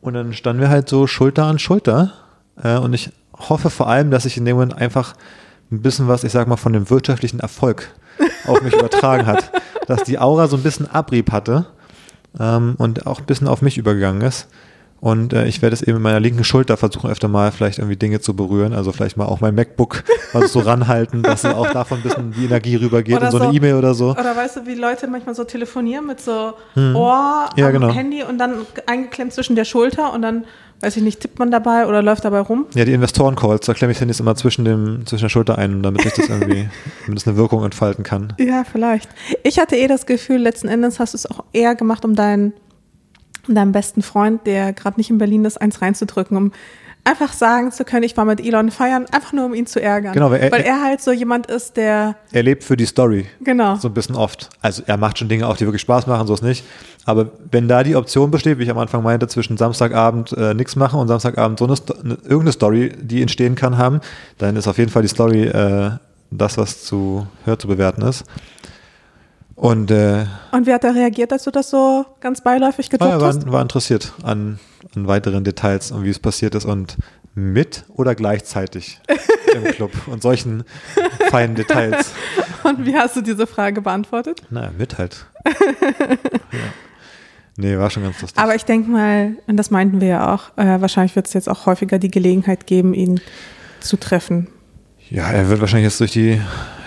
und 0.00 0.14
dann 0.14 0.32
standen 0.32 0.60
wir 0.60 0.68
halt 0.68 0.88
so 0.88 1.08
Schulter 1.08 1.44
an 1.44 1.58
Schulter 1.58 2.12
äh, 2.62 2.76
und 2.76 2.92
ich 2.92 3.10
hoffe 3.36 3.70
vor 3.70 3.88
allem, 3.88 4.12
dass 4.12 4.24
ich 4.24 4.36
in 4.36 4.44
dem 4.44 4.54
Moment 4.54 4.76
einfach 4.76 5.14
ein 5.72 5.82
bisschen 5.82 6.06
was, 6.06 6.22
ich 6.22 6.30
sag 6.30 6.46
mal, 6.46 6.56
von 6.56 6.72
dem 6.72 6.90
wirtschaftlichen 6.90 7.40
Erfolg 7.40 7.88
auf 8.46 8.62
mich 8.62 8.74
übertragen 8.74 9.26
hat, 9.26 9.50
dass 9.88 10.04
die 10.04 10.18
Aura 10.20 10.46
so 10.46 10.56
ein 10.56 10.62
bisschen 10.62 10.88
Abrieb 10.88 11.32
hatte 11.32 11.66
ähm, 12.38 12.74
und 12.78 13.06
auch 13.06 13.20
ein 13.20 13.26
bisschen 13.26 13.48
auf 13.48 13.62
mich 13.62 13.78
übergegangen 13.78 14.22
ist. 14.22 14.48
Und 15.02 15.32
äh, 15.32 15.46
ich 15.46 15.60
werde 15.62 15.74
es 15.74 15.82
eben 15.82 15.94
mit 15.94 16.02
meiner 16.02 16.20
linken 16.20 16.44
Schulter 16.44 16.76
versuchen, 16.76 17.10
öfter 17.10 17.26
mal 17.26 17.50
vielleicht 17.50 17.78
irgendwie 17.78 17.96
Dinge 17.96 18.20
zu 18.20 18.36
berühren. 18.36 18.72
Also 18.72 18.92
vielleicht 18.92 19.16
mal 19.16 19.24
auch 19.24 19.40
mein 19.40 19.52
MacBook 19.52 20.04
mal 20.32 20.46
so 20.46 20.60
ranhalten, 20.60 21.24
dass 21.24 21.44
auch 21.44 21.72
davon 21.72 21.98
ein 21.98 22.02
bisschen 22.04 22.30
die 22.30 22.44
Energie 22.44 22.76
rübergeht 22.76 23.16
oder 23.16 23.26
in 23.26 23.32
so, 23.32 23.38
so 23.38 23.44
eine 23.44 23.52
E-Mail 23.52 23.74
oder 23.74 23.94
so. 23.94 24.12
Oder 24.12 24.36
weißt 24.36 24.58
du, 24.58 24.66
wie 24.66 24.76
Leute 24.76 25.08
manchmal 25.08 25.34
so 25.34 25.42
telefonieren 25.42 26.06
mit 26.06 26.20
so 26.20 26.52
hm. 26.74 26.94
Ohr 26.94 27.48
ja, 27.56 27.66
am 27.66 27.72
genau. 27.72 27.92
Handy 27.92 28.22
und 28.22 28.38
dann 28.38 28.64
eingeklemmt 28.86 29.32
zwischen 29.32 29.56
der 29.56 29.64
Schulter 29.64 30.12
und 30.12 30.22
dann 30.22 30.44
weiß 30.82 30.96
ich 30.96 31.02
nicht, 31.02 31.20
tippt 31.20 31.38
man 31.38 31.50
dabei 31.50 31.86
oder 31.86 32.02
läuft 32.02 32.24
dabei 32.24 32.40
rum? 32.40 32.66
Ja, 32.74 32.84
die 32.84 32.92
Investoren-Calls, 32.92 33.66
da 33.66 33.72
klemme 33.72 33.92
ich 33.92 34.00
Handys 34.00 34.18
immer 34.18 34.34
zwischen, 34.34 34.64
dem, 34.64 35.06
zwischen 35.06 35.22
der 35.22 35.28
Schulter 35.28 35.56
ein, 35.56 35.82
damit 35.82 36.04
ich 36.04 36.12
das 36.12 36.28
irgendwie, 36.28 36.68
damit 37.06 37.20
es 37.20 37.26
eine 37.26 37.36
Wirkung 37.36 37.64
entfalten 37.64 38.02
kann. 38.02 38.34
Ja, 38.38 38.64
vielleicht. 38.64 39.08
Ich 39.44 39.60
hatte 39.60 39.76
eh 39.76 39.86
das 39.86 40.06
Gefühl, 40.06 40.38
letzten 40.38 40.68
Endes 40.68 40.98
hast 40.98 41.14
du 41.14 41.16
es 41.16 41.26
auch 41.26 41.44
eher 41.52 41.76
gemacht, 41.76 42.04
um 42.04 42.16
deinen, 42.16 42.52
um 43.46 43.54
deinem 43.54 43.70
besten 43.70 44.02
Freund, 44.02 44.44
der 44.44 44.72
gerade 44.72 44.98
nicht 44.98 45.08
in 45.08 45.18
Berlin 45.18 45.44
ist, 45.44 45.60
eins 45.60 45.80
reinzudrücken, 45.80 46.36
um 46.36 46.52
einfach 47.04 47.32
sagen 47.32 47.72
zu 47.72 47.84
können, 47.84 48.04
ich 48.04 48.16
war 48.16 48.24
mit 48.24 48.40
Elon 48.40 48.70
feiern, 48.70 49.06
einfach 49.10 49.32
nur 49.32 49.46
um 49.46 49.54
ihn 49.54 49.66
zu 49.66 49.82
ärgern. 49.82 50.12
Genau, 50.12 50.30
weil 50.30 50.40
er, 50.40 50.52
weil 50.52 50.62
er 50.62 50.82
halt 50.82 51.00
so 51.00 51.12
jemand 51.12 51.46
ist, 51.46 51.76
der. 51.76 52.16
Er 52.30 52.42
lebt 52.42 52.64
für 52.64 52.76
die 52.76 52.86
Story. 52.86 53.26
Genau. 53.40 53.76
So 53.76 53.88
ein 53.88 53.94
bisschen 53.94 54.14
oft. 54.14 54.50
Also 54.60 54.82
er 54.86 54.96
macht 54.96 55.18
schon 55.18 55.28
Dinge 55.28 55.46
auch, 55.48 55.56
die 55.56 55.64
wirklich 55.64 55.82
Spaß 55.82 56.06
machen, 56.06 56.26
so 56.26 56.34
ist 56.34 56.42
nicht. 56.42 56.64
Aber 57.04 57.30
wenn 57.50 57.66
da 57.66 57.82
die 57.82 57.96
Option 57.96 58.30
besteht, 58.30 58.58
wie 58.58 58.62
ich 58.62 58.70
am 58.70 58.78
Anfang 58.78 59.02
meinte, 59.02 59.26
zwischen 59.26 59.56
Samstagabend 59.56 60.32
äh, 60.32 60.54
nichts 60.54 60.76
machen 60.76 61.00
und 61.00 61.08
Samstagabend 61.08 61.58
so 61.58 61.64
eine, 61.64 61.74
eine, 61.74 62.14
irgendeine 62.22 62.52
Story, 62.52 62.92
die 63.00 63.20
entstehen 63.20 63.56
kann, 63.56 63.76
haben, 63.76 64.00
dann 64.38 64.54
ist 64.54 64.68
auf 64.68 64.78
jeden 64.78 64.90
Fall 64.90 65.02
die 65.02 65.08
Story 65.08 65.44
äh, 65.44 65.90
das, 66.30 66.56
was 66.58 66.84
zu 66.84 67.26
hört 67.44 67.60
zu 67.60 67.68
bewerten 67.68 68.02
ist. 68.02 68.24
Und, 69.56 69.90
äh, 69.90 70.24
und 70.50 70.66
wie 70.66 70.72
hat 70.72 70.82
er 70.84 70.94
reagiert, 70.94 71.32
als 71.32 71.44
du 71.44 71.50
das 71.50 71.70
so 71.70 72.06
ganz 72.20 72.40
beiläufig 72.40 72.88
gedruckt 72.88 73.12
ah, 73.12 73.20
war, 73.20 73.28
hast? 73.28 73.50
war 73.50 73.62
interessiert 73.62 74.12
an, 74.22 74.58
an 74.94 75.06
weiteren 75.06 75.44
Details 75.44 75.90
und 75.90 76.04
wie 76.04 76.10
es 76.10 76.18
passiert 76.18 76.54
ist 76.54 76.64
und 76.64 76.96
mit 77.34 77.84
oder 77.88 78.14
gleichzeitig 78.14 79.00
im 79.54 79.64
Club 79.64 79.92
und 80.06 80.22
solchen 80.22 80.64
feinen 81.30 81.54
Details. 81.54 82.12
Und 82.64 82.86
wie 82.86 82.94
hast 82.94 83.16
du 83.16 83.22
diese 83.22 83.48
Frage 83.48 83.82
beantwortet? 83.82 84.40
Naja, 84.48 84.70
mit 84.78 84.96
halt. 84.96 85.26
ja. 85.44 86.16
Nee, 87.56 87.76
war 87.76 87.90
schon 87.90 88.04
ganz 88.04 88.20
lustig. 88.20 88.40
Aber 88.40 88.54
ich 88.54 88.64
denke 88.64 88.88
mal, 88.88 89.36
und 89.48 89.56
das 89.56 89.70
meinten 89.72 90.00
wir 90.00 90.08
ja 90.08 90.32
auch, 90.32 90.56
äh, 90.56 90.80
wahrscheinlich 90.80 91.16
wird 91.16 91.26
es 91.26 91.32
jetzt 91.32 91.48
auch 91.48 91.66
häufiger 91.66 91.98
die 91.98 92.10
Gelegenheit 92.10 92.68
geben, 92.68 92.94
ihn 92.94 93.20
zu 93.80 93.96
treffen. 93.96 94.46
Ja, 95.10 95.30
er 95.30 95.48
wird 95.48 95.60
wahrscheinlich 95.60 95.86
jetzt 95.86 96.00
durch 96.00 96.12
die 96.12 96.40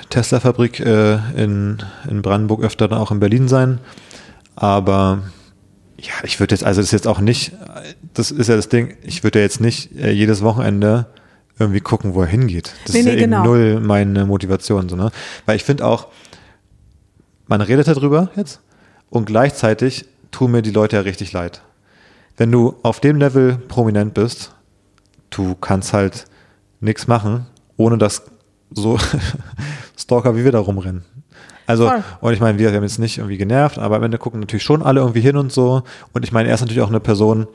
Tesla-Fabrik 0.10 0.80
äh, 0.80 1.16
in, 1.36 1.84
in 2.10 2.22
Brandenburg 2.22 2.64
öfter 2.64 2.88
dann 2.88 3.00
auch 3.00 3.12
in 3.12 3.20
Berlin 3.20 3.48
sein. 3.48 3.80
Aber 4.56 5.24
ja, 6.06 6.14
ich 6.24 6.40
würde 6.40 6.54
jetzt, 6.54 6.64
also 6.64 6.82
das 6.82 6.88
ist 6.88 6.92
jetzt 6.92 7.08
auch 7.08 7.20
nicht, 7.20 7.54
das 8.14 8.32
ist 8.32 8.48
ja 8.48 8.56
das 8.56 8.70
Ding, 8.70 8.96
ich 9.04 9.24
würde 9.24 9.40
ja 9.40 9.44
jetzt 9.44 9.60
nicht 9.60 9.96
äh, 9.98 10.12
jedes 10.12 10.42
Wochenende 10.42 11.08
irgendwie 11.58 11.80
gucken, 11.80 12.14
wo 12.14 12.22
er 12.22 12.28
hingeht. 12.28 12.74
Das 12.86 12.94
nee, 12.94 13.00
ist 13.00 13.06
nee, 13.06 13.14
ja 13.14 13.20
genau. 13.20 13.44
eben 13.44 13.76
null 13.76 13.80
meine 13.82 14.26
Motivation. 14.26 14.90
So, 14.90 14.96
ne? 14.96 15.12
Weil 15.46 15.56
ich 15.56 15.64
finde 15.64 15.86
auch, 15.86 16.08
man 17.48 17.62
redet 17.62 17.88
darüber 17.88 18.30
jetzt 18.36 18.60
und 19.10 19.26
gleichzeitig 19.26 20.06
tun 20.32 20.52
mir 20.52 20.62
die 20.62 20.72
Leute 20.72 20.98
ja 20.98 21.02
richtig 21.02 21.32
leid. 21.32 21.62
Wenn 22.38 22.52
du 22.52 22.76
auf 22.84 23.00
dem 23.00 23.18
Level 23.18 23.58
prominent 23.58 24.14
bist, 24.14 24.54
du 25.30 25.56
kannst 25.56 25.94
halt 25.94 26.26
nichts 26.82 27.08
machen, 27.08 27.46
ohne 27.78 27.98
dass 27.98 28.24
so 28.72 29.00
Stalker 29.98 30.36
wie 30.36 30.44
wir 30.44 30.52
da 30.52 30.60
rumrennen. 30.60 31.06
Also, 31.68 31.88
Voll. 31.88 32.04
und 32.22 32.34
ich 32.34 32.40
meine, 32.40 32.60
wir 32.60 32.72
haben 32.72 32.84
jetzt 32.84 33.00
nicht 33.00 33.18
irgendwie 33.18 33.38
genervt, 33.38 33.78
aber 33.80 33.96
am 33.96 34.04
Ende 34.04 34.18
gucken 34.18 34.40
natürlich 34.40 34.64
schon 34.64 34.84
alle 34.84 35.02
irgendwie 35.02 35.22
hin 35.22 35.36
und 35.38 35.52
so. 35.52 35.84
Und 36.14 36.24
ich 36.24 36.32
meine, 36.32 36.50
er 36.50 36.56
ist 36.56 36.62
natürlich 36.62 36.82
auch 36.82 36.90
eine 36.90 37.00
Person, 37.00 37.48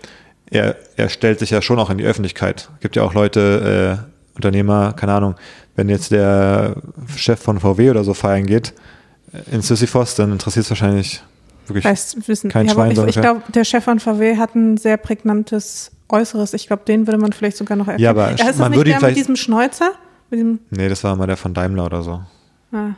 er, 0.50 0.76
er 0.96 1.08
stellt 1.08 1.38
sich 1.38 1.50
ja 1.50 1.62
schon 1.62 1.78
auch 1.78 1.90
in 1.90 1.98
die 1.98 2.04
Öffentlichkeit. 2.04 2.70
Gibt 2.80 2.96
ja 2.96 3.02
auch 3.02 3.14
Leute, 3.14 4.00
äh, 4.00 4.10
Unternehmer, 4.34 4.92
keine 4.94 5.12
Ahnung, 5.12 5.34
wenn 5.76 5.88
jetzt 5.88 6.10
der 6.10 6.76
Chef 7.16 7.40
von 7.40 7.60
VW 7.60 7.90
oder 7.90 8.04
so 8.04 8.14
feiern 8.14 8.46
geht 8.46 8.74
äh, 9.32 9.54
in 9.54 9.62
Sisyphos, 9.62 10.14
dann 10.14 10.32
interessiert 10.32 10.64
es 10.64 10.70
wahrscheinlich 10.70 11.22
wirklich 11.66 11.84
weißt, 11.84 12.28
wissen, 12.28 12.50
kein 12.50 12.66
ja, 12.66 12.72
Schwein. 12.72 12.92
Ich, 12.92 12.98
ich 12.98 13.20
glaube, 13.20 13.42
der 13.54 13.64
Chef 13.64 13.84
von 13.84 14.00
VW 14.00 14.36
hat 14.36 14.54
ein 14.54 14.76
sehr 14.76 14.96
prägnantes 14.96 15.92
Äußeres. 16.08 16.54
Ich 16.54 16.66
glaube, 16.66 16.82
den 16.86 17.06
würde 17.06 17.18
man 17.18 17.32
vielleicht 17.32 17.56
sogar 17.56 17.76
noch 17.76 17.86
erkennen. 17.86 18.02
Ja, 18.02 18.10
aber 18.10 18.32
ja, 18.32 18.48
ist 18.48 18.58
man 18.58 18.72
das 18.72 18.78
würde 18.78 18.90
nicht 18.90 19.02
der 19.02 19.08
mit 19.08 19.16
diesem 19.16 19.36
Schnäuzer? 19.36 19.92
Mit 20.30 20.60
nee, 20.70 20.88
das 20.88 21.04
war 21.04 21.14
mal 21.16 21.26
der 21.26 21.36
von 21.36 21.54
Daimler 21.54 21.86
oder 21.86 22.02
so. 22.02 22.20
Ah. 22.72 22.90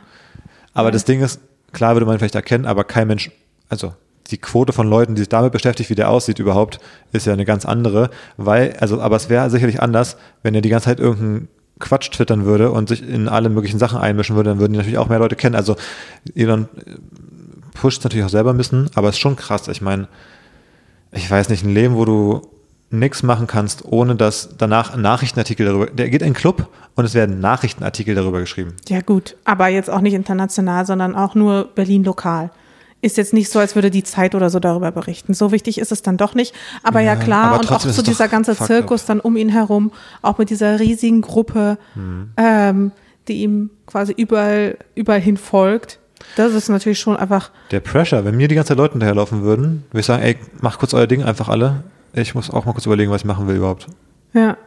Aber 0.73 0.89
ja. 0.89 0.91
das 0.91 1.05
Ding 1.05 1.21
ist, 1.21 1.39
klar 1.71 1.95
würde 1.95 2.05
man 2.05 2.17
vielleicht 2.17 2.35
erkennen, 2.35 2.65
aber 2.65 2.83
kein 2.83 3.07
Mensch, 3.07 3.31
also 3.69 3.93
die 4.31 4.37
Quote 4.37 4.73
von 4.73 4.87
Leuten, 4.87 5.15
die 5.15 5.21
sich 5.21 5.29
damit 5.29 5.51
beschäftigt, 5.51 5.89
wie 5.89 5.95
der 5.95 6.09
aussieht 6.09 6.39
überhaupt, 6.39 6.79
ist 7.11 7.27
ja 7.27 7.33
eine 7.33 7.45
ganz 7.45 7.65
andere, 7.65 8.09
weil, 8.37 8.75
also, 8.79 9.01
aber 9.01 9.15
es 9.15 9.29
wäre 9.29 9.49
sicherlich 9.49 9.81
anders, 9.81 10.17
wenn 10.43 10.55
er 10.55 10.61
die 10.61 10.69
ganze 10.69 10.85
Zeit 10.85 10.99
irgendeinen 10.99 11.49
Quatsch 11.79 12.11
twittern 12.11 12.45
würde 12.45 12.71
und 12.71 12.89
sich 12.89 13.07
in 13.07 13.27
alle 13.27 13.49
möglichen 13.49 13.79
Sachen 13.79 13.99
einmischen 13.99 14.35
würde, 14.35 14.51
dann 14.51 14.59
würden 14.59 14.73
die 14.73 14.77
natürlich 14.77 14.97
auch 14.97 15.09
mehr 15.09 15.19
Leute 15.19 15.35
kennen. 15.35 15.55
Also 15.55 15.75
Elon 16.33 16.69
pusht 17.73 18.03
natürlich 18.03 18.25
auch 18.25 18.29
selber 18.29 18.51
ein 18.51 18.57
bisschen, 18.57 18.89
aber 18.95 19.09
es 19.09 19.15
ist 19.15 19.21
schon 19.21 19.35
krass. 19.35 19.67
Ich 19.67 19.81
meine, 19.81 20.07
ich 21.11 21.29
weiß 21.29 21.49
nicht, 21.49 21.63
ein 21.63 21.73
Leben, 21.73 21.95
wo 21.95 22.05
du 22.05 22.41
nichts 22.93 23.23
machen 23.23 23.47
kannst, 23.47 23.83
ohne 23.85 24.15
dass 24.15 24.49
danach 24.57 24.93
ein 24.93 25.01
Nachrichtenartikel 25.01 25.65
darüber, 25.65 25.87
der 25.87 26.09
geht 26.09 26.21
in 26.21 26.29
den 26.29 26.33
Club 26.33 26.67
und 26.95 27.05
es 27.05 27.13
werden 27.13 27.39
Nachrichtenartikel 27.39 28.15
darüber 28.15 28.39
geschrieben. 28.39 28.73
Ja 28.87 29.01
gut, 29.01 29.35
aber 29.43 29.67
jetzt 29.67 29.89
auch 29.89 30.01
nicht 30.01 30.13
international, 30.13 30.85
sondern 30.85 31.15
auch 31.15 31.35
nur 31.35 31.69
Berlin 31.75 32.03
lokal. 32.03 32.51
Ist 33.01 33.17
jetzt 33.17 33.33
nicht 33.33 33.51
so, 33.51 33.59
als 33.59 33.75
würde 33.75 33.91
die 33.91 34.03
Zeit 34.03 34.33
oder 34.33 34.49
so 34.49 34.59
darüber 34.59 34.91
berichten. 34.91 35.33
So 35.33 35.51
wichtig 35.51 35.77
ist 35.77 35.91
es 35.91 36.03
dann 36.03 36.15
doch 36.15 36.35
nicht. 36.35 36.55
Aber 36.83 37.01
ja, 37.01 37.15
ja 37.15 37.15
klar, 37.17 37.59
und 37.59 37.69
auch 37.69 37.81
so 37.81 38.01
dieser 38.01 38.29
ganze 38.29 38.55
Zirkus 38.55 39.03
dann 39.03 39.19
um 39.19 39.35
ihn 39.35 39.49
herum, 39.49 39.91
auch 40.21 40.37
mit 40.37 40.49
dieser 40.49 40.79
riesigen 40.79 41.19
Gruppe, 41.19 41.77
mhm. 41.95 42.31
ähm, 42.37 42.91
die 43.27 43.41
ihm 43.43 43.71
quasi 43.87 44.13
überall, 44.15 44.77
überall 44.95 45.19
hin 45.19 45.35
folgt. 45.35 45.99
Das 46.37 46.53
ist 46.53 46.69
natürlich 46.69 46.99
schon 46.99 47.17
einfach. 47.17 47.51
Der 47.71 47.81
Pressure, 47.81 48.23
wenn 48.23 48.37
mir 48.37 48.47
die 48.47 48.55
ganze 48.55 48.73
Leute 48.73 48.93
hinterherlaufen 48.93 49.43
würden, 49.43 49.83
würde 49.91 49.99
ich 49.99 50.05
sagen, 50.05 50.23
ey, 50.23 50.37
mach 50.61 50.79
kurz 50.79 50.93
euer 50.93 51.07
Ding, 51.07 51.23
einfach 51.23 51.49
alle. 51.49 51.83
Ich 52.13 52.35
muss 52.35 52.49
auch 52.49 52.65
mal 52.65 52.73
kurz 52.73 52.85
überlegen, 52.85 53.11
was 53.11 53.21
ich 53.21 53.25
machen 53.25 53.47
will 53.47 53.55
überhaupt. 53.55 53.87
Ja. 54.33 54.57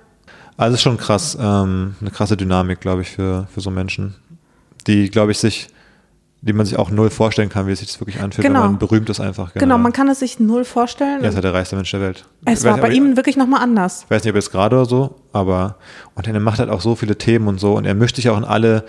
Also 0.57 0.75
ist 0.75 0.83
schon 0.83 0.97
krass, 0.97 1.37
ähm, 1.41 1.95
eine 2.01 2.11
krasse 2.11 2.37
Dynamik, 2.37 2.81
glaube 2.81 3.03
ich, 3.03 3.11
für, 3.11 3.47
für 3.53 3.61
so 3.61 3.71
Menschen, 3.71 4.15
die, 4.87 5.11
glaube 5.11 5.33
ich, 5.33 5.39
sich, 5.39 5.69
die 6.41 6.53
man 6.53 6.65
sich 6.65 6.79
auch 6.79 6.91
null 6.91 7.11
vorstellen 7.11 7.49
kann, 7.49 7.67
wie 7.67 7.73
es 7.73 7.81
sich 7.81 7.89
das 7.89 8.01
wirklich 8.01 8.21
anfühlt, 8.21 8.47
Genau. 8.47 8.63
wenn 8.63 8.71
man 8.73 8.79
berühmt 8.79 9.09
ist 9.11 9.21
einfach. 9.21 9.53
Genau, 9.55 9.77
man 9.79 9.93
kann 9.93 10.09
es 10.09 10.21
sich 10.21 10.41
null 10.41 10.65
vorstellen. 10.65 11.23
Er 11.23 11.29
ist 11.29 11.35
ja 11.35 11.41
der 11.41 11.53
reichste 11.55 11.77
Mensch 11.77 11.91
der 11.91 12.01
Welt. 12.01 12.25
es 12.47 12.61
Ich 12.61 12.65
war 12.65 12.77
bei 12.79 12.85
aber- 12.85 12.93
ihm 12.93 13.17
wirklich 13.17 13.37
nochmal 13.37 13.63
anders. 13.63 14.03
Ich 14.05 14.11
weiß 14.11 14.25
nicht, 14.25 14.31
ob 14.31 14.37
jetzt 14.37 14.51
gerade 14.51 14.77
oder 14.77 14.87
so, 14.87 15.17
aber 15.33 15.77
und 16.15 16.27
er 16.27 16.41
macht 16.41 16.59
halt 16.59 16.71
auch 16.71 16.81
so 16.81 16.95
viele 16.95 17.17
Themen 17.19 17.49
und 17.49 17.61
so 17.61 17.75
und 17.77 17.85
er 17.85 17.95
mischt 17.95 18.17
sich 18.17 18.29
auch 18.31 18.39
in 18.39 18.45
alle 18.45 18.85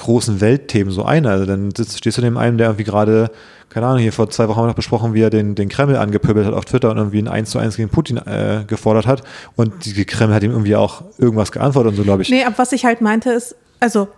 großen 0.00 0.40
Weltthemen 0.40 0.92
so 0.92 1.04
ein. 1.04 1.26
Also 1.26 1.46
dann 1.46 1.70
stehst 1.74 2.18
du 2.18 2.22
neben 2.22 2.38
einem, 2.38 2.58
der 2.58 2.68
irgendwie 2.68 2.84
gerade, 2.84 3.30
keine 3.68 3.86
Ahnung, 3.86 4.00
hier 4.00 4.12
vor 4.12 4.28
zwei 4.30 4.48
Wochen 4.48 4.56
haben 4.56 4.64
wir 4.64 4.68
noch 4.68 4.74
besprochen, 4.74 5.14
wie 5.14 5.22
er 5.22 5.30
den, 5.30 5.54
den 5.54 5.68
Kreml 5.68 5.96
angepöbelt 5.96 6.46
hat 6.46 6.54
auf 6.54 6.64
Twitter 6.64 6.90
und 6.90 6.98
irgendwie 6.98 7.22
ein 7.22 7.28
1 7.28 7.50
zu 7.50 7.58
1 7.58 7.76
gegen 7.76 7.88
Putin 7.88 8.16
äh, 8.18 8.64
gefordert 8.66 9.06
hat. 9.06 9.22
Und 9.56 9.86
die 9.86 10.04
Kreml 10.04 10.34
hat 10.34 10.42
ihm 10.42 10.50
irgendwie 10.50 10.76
auch 10.76 11.02
irgendwas 11.18 11.52
geantwortet 11.52 11.90
und 11.90 11.96
so, 11.96 12.02
glaube 12.02 12.22
ich. 12.22 12.30
Nee, 12.30 12.44
aber 12.44 12.58
was 12.58 12.72
ich 12.72 12.84
halt 12.84 13.00
meinte 13.00 13.30
ist, 13.30 13.56
also 13.78 14.08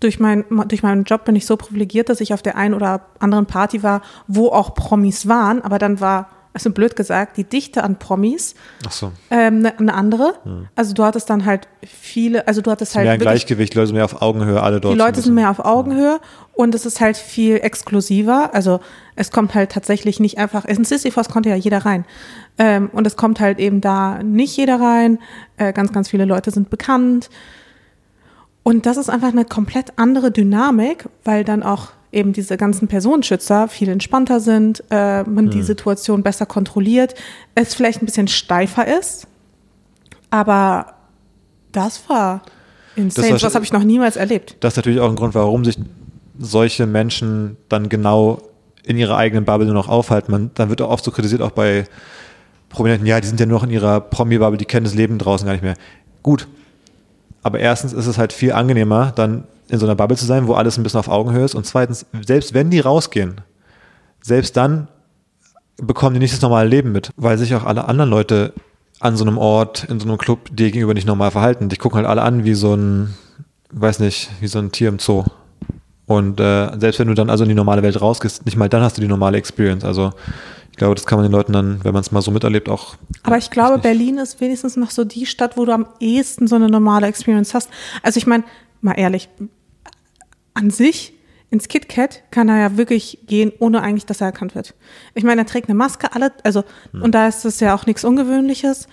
durch, 0.00 0.18
mein, 0.18 0.44
durch 0.68 0.82
meinen 0.82 1.04
Job 1.04 1.24
bin 1.24 1.36
ich 1.36 1.46
so 1.46 1.56
privilegiert, 1.56 2.08
dass 2.08 2.20
ich 2.20 2.34
auf 2.34 2.42
der 2.42 2.56
einen 2.56 2.74
oder 2.74 3.02
anderen 3.20 3.46
Party 3.46 3.82
war, 3.82 4.02
wo 4.26 4.48
auch 4.48 4.74
Promis 4.74 5.28
waren, 5.28 5.62
aber 5.62 5.78
dann 5.78 6.00
war, 6.00 6.28
also 6.54 6.70
blöd 6.70 6.96
gesagt, 6.96 7.36
die 7.36 7.44
Dichte 7.44 7.82
an 7.82 7.98
Promis 7.98 8.54
Ach 8.86 8.92
so. 8.92 9.12
ähm, 9.30 9.58
eine, 9.58 9.78
eine 9.78 9.94
andere. 9.94 10.34
Also 10.76 10.92
du 10.92 11.04
hattest 11.04 11.30
dann 11.30 11.46
halt 11.46 11.66
viele, 11.82 12.46
also 12.46 12.60
du 12.60 12.70
hattest 12.70 12.94
halt 12.94 13.04
Mehr 13.04 13.14
ein 13.14 13.20
Gleichgewicht, 13.20 13.74
Leute 13.74 13.86
sind 13.88 13.96
mehr 13.96 14.04
auf 14.04 14.20
Augenhöhe, 14.20 14.62
alle 14.62 14.80
dort. 14.80 14.94
die 14.94 14.98
Leute 14.98 15.22
sind 15.22 15.34
mehr 15.34 15.50
auf 15.50 15.60
Augenhöhe 15.64 16.20
und 16.52 16.74
es 16.74 16.84
ist 16.84 17.00
halt 17.00 17.16
viel 17.16 17.56
exklusiver. 17.56 18.50
Also 18.54 18.80
es 19.16 19.30
kommt 19.30 19.54
halt 19.54 19.72
tatsächlich 19.72 20.20
nicht 20.20 20.38
einfach, 20.38 20.64
in 20.64 20.84
Sisyphos 20.84 21.28
konnte 21.28 21.48
ja 21.48 21.56
jeder 21.56 21.86
rein. 21.86 22.04
Ähm, 22.58 22.90
und 22.92 23.06
es 23.06 23.16
kommt 23.16 23.40
halt 23.40 23.58
eben 23.58 23.80
da 23.80 24.22
nicht 24.22 24.56
jeder 24.56 24.80
rein. 24.80 25.18
Äh, 25.56 25.72
ganz, 25.72 25.92
ganz 25.92 26.10
viele 26.10 26.26
Leute 26.26 26.50
sind 26.50 26.68
bekannt. 26.68 27.30
Und 28.62 28.86
das 28.86 28.96
ist 28.96 29.08
einfach 29.08 29.28
eine 29.28 29.44
komplett 29.44 29.94
andere 29.96 30.30
Dynamik, 30.30 31.06
weil 31.24 31.44
dann 31.44 31.62
auch 31.62 31.88
eben 32.12 32.32
diese 32.34 32.56
ganzen 32.58 32.88
Personenschützer 32.88 33.68
viel 33.68 33.88
entspannter 33.88 34.38
sind, 34.38 34.84
äh, 34.90 35.22
man 35.24 35.48
die 35.50 35.62
Situation 35.62 36.22
besser 36.22 36.44
kontrolliert, 36.46 37.14
es 37.54 37.74
vielleicht 37.74 38.02
ein 38.02 38.06
bisschen 38.06 38.28
steifer 38.28 38.86
ist. 38.98 39.26
Aber 40.30 40.94
das 41.72 42.08
war 42.08 42.42
insane. 42.96 43.30
Das, 43.30 43.40
schon- 43.40 43.54
habe 43.54 43.64
ich 43.64 43.72
noch 43.72 43.82
niemals 43.84 44.16
erlebt. 44.16 44.56
Das 44.60 44.74
ist 44.74 44.76
natürlich 44.76 45.00
auch 45.00 45.08
ein 45.08 45.16
Grund, 45.16 45.34
warum 45.34 45.64
sich 45.64 45.78
solche 46.38 46.86
Menschen 46.86 47.56
dann 47.68 47.88
genau 47.88 48.42
in 48.84 48.98
ihrer 48.98 49.16
eigenen 49.16 49.44
Bubble 49.44 49.66
nur 49.66 49.74
noch 49.74 49.88
aufhalten. 49.88 50.32
Man, 50.32 50.50
dann 50.54 50.68
wird 50.68 50.82
auch 50.82 50.90
oft 50.90 51.04
so 51.04 51.10
kritisiert, 51.10 51.40
auch 51.40 51.52
bei 51.52 51.84
Prominenten, 52.68 53.06
ja, 53.06 53.20
die 53.20 53.26
sind 53.26 53.38
ja 53.38 53.46
nur 53.46 53.58
noch 53.58 53.64
in 53.64 53.70
ihrer 53.70 54.00
Promi-Bubble, 54.00 54.56
die 54.58 54.64
kennen 54.64 54.84
das 54.84 54.94
Leben 54.94 55.18
draußen 55.18 55.46
gar 55.46 55.52
nicht 55.52 55.62
mehr. 55.62 55.74
Gut, 56.22 56.48
aber 57.42 57.58
erstens 57.60 57.92
ist 57.92 58.06
es 58.06 58.18
halt 58.18 58.32
viel 58.32 58.52
angenehmer, 58.52 59.12
dann 59.14 59.44
in 59.68 59.78
so 59.78 59.86
einer 59.86 59.94
Bubble 59.94 60.16
zu 60.16 60.26
sein, 60.26 60.46
wo 60.46 60.54
alles 60.54 60.76
ein 60.76 60.82
bisschen 60.82 61.00
auf 61.00 61.08
Augenhöhe 61.08 61.44
ist. 61.44 61.54
Und 61.54 61.66
zweitens, 61.66 62.06
selbst 62.26 62.54
wenn 62.54 62.70
die 62.70 62.80
rausgehen, 62.80 63.40
selbst 64.22 64.56
dann 64.56 64.88
bekommen 65.76 66.14
die 66.14 66.20
nicht 66.20 66.32
das 66.32 66.42
normale 66.42 66.68
Leben 66.68 66.92
mit, 66.92 67.10
weil 67.16 67.38
sich 67.38 67.54
auch 67.54 67.64
alle 67.64 67.88
anderen 67.88 68.10
Leute 68.10 68.52
an 69.00 69.16
so 69.16 69.24
einem 69.24 69.38
Ort, 69.38 69.84
in 69.84 69.98
so 69.98 70.08
einem 70.08 70.18
Club, 70.18 70.54
dir 70.54 70.70
gegenüber 70.70 70.94
nicht 70.94 71.06
normal 71.06 71.30
verhalten. 71.30 71.68
Die 71.68 71.76
gucken 71.76 71.96
halt 71.96 72.06
alle 72.06 72.22
an 72.22 72.44
wie 72.44 72.54
so 72.54 72.74
ein, 72.74 73.14
weiß 73.72 73.98
nicht, 73.98 74.30
wie 74.40 74.46
so 74.46 74.58
ein 74.58 74.70
Tier 74.70 74.88
im 74.88 74.98
Zoo. 74.98 75.24
Und 76.06 76.38
äh, 76.38 76.78
selbst 76.78 77.00
wenn 77.00 77.08
du 77.08 77.14
dann 77.14 77.30
also 77.30 77.44
in 77.44 77.48
die 77.48 77.54
normale 77.54 77.82
Welt 77.82 78.00
rausgehst, 78.00 78.44
nicht 78.44 78.56
mal 78.56 78.68
dann 78.68 78.82
hast 78.82 78.96
du 78.96 79.00
die 79.00 79.08
normale 79.08 79.38
Experience. 79.38 79.84
Also 79.84 80.12
ich 80.70 80.76
glaube, 80.76 80.94
das 80.94 81.04
kann 81.04 81.18
man 81.18 81.24
den 81.24 81.32
Leuten 81.32 81.52
dann, 81.52 81.84
wenn 81.84 81.92
man 81.92 82.00
es 82.00 82.12
mal 82.12 82.22
so 82.22 82.30
miterlebt, 82.30 82.68
auch. 82.68 82.96
Aber 83.24 83.38
ich 83.38 83.50
glaube, 83.50 83.74
nicht. 83.74 83.82
Berlin 83.82 84.18
ist 84.18 84.40
wenigstens 84.40 84.76
noch 84.76 84.90
so 84.90 85.04
die 85.04 85.26
Stadt, 85.26 85.56
wo 85.56 85.64
du 85.64 85.72
am 85.72 85.86
ehesten 86.00 86.46
so 86.46 86.56
eine 86.56 86.68
normale 86.68 87.06
Experience 87.06 87.54
hast. 87.54 87.68
Also 88.02 88.18
ich 88.18 88.26
meine, 88.26 88.44
mal 88.82 88.92
ehrlich, 88.94 89.28
an 90.54 90.70
sich 90.70 91.14
ins 91.50 91.68
KitKat 91.68 92.22
kann 92.30 92.48
er 92.48 92.58
ja 92.58 92.76
wirklich 92.76 93.20
gehen, 93.26 93.52
ohne 93.58 93.82
eigentlich, 93.82 94.06
dass 94.06 94.20
er 94.20 94.28
erkannt 94.28 94.54
wird. 94.54 94.74
Ich 95.14 95.24
meine, 95.24 95.42
er 95.42 95.46
trägt 95.46 95.68
eine 95.68 95.74
Maske, 95.76 96.14
alle, 96.14 96.32
also, 96.44 96.64
Hm. 96.92 97.02
und 97.02 97.14
da 97.14 97.28
ist 97.28 97.44
das 97.44 97.60
ja 97.60 97.74
auch 97.74 97.86
nichts 97.86 98.04
Ungewöhnliches. 98.04 98.88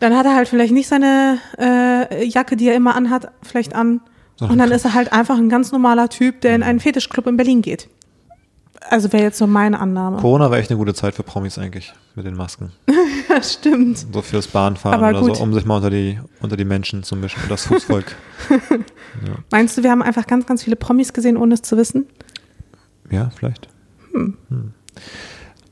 Dann 0.00 0.16
hat 0.16 0.26
er 0.26 0.34
halt 0.34 0.48
vielleicht 0.48 0.72
nicht 0.72 0.88
seine 0.88 1.38
äh, 1.58 2.24
Jacke, 2.24 2.56
die 2.56 2.68
er 2.68 2.74
immer 2.74 2.94
anhat, 2.96 3.30
vielleicht 3.42 3.74
an. 3.74 4.00
Und 4.40 4.58
dann 4.58 4.72
ist 4.72 4.84
er 4.84 4.94
halt 4.94 5.12
einfach 5.12 5.38
ein 5.38 5.48
ganz 5.48 5.70
normaler 5.70 6.08
Typ, 6.08 6.40
der 6.40 6.56
in 6.56 6.62
einen 6.64 6.80
Fetischclub 6.80 7.26
in 7.28 7.36
Berlin 7.36 7.62
geht. 7.62 7.88
Also 8.90 9.12
wäre 9.12 9.22
jetzt 9.22 9.38
so 9.38 9.46
meine 9.46 9.78
Annahme. 9.78 10.18
Corona 10.18 10.50
war 10.50 10.58
echt 10.58 10.70
eine 10.70 10.78
gute 10.78 10.92
Zeit 10.92 11.14
für 11.14 11.22
Promis 11.22 11.56
eigentlich 11.58 11.94
mit 12.16 12.26
den 12.26 12.34
Masken. 12.36 12.72
Ja, 13.34 13.42
stimmt. 13.42 14.06
So 14.12 14.22
fürs 14.22 14.46
Bahnfahren 14.46 14.98
Aber 15.02 15.10
oder 15.18 15.26
gut. 15.26 15.36
so, 15.36 15.42
um 15.42 15.52
sich 15.54 15.64
mal 15.64 15.76
unter 15.76 15.90
die, 15.90 16.18
unter 16.40 16.56
die 16.56 16.64
Menschen 16.64 17.02
zu 17.02 17.16
mischen 17.16 17.42
und 17.42 17.50
das 17.50 17.66
Fußvolk. 17.66 18.14
Meinst 19.50 19.76
du, 19.78 19.82
wir 19.82 19.90
haben 19.90 20.02
einfach 20.02 20.26
ganz, 20.26 20.46
ganz 20.46 20.62
viele 20.62 20.76
Promis 20.76 21.12
gesehen, 21.12 21.36
ohne 21.36 21.54
es 21.54 21.62
zu 21.62 21.76
wissen? 21.76 22.06
ja, 23.10 23.30
vielleicht. 23.36 23.68
Hm. 24.12 24.36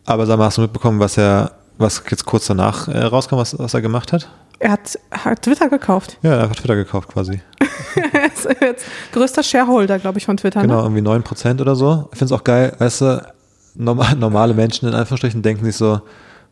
Aber 0.05 0.27
sag 0.27 0.39
mal, 0.39 0.47
hast 0.47 0.59
du 0.59 0.63
mitbekommen, 0.63 1.01
was 1.01 1.17
er, 1.17 1.53
was 1.79 2.03
jetzt 2.11 2.25
kurz 2.27 2.47
danach 2.47 2.89
äh, 2.89 2.99
rauskam, 3.05 3.37
was, 3.37 3.59
was 3.59 3.73
er 3.75 3.81
gemacht 3.81 4.13
hat? 4.13 4.29
Er 4.59 4.73
hat, 4.73 4.99
hat 5.11 5.43
Twitter 5.43 5.69
gekauft. 5.69 6.19
Ja, 6.23 6.35
er 6.35 6.49
hat 6.51 6.57
Twitter 6.57 6.77
gekauft 6.77 7.09
quasi. 7.09 7.41
er 8.13 8.27
ist 8.27 8.49
jetzt 8.61 8.87
größter 9.13 9.43
Shareholder, 9.43 9.99
glaube 9.99 10.19
ich, 10.19 10.27
von 10.27 10.37
Twitter. 10.37 10.61
Genau, 10.63 10.89
Ne? 10.89 11.01
irgendwie 11.01 11.29
9% 11.29 11.61
oder 11.61 11.75
so. 11.75 12.09
Ich 12.13 12.19
finde 12.19 12.35
es 12.35 12.41
auch 12.41 12.45
geil, 12.45 12.75
weißt 12.79 13.01
du, 13.01 13.33
normal, 13.75 14.15
normale 14.17 14.55
Menschen 14.55 14.89
in 14.89 14.95
Anführungsstrichen 14.95 15.43
denken 15.43 15.65
sich 15.65 15.77
so, 15.77 16.01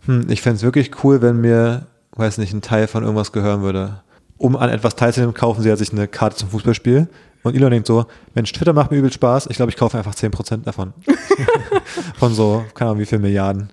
hm, 0.06 0.26
ich 0.28 0.42
fände 0.42 0.56
es 0.56 0.62
wirklich 0.62 0.90
cool, 1.04 1.22
wenn 1.22 1.40
mir, 1.40 1.86
weiß 2.16 2.38
nicht, 2.38 2.52
ein 2.52 2.62
Teil 2.62 2.86
von 2.86 3.02
irgendwas 3.02 3.32
gehören 3.32 3.62
würde. 3.62 4.00
Um 4.38 4.56
an 4.56 4.70
etwas 4.70 4.96
teilzunehmen, 4.96 5.34
kaufen 5.34 5.62
sie 5.62 5.68
ja 5.68 5.76
sich 5.76 5.92
eine 5.92 6.08
Karte 6.08 6.36
zum 6.36 6.48
Fußballspiel. 6.50 7.08
Und 7.42 7.54
Elon 7.54 7.70
denkt 7.70 7.86
so, 7.86 8.06
Mensch, 8.34 8.52
Twitter 8.52 8.72
macht 8.72 8.90
mir 8.90 8.98
übel 8.98 9.12
Spaß, 9.12 9.46
ich 9.46 9.56
glaube, 9.56 9.70
ich 9.70 9.76
kaufe 9.76 9.96
einfach 9.96 10.14
10% 10.14 10.64
davon. 10.64 10.92
von 12.18 12.34
so, 12.34 12.64
keine 12.74 12.90
Ahnung, 12.90 13.00
wie 13.00 13.06
viel 13.06 13.18
Milliarden. 13.18 13.70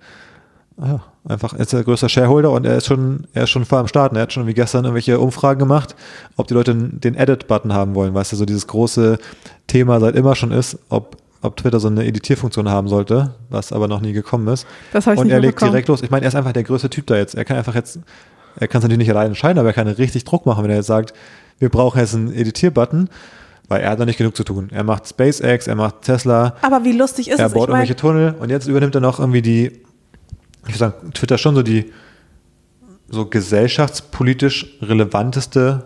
Ah, 0.80 1.00
einfach, 1.28 1.54
er 1.54 1.60
ist 1.60 1.72
der 1.72 1.82
größte 1.82 2.08
Shareholder 2.08 2.52
und 2.52 2.64
er 2.64 2.76
ist 2.76 2.86
schon, 2.86 3.26
er 3.34 3.44
ist 3.44 3.50
schon 3.50 3.64
voll 3.64 3.80
am 3.80 3.88
Start. 3.88 4.14
Er 4.14 4.22
hat 4.22 4.32
schon 4.32 4.46
wie 4.46 4.54
gestern 4.54 4.84
irgendwelche 4.84 5.18
Umfragen 5.18 5.58
gemacht, 5.58 5.96
ob 6.36 6.46
die 6.46 6.54
Leute 6.54 6.74
den 6.74 7.14
Edit-Button 7.14 7.72
haben 7.72 7.94
wollen, 7.94 8.14
weißt 8.14 8.32
du, 8.32 8.36
so 8.36 8.44
dieses 8.44 8.66
große 8.68 9.18
Thema 9.66 9.98
seit 10.00 10.14
immer 10.14 10.36
schon 10.36 10.52
ist, 10.52 10.78
ob, 10.88 11.16
ob 11.40 11.56
Twitter 11.56 11.78
so 11.80 11.88
eine 11.88 12.04
Editierfunktion 12.04 12.68
haben 12.68 12.88
sollte, 12.88 13.34
was 13.48 13.72
aber 13.72 13.88
noch 13.88 14.00
nie 14.00 14.12
gekommen 14.12 14.48
ist. 14.48 14.66
Das 14.92 15.06
habe 15.06 15.14
ich 15.14 15.20
und 15.20 15.30
er 15.30 15.40
legt 15.40 15.60
direkt 15.60 15.88
los. 15.88 16.02
Ich 16.02 16.10
meine, 16.10 16.24
er 16.24 16.28
ist 16.28 16.34
einfach 16.34 16.52
der 16.52 16.64
größte 16.64 16.90
Typ 16.90 17.06
da 17.06 17.16
jetzt. 17.16 17.34
Er 17.34 17.44
kann 17.44 17.56
einfach 17.56 17.74
jetzt, 17.74 18.00
er 18.58 18.68
kann 18.68 18.80
es 18.80 18.82
natürlich 18.84 18.98
nicht 18.98 19.10
alleine 19.10 19.28
entscheiden, 19.28 19.58
aber 19.58 19.68
er 19.68 19.74
kann 19.74 19.86
richtig 19.86 20.24
Druck 20.24 20.46
machen, 20.46 20.64
wenn 20.64 20.70
er 20.70 20.76
jetzt 20.76 20.86
sagt, 20.86 21.12
wir 21.58 21.68
brauchen 21.68 21.98
jetzt 22.00 22.14
einen 22.14 22.32
Editierbutton, 22.32 23.08
weil 23.68 23.82
er 23.82 23.90
hat 23.90 24.00
da 24.00 24.04
nicht 24.04 24.18
genug 24.18 24.36
zu 24.36 24.44
tun. 24.44 24.68
Er 24.72 24.82
macht 24.84 25.06
SpaceX, 25.08 25.66
er 25.66 25.74
macht 25.76 26.02
Tesla, 26.02 26.56
Aber 26.62 26.84
wie 26.84 26.92
lustig 26.92 27.28
ist 27.28 27.38
er 27.38 27.46
es? 27.46 27.52
baut 27.52 27.64
Ich 27.64 27.68
mein, 27.68 27.80
irgendwelche 27.82 27.96
Tunnel 28.00 28.34
und 28.40 28.50
jetzt 28.50 28.66
übernimmt 28.66 28.94
er 28.94 29.00
noch 29.00 29.20
irgendwie 29.20 29.42
die, 29.42 29.66
ich 29.66 30.68
würde 30.68 30.78
sagen, 30.78 31.12
Twitter 31.12 31.38
schon 31.38 31.54
so 31.54 31.62
die 31.62 31.92
so 33.10 33.26
gesellschaftspolitisch 33.26 34.76
relevanteste 34.82 35.84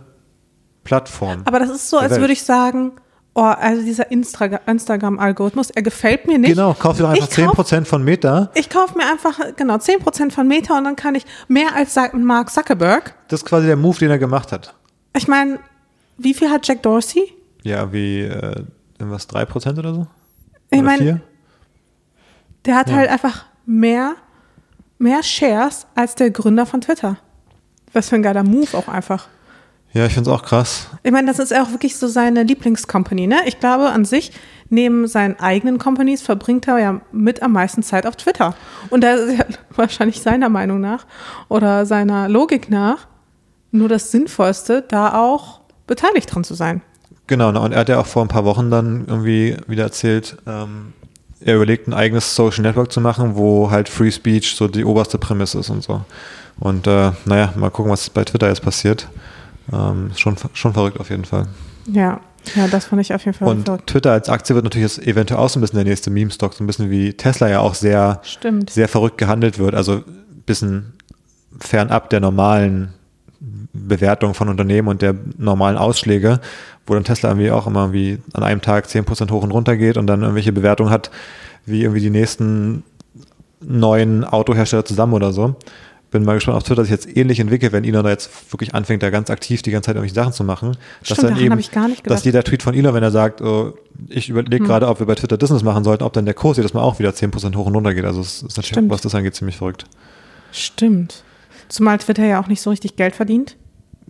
Plattform. 0.84 1.42
aber 1.44 1.60
das 1.60 1.70
ist 1.70 1.88
so, 1.90 1.98
als 1.98 2.12
Welt. 2.12 2.20
würde 2.22 2.32
ich 2.32 2.42
sagen, 2.42 2.92
oh, 3.34 3.40
also 3.42 3.82
dieser 3.82 4.10
Instagram-Algorithmus, 4.10 5.70
er 5.70 5.82
gefällt 5.82 6.26
mir 6.26 6.38
nicht. 6.38 6.50
genau, 6.50 6.74
kauf 6.74 6.96
dir 6.96 7.04
doch 7.04 7.10
einfach 7.10 7.28
Ich 7.28 7.44
kauf- 7.44 7.58
10% 7.70 7.84
von 7.86 8.02
Meta. 8.04 8.50
Ich 8.54 8.68
kaufe 8.68 8.96
mir 8.96 9.04
einfach, 9.10 9.38
genau, 9.56 9.76
10% 9.76 10.30
von 10.32 10.46
Meta 10.48 10.76
und 10.78 10.84
dann 10.84 10.96
kann 10.96 11.14
ich 11.14 11.24
mehr 11.48 11.74
als 11.74 11.96
Mark 12.14 12.50
Zuckerberg. 12.50 13.14
Das 13.28 13.40
ist 13.40 13.46
quasi 13.46 13.66
der 13.66 13.76
Move, 13.76 13.98
den 13.98 14.10
er 14.10 14.18
gemacht 14.18 14.52
hat. 14.52 14.74
Ich 15.16 15.28
meine, 15.28 15.58
wie 16.18 16.34
viel 16.34 16.50
hat 16.50 16.66
Jack 16.66 16.82
Dorsey? 16.82 17.32
Ja, 17.62 17.92
wie 17.92 18.20
äh, 18.22 18.64
irgendwas 18.98 19.28
3% 19.28 19.78
oder 19.78 19.94
so? 19.94 20.06
Ich 20.70 20.78
Oder 20.78 20.82
meine, 20.86 21.20
der 22.64 22.76
hat 22.76 22.88
Ja. 22.88 22.96
halt 22.96 23.10
einfach 23.10 23.44
mehr, 23.66 24.14
mehr 24.98 25.22
Shares 25.22 25.86
als 25.94 26.14
der 26.14 26.30
Gründer 26.30 26.66
von 26.66 26.80
Twitter. 26.80 27.16
Was 27.92 28.08
für 28.08 28.16
ein 28.16 28.22
geiler 28.22 28.42
Move 28.42 28.76
auch 28.76 28.88
einfach. 28.88 29.28
Ja, 29.94 30.06
ich 30.06 30.14
finde 30.14 30.30
es 30.30 30.36
auch 30.36 30.42
krass. 30.42 30.88
Ich 31.02 31.12
meine, 31.12 31.26
das 31.26 31.38
ist 31.38 31.54
auch 31.54 31.70
wirklich 31.70 31.96
so 31.96 32.08
seine 32.08 32.44
Lieblingscompany, 32.44 33.26
ne? 33.26 33.40
Ich 33.46 33.60
glaube, 33.60 33.90
an 33.90 34.06
sich, 34.06 34.32
neben 34.70 35.06
seinen 35.06 35.38
eigenen 35.38 35.78
Companies 35.78 36.22
verbringt 36.22 36.66
er 36.66 36.78
ja 36.78 37.00
mit 37.12 37.42
am 37.42 37.52
meisten 37.52 37.82
Zeit 37.82 38.06
auf 38.06 38.16
Twitter. 38.16 38.54
Und 38.88 39.04
da 39.04 39.14
ist 39.14 39.38
ja 39.38 39.44
wahrscheinlich 39.76 40.22
seiner 40.22 40.48
Meinung 40.48 40.80
nach 40.80 41.06
oder 41.48 41.84
seiner 41.84 42.28
Logik 42.28 42.70
nach 42.70 43.06
nur 43.70 43.88
das 43.88 44.10
Sinnvollste, 44.10 44.82
da 44.86 45.14
auch 45.14 45.60
beteiligt 45.86 46.34
dran 46.34 46.44
zu 46.44 46.54
sein. 46.54 46.82
Genau, 47.26 47.52
ne, 47.52 47.60
und 47.60 47.72
er 47.72 47.80
hat 47.80 47.88
ja 47.88 47.98
auch 48.00 48.06
vor 48.06 48.22
ein 48.22 48.28
paar 48.28 48.44
Wochen 48.44 48.70
dann 48.70 49.04
irgendwie 49.06 49.56
wieder 49.66 49.84
erzählt, 49.84 50.36
ähm, 50.46 50.92
er 51.40 51.56
überlegt, 51.56 51.88
ein 51.88 51.94
eigenes 51.94 52.34
Social 52.34 52.62
Network 52.62 52.92
zu 52.92 53.00
machen, 53.00 53.36
wo 53.36 53.70
halt 53.70 53.88
Free 53.88 54.10
Speech 54.10 54.54
so 54.54 54.68
die 54.68 54.84
oberste 54.84 55.18
Prämisse 55.18 55.58
ist 55.58 55.70
und 55.70 55.82
so. 55.82 56.02
Und 56.60 56.86
äh, 56.86 57.12
naja, 57.24 57.52
mal 57.56 57.70
gucken, 57.70 57.90
was 57.90 58.08
bei 58.10 58.24
Twitter 58.24 58.48
jetzt 58.48 58.62
passiert. 58.62 59.08
Ähm, 59.72 60.10
schon, 60.16 60.36
schon 60.54 60.72
verrückt 60.72 60.98
auf 60.98 61.10
jeden 61.10 61.24
Fall. 61.24 61.46
Ja, 61.86 62.20
ja, 62.56 62.66
das 62.68 62.86
fand 62.86 63.00
ich 63.00 63.14
auf 63.14 63.24
jeden 63.24 63.36
Fall 63.36 63.48
Und 63.48 63.64
verrückt. 63.64 63.88
Twitter 63.88 64.12
als 64.12 64.28
Aktie 64.28 64.54
wird 64.54 64.64
natürlich 64.64 64.96
jetzt 64.96 65.06
eventuell 65.06 65.40
auch 65.40 65.48
so 65.48 65.58
ein 65.58 65.62
bisschen 65.62 65.76
der 65.76 65.84
nächste 65.84 66.10
Meme-Stock, 66.10 66.54
so 66.54 66.64
ein 66.64 66.66
bisschen 66.66 66.90
wie 66.90 67.12
Tesla 67.14 67.48
ja 67.48 67.60
auch 67.60 67.74
sehr, 67.74 68.20
Stimmt. 68.24 68.70
sehr 68.70 68.88
verrückt 68.88 69.18
gehandelt 69.18 69.58
wird. 69.58 69.74
Also 69.74 69.96
ein 69.96 70.42
bisschen 70.44 70.94
fernab 71.60 72.10
der 72.10 72.20
normalen 72.20 72.94
Bewertung 73.72 74.34
von 74.34 74.48
Unternehmen 74.48 74.88
und 74.88 75.02
der 75.02 75.14
normalen 75.38 75.76
Ausschläge, 75.76 76.40
wo 76.86 76.94
dann 76.94 77.04
Tesla 77.04 77.30
irgendwie 77.30 77.50
auch 77.50 77.66
immer 77.66 77.92
wie 77.92 78.18
an 78.32 78.42
einem 78.42 78.60
Tag 78.60 78.86
10% 78.86 79.30
hoch 79.30 79.42
und 79.42 79.50
runter 79.50 79.76
geht 79.76 79.96
und 79.96 80.06
dann 80.06 80.22
irgendwelche 80.22 80.52
Bewertungen 80.52 80.90
hat, 80.90 81.10
wie 81.64 81.82
irgendwie 81.82 82.00
die 82.00 82.10
nächsten 82.10 82.82
neuen 83.60 84.24
Autohersteller 84.24 84.84
zusammen 84.84 85.12
oder 85.14 85.32
so. 85.32 85.56
Bin 86.12 86.24
mal 86.24 86.34
gespannt, 86.34 86.58
ob 86.58 86.64
Twitter 86.64 86.82
sich 86.84 86.90
jetzt 86.90 87.16
ähnlich 87.16 87.40
entwickelt, 87.40 87.72
wenn 87.72 87.84
Elon 87.84 88.04
da 88.04 88.10
jetzt 88.10 88.30
wirklich 88.52 88.74
anfängt, 88.74 89.02
da 89.02 89.10
ganz 89.10 89.30
aktiv 89.30 89.62
die 89.62 89.70
ganze 89.70 89.86
Zeit 89.86 89.96
irgendwelche 89.96 90.14
Sachen 90.14 90.32
zu 90.32 90.44
machen. 90.44 90.76
dass 91.00 91.06
Stimmt, 91.08 91.18
dann 91.18 91.26
daran 91.30 91.42
eben, 91.44 91.52
hab 91.52 91.58
ich 91.58 91.70
gar 91.70 91.88
nicht 91.88 92.04
gedacht. 92.04 92.18
dass 92.18 92.24
jeder 92.24 92.44
Tweet 92.44 92.62
von 92.62 92.74
Elon, 92.74 92.92
wenn 92.94 93.02
er 93.02 93.10
sagt, 93.10 93.40
oh, 93.40 93.72
ich 94.08 94.28
überlege 94.28 94.58
Hm. 94.58 94.66
gerade, 94.66 94.86
ob 94.88 94.98
wir 95.00 95.06
bei 95.06 95.14
Twitter 95.14 95.36
Business 95.38 95.62
machen 95.62 95.82
sollten, 95.84 96.04
ob 96.04 96.12
dann 96.12 96.24
der 96.26 96.34
Kurs 96.34 96.56
jedes 96.58 96.74
Mal 96.74 96.82
auch 96.82 96.98
wieder 96.98 97.10
10% 97.10 97.56
hoch 97.56 97.66
und 97.66 97.74
runter 97.74 97.94
geht. 97.94 98.04
Also 98.04 98.20
es 98.20 98.36
ist 98.42 98.42
natürlich, 98.44 98.66
Stimmt. 98.68 98.90
was 98.90 99.00
das 99.00 99.14
angeht, 99.14 99.34
ziemlich 99.34 99.56
verrückt. 99.56 99.84
Stimmt. 100.52 101.24
Zumal 101.68 101.98
Twitter 101.98 102.24
ja 102.24 102.40
auch 102.40 102.48
nicht 102.48 102.60
so 102.60 102.70
richtig 102.70 102.96
Geld 102.96 103.16
verdient. 103.16 103.56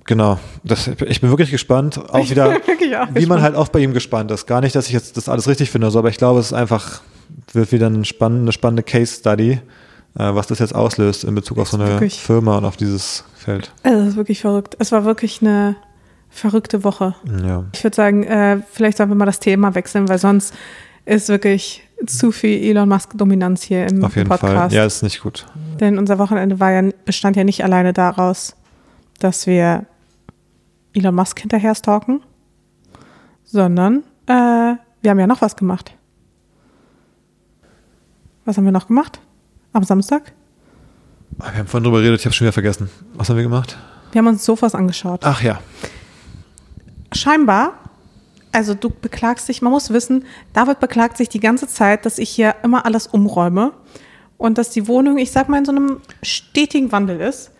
Genau, 0.04 0.40
das, 0.64 0.88
ich 1.06 1.20
bin 1.20 1.30
wirklich 1.30 1.52
gespannt, 1.52 1.96
auch 2.10 2.28
wieder, 2.28 2.56
auch 2.56 3.14
wie 3.14 3.26
man 3.26 3.40
halt 3.40 3.54
auch 3.54 3.68
bei 3.68 3.78
ihm 3.78 3.92
gespannt 3.92 4.32
ist. 4.32 4.46
Gar 4.46 4.60
nicht, 4.62 4.74
dass 4.74 4.88
ich 4.88 4.92
jetzt 4.92 5.16
das 5.16 5.28
alles 5.28 5.46
richtig 5.46 5.70
finde, 5.70 5.92
so, 5.92 6.00
aber 6.00 6.08
ich 6.08 6.16
glaube, 6.16 6.40
es 6.40 6.46
ist 6.46 6.52
einfach, 6.52 7.02
wird 7.52 7.70
wieder 7.70 7.86
eine 7.86 8.04
spannende, 8.04 8.50
spannende 8.50 8.82
Case 8.82 9.14
Study, 9.20 9.60
was 10.14 10.46
das 10.46 10.58
jetzt 10.58 10.74
auslöst 10.74 11.24
in 11.24 11.34
Bezug 11.34 11.58
auf 11.58 11.68
so 11.68 11.78
eine 11.78 12.08
Firma 12.10 12.58
und 12.58 12.64
auf 12.64 12.76
dieses 12.76 13.24
Feld. 13.34 13.72
Also, 13.82 14.00
es 14.02 14.08
ist 14.10 14.16
wirklich 14.16 14.40
verrückt. 14.40 14.76
Es 14.78 14.92
war 14.92 15.04
wirklich 15.04 15.40
eine 15.40 15.76
verrückte 16.28 16.84
Woche. 16.84 17.14
Ja. 17.44 17.64
Ich 17.74 17.84
würde 17.84 17.94
sagen, 17.94 18.24
äh, 18.24 18.60
vielleicht 18.70 18.98
sollten 18.98 19.10
wir 19.12 19.16
mal 19.16 19.26
das 19.26 19.40
Thema 19.40 19.74
wechseln, 19.74 20.08
weil 20.08 20.18
sonst 20.18 20.54
ist 21.04 21.28
wirklich 21.28 21.82
zu 22.06 22.32
viel 22.32 22.62
Elon 22.62 22.88
Musk-Dominanz 22.88 23.62
hier 23.62 23.86
im 23.86 24.04
Auf 24.04 24.16
jeden 24.16 24.28
Podcast. 24.28 24.52
Fall. 24.52 24.72
Ja, 24.72 24.84
ist 24.84 25.02
nicht 25.02 25.22
gut. 25.22 25.46
Denn 25.80 25.98
unser 25.98 26.18
Wochenende 26.18 26.58
war 26.60 26.70
ja, 26.72 26.90
bestand 27.04 27.36
ja 27.36 27.44
nicht 27.44 27.64
alleine 27.64 27.92
daraus, 27.92 28.56
dass 29.18 29.46
wir 29.46 29.86
Elon 30.94 31.14
Musk 31.14 31.40
hinterher 31.40 31.74
stalken, 31.74 32.22
sondern 33.44 34.02
äh, 34.26 34.74
wir 35.02 35.10
haben 35.10 35.18
ja 35.18 35.26
noch 35.26 35.42
was 35.42 35.56
gemacht. 35.56 35.96
Was 38.44 38.56
haben 38.56 38.64
wir 38.64 38.72
noch 38.72 38.88
gemacht? 38.88 39.20
Am 39.72 39.84
Samstag? 39.84 40.32
Ah, 41.38 41.50
Wir 41.52 41.60
haben 41.60 41.66
vorhin 41.66 41.84
drüber 41.84 42.00
geredet, 42.00 42.20
ich 42.20 42.26
habe 42.26 42.34
schon 42.34 42.44
wieder 42.44 42.52
vergessen. 42.52 42.90
Was 43.14 43.28
haben 43.28 43.36
wir 43.36 43.42
gemacht? 43.42 43.76
Wir 44.12 44.18
haben 44.18 44.26
uns 44.26 44.44
Sofas 44.44 44.74
angeschaut. 44.74 45.20
Ach 45.24 45.42
ja. 45.42 45.60
scheinbar, 47.12 47.72
also 48.52 48.74
du 48.74 48.90
beklagst 48.90 49.48
dich, 49.48 49.62
man 49.62 49.72
muss 49.72 49.90
wissen, 49.90 50.24
David 50.52 50.80
beklagt 50.80 51.16
sich 51.16 51.30
die 51.30 51.40
ganze 51.40 51.66
Zeit, 51.66 52.04
dass 52.04 52.18
ich 52.18 52.28
hier 52.28 52.54
immer 52.62 52.84
alles 52.84 53.06
umräume 53.06 53.72
und 54.36 54.58
dass 54.58 54.70
die 54.70 54.86
Wohnung, 54.88 55.16
ich 55.16 55.30
sag 55.32 55.48
mal, 55.48 55.58
in 55.58 55.64
so 55.64 55.72
einem 55.72 56.00
stetigen 56.22 56.92
Wandel 56.92 57.20
ist. 57.20 57.50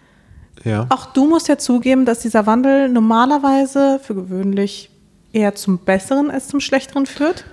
Ja. 0.64 0.86
Auch 0.90 1.06
du 1.06 1.26
musst 1.26 1.48
ja 1.48 1.56
zugeben, 1.56 2.04
dass 2.04 2.20
dieser 2.20 2.46
Wandel 2.46 2.90
normalerweise 2.90 3.98
für 4.02 4.14
gewöhnlich 4.14 4.90
eher 5.32 5.54
zum 5.54 5.78
Besseren 5.78 6.30
als 6.30 6.48
zum 6.48 6.60
Schlechteren 6.60 7.06
führt. 7.06 7.46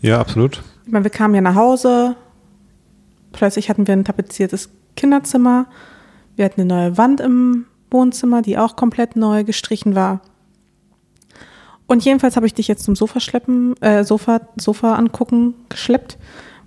Ja, 0.00 0.18
absolut. 0.18 0.62
Ich 0.86 0.92
meine, 0.92 1.04
wir 1.04 1.10
kamen 1.10 1.34
ja 1.34 1.40
nach 1.42 1.54
Hause, 1.54 2.16
plötzlich 3.32 3.68
hatten 3.68 3.86
wir 3.86 3.94
ein 3.94 4.04
tapeziertes 4.04 4.70
Kinderzimmer, 4.96 5.66
wir 6.36 6.44
hatten 6.44 6.60
eine 6.60 6.68
neue 6.68 6.98
Wand 6.98 7.20
im 7.20 7.66
Wohnzimmer, 7.90 8.42
die 8.42 8.58
auch 8.58 8.76
komplett 8.76 9.16
neu 9.16 9.44
gestrichen 9.44 9.94
war. 9.94 10.20
Und 11.86 12.04
jedenfalls 12.04 12.36
habe 12.36 12.46
ich 12.46 12.54
dich 12.54 12.68
jetzt 12.68 12.84
zum 12.84 12.96
Sofa 12.96 13.20
schleppen, 13.20 13.80
äh, 13.80 14.04
Sofa, 14.04 14.40
Sofa 14.56 14.94
angucken 14.94 15.54
geschleppt, 15.68 16.18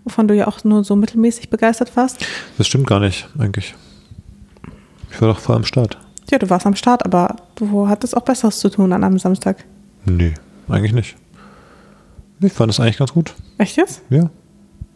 wovon 0.06 0.28
du 0.28 0.36
ja 0.36 0.48
auch 0.48 0.64
nur 0.64 0.84
so 0.84 0.96
mittelmäßig 0.96 1.50
begeistert 1.50 1.96
warst. 1.96 2.26
Das 2.58 2.68
stimmt 2.68 2.88
gar 2.88 3.00
nicht, 3.00 3.28
eigentlich. 3.38 3.76
Ich 5.12 5.22
war 5.22 5.28
doch 5.28 5.40
voll 5.40 5.56
am 5.56 5.66
Start. 5.66 5.98
Ja, 6.32 6.38
du 6.38 6.50
warst 6.50 6.66
am 6.66 6.76
Start, 6.76 7.06
aber 7.06 7.36
du 7.56 7.88
hattest 7.88 8.16
auch 8.16 8.22
Besseres 8.22 8.60
zu 8.60 8.70
tun 8.70 8.94
an 8.94 9.04
einem 9.04 9.20
Samstag. 9.20 9.66
Nee, 10.06 10.36
eigentlich 10.70 10.94
nicht. 10.94 11.16
Ich 12.40 12.54
fand 12.54 12.72
es 12.72 12.80
eigentlich 12.80 12.98
ganz 12.98 13.12
gut. 13.12 13.34
Echt 13.58 13.76
jetzt? 13.76 14.02
Ja. 14.10 14.30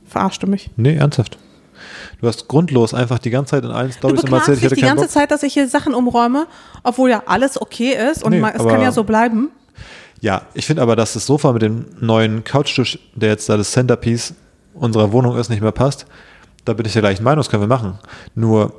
Verarscht 0.05 0.41
du 0.43 0.47
mich? 0.47 0.69
Nee, 0.77 0.95
ernsthaft. 0.95 1.37
Du 2.23 2.29
hast 2.29 2.47
grundlos 2.47 2.93
einfach 2.93 3.19
die 3.19 3.31
ganze 3.31 3.51
Zeit 3.51 3.65
in 3.65 3.71
allen 3.71 3.89
Du 3.89 3.95
Stories 3.95 4.23
immer 4.23 4.37
erzählt, 4.37 4.55
ich 4.55 4.61
dich 4.61 4.71
hätte 4.71 4.75
die 4.75 4.81
keinen 4.81 4.91
ganze 4.91 5.07
Bock. 5.07 5.11
Zeit, 5.11 5.29
dass 5.29 5.43
ich 5.43 5.53
hier 5.53 5.67
Sachen 5.67 5.93
umräume, 5.93 6.47
obwohl 6.81 7.09
ja 7.09 7.23
alles 7.25 7.61
okay 7.61 7.97
ist 8.09 8.23
und 8.23 8.31
Nee, 8.31 8.39
man, 8.39 8.55
es 8.55 8.65
kann 8.65 8.79
ja 8.79 8.93
so 8.93 9.03
bleiben. 9.03 9.51
Ja, 10.21 10.43
ich 10.53 10.65
finde 10.65 10.83
aber, 10.83 10.95
dass 10.95 11.15
das 11.15 11.25
Sofa 11.25 11.51
mit 11.51 11.63
dem 11.63 11.85
neuen 11.99 12.45
Couchtisch, 12.45 12.97
der 13.13 13.31
jetzt 13.31 13.49
da 13.49 13.57
das 13.57 13.73
Centerpiece 13.73 14.35
unserer 14.73 15.11
Wohnung 15.11 15.35
ist, 15.35 15.49
nicht 15.49 15.61
mehr 15.61 15.73
passt. 15.73 16.05
Da 16.63 16.71
bin 16.71 16.85
ich 16.85 16.93
der 16.93 17.01
gleichen 17.01 17.25
Meinung, 17.25 17.39
das 17.39 17.49
können 17.49 17.63
wir 17.63 17.67
machen. 17.67 17.99
Nur, 18.35 18.73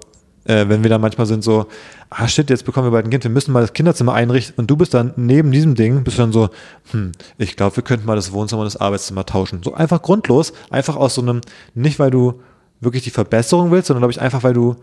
äh, 0.45 0.67
wenn 0.67 0.83
wir 0.83 0.89
dann 0.89 1.03
manchmal 1.03 1.27
sind 1.27 1.45
so, 1.45 1.67
ah 2.09 2.27
shit, 2.27 2.49
jetzt 2.49 2.65
bekommen 2.65 2.87
wir 2.87 2.93
bald 2.93 3.05
ein 3.05 3.11
Kind, 3.11 3.25
wir 3.25 3.31
müssen 3.31 3.53
mal 3.53 3.61
das 3.61 3.75
Kinderzimmer 3.75 4.15
einrichten 4.15 4.55
und 4.57 4.71
du 4.71 4.77
bist 4.79 4.95
dann 4.95 5.13
neben 5.17 5.53
diesem 5.53 5.75
Ding, 5.75 6.03
bist 6.03 6.19
dann 6.19 6.33
so, 6.33 6.49
hm, 6.93 7.13
ich 7.37 7.57
glaube, 7.57 7.77
wir 7.77 7.83
könnten 7.83 8.07
mal 8.07 8.17
das 8.17 8.33
Wohnzimmer 8.33 8.63
und 8.63 8.73
das 8.73 8.81
Arbeitszimmer 8.81 9.27
tauschen. 9.27 9.63
So 9.63 9.75
einfach 9.75 10.01
grundlos, 10.01 10.55
einfach 10.71 10.97
aus 10.97 11.17
so 11.17 11.21
einem, 11.21 11.43
nicht 11.75 11.99
weil 11.99 12.11
du 12.11 12.41
wirklich 12.85 13.03
die 13.03 13.11
Verbesserung 13.11 13.71
willst, 13.71 13.89
sondern 13.89 14.01
glaube 14.01 14.13
ich 14.13 14.21
einfach, 14.21 14.43
weil 14.43 14.55
du, 14.55 14.77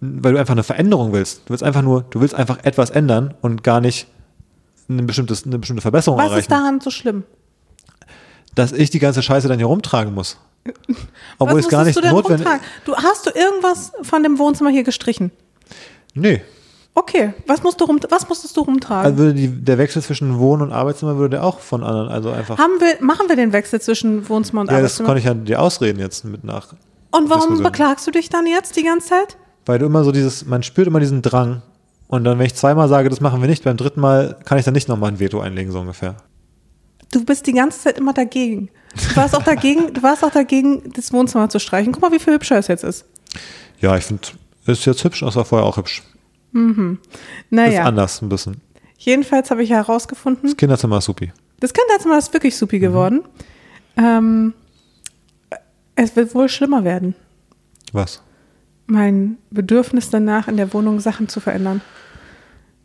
weil 0.00 0.32
du 0.32 0.38
einfach 0.38 0.52
eine 0.52 0.62
Veränderung 0.62 1.12
willst. 1.12 1.42
Du 1.46 1.50
willst 1.50 1.62
einfach 1.62 1.82
nur, 1.82 2.04
du 2.10 2.20
willst 2.20 2.34
einfach 2.34 2.58
etwas 2.64 2.90
ändern 2.90 3.34
und 3.42 3.62
gar 3.62 3.80
nicht 3.80 4.06
eine, 4.88 5.02
bestimmtes, 5.02 5.44
eine 5.46 5.58
bestimmte 5.58 5.82
Verbesserung 5.82 6.18
Was 6.18 6.26
erreichen. 6.26 6.40
ist 6.40 6.50
daran 6.50 6.80
so 6.80 6.90
schlimm? 6.90 7.24
Dass 8.54 8.72
ich 8.72 8.90
die 8.90 8.98
ganze 8.98 9.22
Scheiße 9.22 9.48
dann 9.48 9.58
hier 9.58 9.66
rumtragen 9.66 10.14
muss. 10.14 10.38
Obwohl 11.38 11.58
Was 11.58 11.66
es 11.66 11.70
gar 11.70 11.84
nicht 11.84 11.96
notwendig 11.96 12.46
rumtragen? 12.46 12.60
Du 12.84 12.96
hast 12.96 13.26
du 13.26 13.30
irgendwas 13.30 13.92
von 14.02 14.22
dem 14.22 14.38
Wohnzimmer 14.38 14.70
hier 14.70 14.84
gestrichen? 14.84 15.30
Nee. 16.14 16.42
Okay, 16.96 17.34
was 17.48 17.62
musst 17.64 17.80
du 17.80 17.86
rum, 17.86 17.98
was 18.08 18.28
musstest 18.28 18.56
du 18.56 18.60
rumtragen? 18.60 19.04
Also 19.04 19.18
würde 19.18 19.34
die, 19.34 19.48
der 19.48 19.78
Wechsel 19.78 20.00
zwischen 20.00 20.38
Wohn- 20.38 20.62
und 20.62 20.72
Arbeitszimmer 20.72 21.16
würde 21.16 21.36
der 21.36 21.44
auch 21.44 21.58
von 21.58 21.82
anderen, 21.82 22.08
also 22.08 22.30
einfach. 22.30 22.56
Haben 22.56 22.80
wir, 22.80 23.04
machen 23.04 23.28
wir 23.28 23.34
den 23.34 23.52
Wechsel 23.52 23.80
zwischen 23.80 24.28
Wohnzimmer 24.28 24.60
und 24.60 24.68
ja, 24.68 24.74
das 24.74 25.00
Arbeitszimmer? 25.00 25.06
konnte 25.08 25.18
ich 25.18 25.24
ja 25.24 25.34
dir 25.34 25.60
ausreden 25.60 25.98
jetzt 25.98 26.24
mit 26.24 26.44
nach. 26.44 26.74
Und 27.16 27.30
warum 27.30 27.62
beklagst 27.62 28.06
du 28.06 28.10
dich 28.10 28.28
dann 28.28 28.46
jetzt 28.46 28.76
die 28.76 28.82
ganze 28.82 29.08
Zeit? 29.08 29.36
Weil 29.66 29.78
du 29.78 29.86
immer 29.86 30.04
so 30.04 30.12
dieses, 30.12 30.44
man 30.46 30.62
spürt 30.62 30.86
immer 30.86 31.00
diesen 31.00 31.22
Drang. 31.22 31.62
Und 32.06 32.24
dann, 32.24 32.38
wenn 32.38 32.46
ich 32.46 32.54
zweimal 32.54 32.88
sage, 32.88 33.08
das 33.08 33.20
machen 33.20 33.40
wir 33.40 33.48
nicht, 33.48 33.64
beim 33.64 33.76
dritten 33.76 34.00
Mal 34.00 34.36
kann 34.44 34.58
ich 34.58 34.64
dann 34.64 34.74
nicht 34.74 34.88
nochmal 34.88 35.10
ein 35.12 35.18
Veto 35.20 35.40
einlegen, 35.40 35.72
so 35.72 35.80
ungefähr. 35.80 36.16
Du 37.10 37.24
bist 37.24 37.46
die 37.46 37.52
ganze 37.52 37.80
Zeit 37.80 37.96
immer 37.98 38.12
dagegen. 38.12 38.68
Du 39.10 39.16
warst 39.16 39.34
auch 39.34 39.42
dagegen, 39.42 39.92
du 39.94 40.02
warst 40.02 40.22
auch 40.24 40.30
dagegen, 40.30 40.92
das 40.94 41.12
Wohnzimmer 41.12 41.48
zu 41.48 41.58
streichen. 41.58 41.92
Guck 41.92 42.02
mal, 42.02 42.12
wie 42.12 42.18
viel 42.18 42.34
hübscher 42.34 42.58
es 42.58 42.68
jetzt 42.68 42.84
ist. 42.84 43.06
Ja, 43.80 43.96
ich 43.96 44.04
finde, 44.04 44.22
ist 44.66 44.84
jetzt 44.84 45.02
hübsch, 45.04 45.20
das 45.20 45.34
war 45.36 45.44
vorher 45.44 45.66
auch 45.66 45.76
hübsch. 45.76 46.02
Ist 46.52 46.98
Naja, 47.50 47.84
anders 47.84 48.22
ein 48.22 48.28
bisschen. 48.28 48.60
jedenfalls 48.98 49.50
habe 49.50 49.62
ich 49.62 49.70
herausgefunden, 49.70 50.42
Das 50.44 50.56
Kinderzimmer 50.56 50.98
ist 50.98 51.04
supi. 51.06 51.32
das 51.60 51.72
Kinderzimmer 51.72 52.18
ist 52.18 52.32
wirklich 52.32 52.56
supi 52.56 52.78
geworden. 52.78 53.22
Ähm, 53.96 54.54
es 55.96 56.16
wird 56.16 56.34
wohl 56.34 56.48
schlimmer 56.48 56.84
werden. 56.84 57.14
Was? 57.92 58.22
Mein 58.86 59.38
Bedürfnis 59.50 60.10
danach, 60.10 60.48
in 60.48 60.56
der 60.56 60.72
Wohnung 60.74 61.00
Sachen 61.00 61.28
zu 61.28 61.40
verändern. 61.40 61.80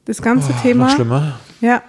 Das 0.06 0.22
ganze 0.22 0.54
Oh, 0.58 0.62
Thema. 0.62 0.86
Noch 0.88 0.96
schlimmer. 0.96 1.40
Ja, 1.62 1.82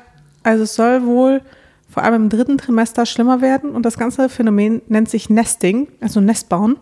also 0.42 0.64
es 0.64 0.74
soll 0.74 1.04
wohl 1.06 1.42
vor 1.88 2.02
allem 2.04 2.14
im 2.24 2.28
dritten 2.28 2.58
Trimester 2.58 3.04
schlimmer 3.06 3.40
werden 3.40 3.70
und 3.70 3.84
das 3.84 3.98
ganze 3.98 4.28
Phänomen 4.28 4.82
nennt 4.88 5.08
sich 5.10 5.28
Nesting, 5.30 5.88
also 6.00 6.20
Nestbauen. 6.20 6.76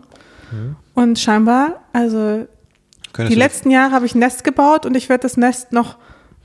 Mhm. 0.51 0.75
Und 0.93 1.19
scheinbar, 1.19 1.81
also 1.93 2.47
Könntest 3.13 3.35
die 3.35 3.39
letzten 3.39 3.71
Jahre 3.71 3.91
habe 3.93 4.05
ich 4.05 4.15
ein 4.15 4.19
Nest 4.19 4.43
gebaut 4.43 4.85
und 4.85 4.95
ich 4.95 5.09
werde 5.09 5.23
das 5.23 5.35
Nest 5.37 5.71
noch 5.71 5.97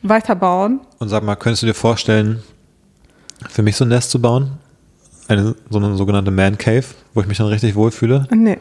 weiter 0.02 0.34
bauen. 0.36 0.80
und 0.98 1.08
sag 1.08 1.22
mal, 1.22 1.34
könntest 1.36 1.62
du 1.62 1.66
dir 1.66 1.74
vorstellen, 1.74 2.42
für 3.48 3.62
mich 3.62 3.76
so 3.76 3.84
ein 3.84 3.88
Nest 3.88 4.10
zu 4.10 4.20
bauen? 4.20 4.52
Eine, 5.28 5.54
so 5.70 5.78
eine 5.78 5.96
sogenannte 5.96 6.30
Man 6.30 6.58
Cave, 6.58 6.84
wo 7.14 7.20
ich 7.20 7.26
mich 7.26 7.38
dann 7.38 7.46
richtig 7.46 7.74
wohlfühle? 7.74 8.26
Nee. 8.30 8.58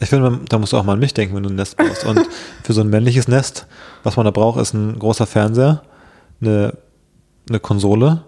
Ich 0.00 0.08
finde, 0.08 0.40
da 0.48 0.58
musst 0.58 0.72
du 0.72 0.76
auch 0.76 0.84
mal 0.84 0.94
an 0.94 0.98
mich 1.00 1.14
denken, 1.14 1.34
wenn 1.36 1.42
du 1.42 1.48
ein 1.48 1.56
Nest 1.56 1.76
baust. 1.76 2.04
Und 2.04 2.20
für 2.64 2.72
so 2.72 2.80
ein 2.80 2.88
männliches 2.88 3.28
Nest, 3.28 3.66
was 4.02 4.16
man 4.16 4.24
da 4.24 4.30
braucht, 4.30 4.60
ist 4.60 4.74
ein 4.74 4.98
großer 4.98 5.26
Fernseher, 5.26 5.82
eine, 6.40 6.74
eine 7.48 7.60
Konsole, 7.60 8.24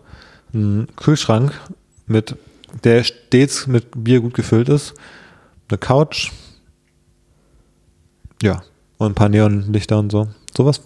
ein 0.52 0.88
Kühlschrank, 0.96 1.52
mit, 2.06 2.36
der 2.84 3.04
stets 3.04 3.66
mit 3.66 4.04
Bier 4.04 4.20
gut 4.20 4.34
gefüllt 4.34 4.68
ist, 4.68 4.94
eine 5.68 5.78
Couch, 5.78 6.32
ja, 8.42 8.62
und 8.98 9.12
ein 9.12 9.14
paar 9.14 9.28
Neonlichter 9.28 9.98
und 9.98 10.10
so. 10.10 10.28
Sowas, 10.56 10.80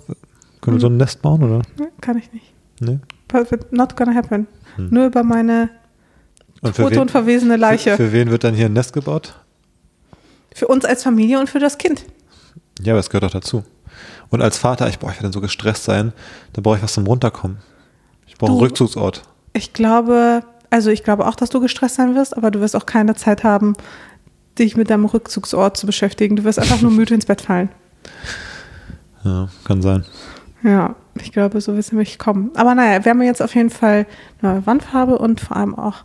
können 0.60 0.76
wir 0.76 0.80
so 0.80 0.88
ein 0.88 0.96
Nest 0.96 1.22
bauen, 1.22 1.42
oder? 1.42 1.62
Nee, 1.78 1.86
Kann 2.00 2.18
ich 2.18 2.32
nicht. 2.32 2.52
Nee? 2.80 2.98
Not 3.70 3.96
gonna 3.96 4.14
happen. 4.14 4.46
Hm. 4.76 4.88
Nur 4.90 5.06
über 5.06 5.22
meine 5.22 5.70
Und 6.64 6.74
für 6.74 6.82
tote 6.82 6.94
wen, 6.94 7.00
und 7.02 7.10
verwesene 7.10 7.56
Leiche. 7.56 7.90
für, 7.90 8.06
für 8.06 8.12
wen 8.12 8.30
wird 8.30 8.42
dann 8.42 8.54
hier 8.54 8.66
ein 8.66 8.72
Nest 8.72 8.94
gebaut? 8.94 9.34
Für 10.54 10.66
uns 10.66 10.84
als 10.86 11.02
Familie 11.02 11.38
und 11.38 11.50
für 11.50 11.58
das 11.58 11.76
Kind. 11.76 12.06
Ja, 12.80 12.94
aber 12.94 13.00
es 13.00 13.10
gehört 13.10 13.24
auch 13.24 13.38
dazu. 13.38 13.64
Und 14.30 14.40
als 14.40 14.56
Vater, 14.56 14.88
ich, 14.88 14.98
boah, 14.98 15.10
ich 15.10 15.16
werde 15.16 15.24
dann 15.24 15.32
so 15.32 15.42
gestresst 15.42 15.84
sein, 15.84 16.14
da 16.54 16.62
brauche 16.62 16.78
ich 16.78 16.82
was 16.82 16.94
zum 16.94 17.06
Runterkommen. 17.06 17.58
Ich 18.26 18.38
brauche 18.38 18.52
einen 18.52 18.60
Rückzugsort. 18.60 19.22
Ich 19.52 19.74
glaube, 19.74 20.40
also 20.70 20.90
ich 20.90 21.04
glaube 21.04 21.26
auch, 21.26 21.36
dass 21.36 21.50
du 21.50 21.60
gestresst 21.60 21.96
sein 21.96 22.14
wirst, 22.14 22.34
aber 22.34 22.50
du 22.50 22.60
wirst 22.60 22.74
auch 22.76 22.86
keine 22.86 23.14
Zeit 23.14 23.44
haben, 23.44 23.74
dich 24.58 24.74
mit 24.74 24.88
deinem 24.88 25.04
Rückzugsort 25.04 25.76
zu 25.76 25.84
beschäftigen. 25.84 26.36
Du 26.36 26.44
wirst 26.44 26.58
einfach 26.58 26.80
nur 26.80 26.90
müde 26.90 27.14
ins 27.14 27.26
Bett 27.26 27.42
fallen. 27.42 27.68
Ja, 29.22 29.48
kann 29.64 29.82
sein. 29.82 30.04
Ja, 30.62 30.96
ich 31.20 31.30
glaube, 31.30 31.60
so 31.60 31.72
wird 31.72 31.84
es 31.84 31.92
nämlich 31.92 32.18
kommen. 32.18 32.52
Aber 32.54 32.74
naja, 32.74 33.04
wir 33.04 33.10
haben 33.10 33.20
jetzt 33.20 33.42
auf 33.42 33.54
jeden 33.54 33.70
Fall 33.70 34.06
neue 34.40 34.64
Wandfarbe 34.66 35.18
und 35.18 35.40
vor 35.40 35.58
allem 35.58 35.74
auch 35.74 36.04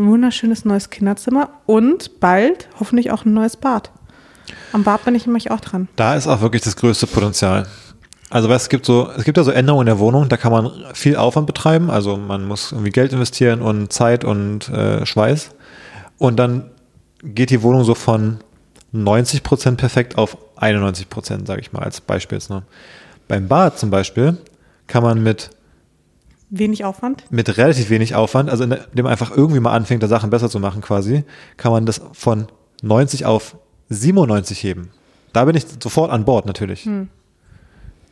ein 0.00 0.10
wunderschönes 0.10 0.64
neues 0.64 0.90
Kinderzimmer 0.90 1.50
und 1.66 2.20
bald 2.20 2.68
hoffentlich 2.78 3.10
auch 3.10 3.24
ein 3.24 3.34
neues 3.34 3.56
Bad. 3.56 3.90
Am 4.72 4.82
Bad 4.82 5.04
bin 5.04 5.14
ich 5.14 5.26
nämlich 5.26 5.50
auch 5.50 5.60
dran. 5.60 5.88
Da 5.96 6.14
ist 6.14 6.26
auch 6.26 6.40
wirklich 6.40 6.62
das 6.62 6.76
größte 6.76 7.06
Potenzial. 7.06 7.66
Also 8.30 8.48
weißt, 8.48 8.62
es 8.64 8.68
gibt 8.68 8.86
so, 8.86 9.10
es 9.16 9.24
gibt 9.24 9.36
ja 9.36 9.44
so 9.44 9.50
Änderungen 9.50 9.82
in 9.82 9.86
der 9.86 9.98
Wohnung, 9.98 10.28
da 10.28 10.36
kann 10.36 10.52
man 10.52 10.70
viel 10.94 11.16
Aufwand 11.16 11.46
betreiben. 11.46 11.90
Also 11.90 12.16
man 12.16 12.46
muss 12.46 12.72
irgendwie 12.72 12.90
Geld 12.90 13.12
investieren 13.12 13.60
und 13.60 13.92
Zeit 13.92 14.24
und 14.24 14.68
äh, 14.68 15.04
Schweiß. 15.04 15.50
Und 16.18 16.36
dann 16.36 16.70
geht 17.22 17.50
die 17.50 17.62
Wohnung 17.62 17.84
so 17.84 17.94
von 17.94 18.38
90 18.92 19.42
Prozent 19.42 19.78
perfekt 19.78 20.16
auf 20.16 20.36
91 20.56 21.08
Prozent, 21.08 21.46
sage 21.46 21.60
ich 21.60 21.72
mal, 21.72 21.82
als 21.82 22.00
Beispiel. 22.00 22.38
Ne? 22.48 22.62
Beim 23.26 23.48
Bad 23.48 23.78
zum 23.78 23.90
Beispiel 23.90 24.38
kann 24.86 25.02
man 25.02 25.22
mit 25.22 25.50
wenig 26.50 26.84
Aufwand? 26.84 27.24
Mit 27.30 27.56
relativ 27.56 27.90
wenig 27.90 28.14
Aufwand, 28.14 28.50
also 28.50 28.64
indem 28.64 28.80
man 28.96 29.06
einfach 29.06 29.30
irgendwie 29.34 29.60
mal 29.60 29.72
anfängt, 29.72 30.02
da 30.02 30.08
Sachen 30.08 30.30
besser 30.30 30.50
zu 30.50 30.60
machen 30.60 30.82
quasi, 30.82 31.24
kann 31.56 31.72
man 31.72 31.86
das 31.86 32.00
von 32.12 32.46
90 32.82 33.24
auf 33.24 33.56
97 33.88 34.62
heben. 34.62 34.90
Da 35.32 35.44
bin 35.44 35.56
ich 35.56 35.64
sofort 35.82 36.10
an 36.10 36.24
Bord 36.24 36.46
natürlich. 36.46 36.84
Hm. 36.84 37.08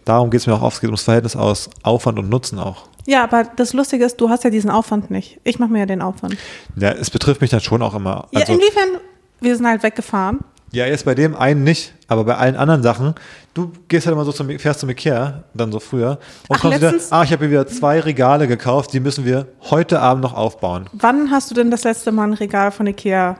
Darum 0.04 0.30
geht 0.30 0.40
es 0.40 0.46
mir 0.46 0.54
auch 0.54 0.62
oft, 0.62 0.76
es 0.76 0.80
geht 0.80 0.88
ums 0.88 1.02
Verhältnis 1.02 1.36
aus 1.36 1.68
Aufwand 1.82 2.18
und 2.18 2.30
Nutzen 2.30 2.58
auch. 2.58 2.88
Ja, 3.06 3.24
aber 3.24 3.44
das 3.44 3.72
Lustige 3.72 4.04
ist, 4.04 4.20
du 4.20 4.30
hast 4.30 4.44
ja 4.44 4.50
diesen 4.50 4.70
Aufwand 4.70 5.10
nicht. 5.10 5.40
Ich 5.44 5.58
mache 5.58 5.70
mir 5.70 5.80
ja 5.80 5.86
den 5.86 6.02
Aufwand. 6.02 6.36
Ja, 6.76 6.92
es 6.92 7.10
betrifft 7.10 7.40
mich 7.40 7.50
dann 7.50 7.60
schon 7.60 7.82
auch 7.82 7.94
immer. 7.94 8.28
Also, 8.34 8.52
ja, 8.52 8.58
inwiefern? 8.58 9.00
Wir 9.40 9.56
sind 9.56 9.66
halt 9.66 9.82
weggefahren. 9.82 10.40
Ja, 10.70 10.86
jetzt 10.86 11.04
bei 11.04 11.14
dem 11.14 11.34
einen 11.34 11.64
nicht, 11.64 11.94
aber 12.08 12.24
bei 12.24 12.36
allen 12.36 12.56
anderen 12.56 12.82
Sachen, 12.82 13.14
du 13.54 13.72
gehst 13.88 14.06
halt 14.06 14.14
immer 14.14 14.24
so 14.24 14.32
zum, 14.32 14.50
fährst 14.58 14.80
zum 14.80 14.90
Ikea, 14.90 15.44
dann 15.54 15.72
so 15.72 15.80
früher, 15.80 16.18
und 16.48 16.56
Ach, 16.56 16.60
kommst 16.60 16.78
wieder, 16.78 16.94
ah, 17.10 17.22
ich 17.22 17.32
habe 17.32 17.44
hier 17.44 17.50
wieder 17.50 17.66
zwei 17.66 18.00
Regale 18.00 18.46
gekauft, 18.46 18.92
die 18.92 19.00
müssen 19.00 19.24
wir 19.24 19.46
heute 19.70 20.00
Abend 20.00 20.22
noch 20.22 20.34
aufbauen. 20.34 20.88
Wann 20.92 21.30
hast 21.30 21.50
du 21.50 21.54
denn 21.54 21.70
das 21.70 21.84
letzte 21.84 22.12
Mal 22.12 22.24
ein 22.24 22.32
Regal 22.34 22.70
von 22.70 22.86
Ikea 22.86 23.38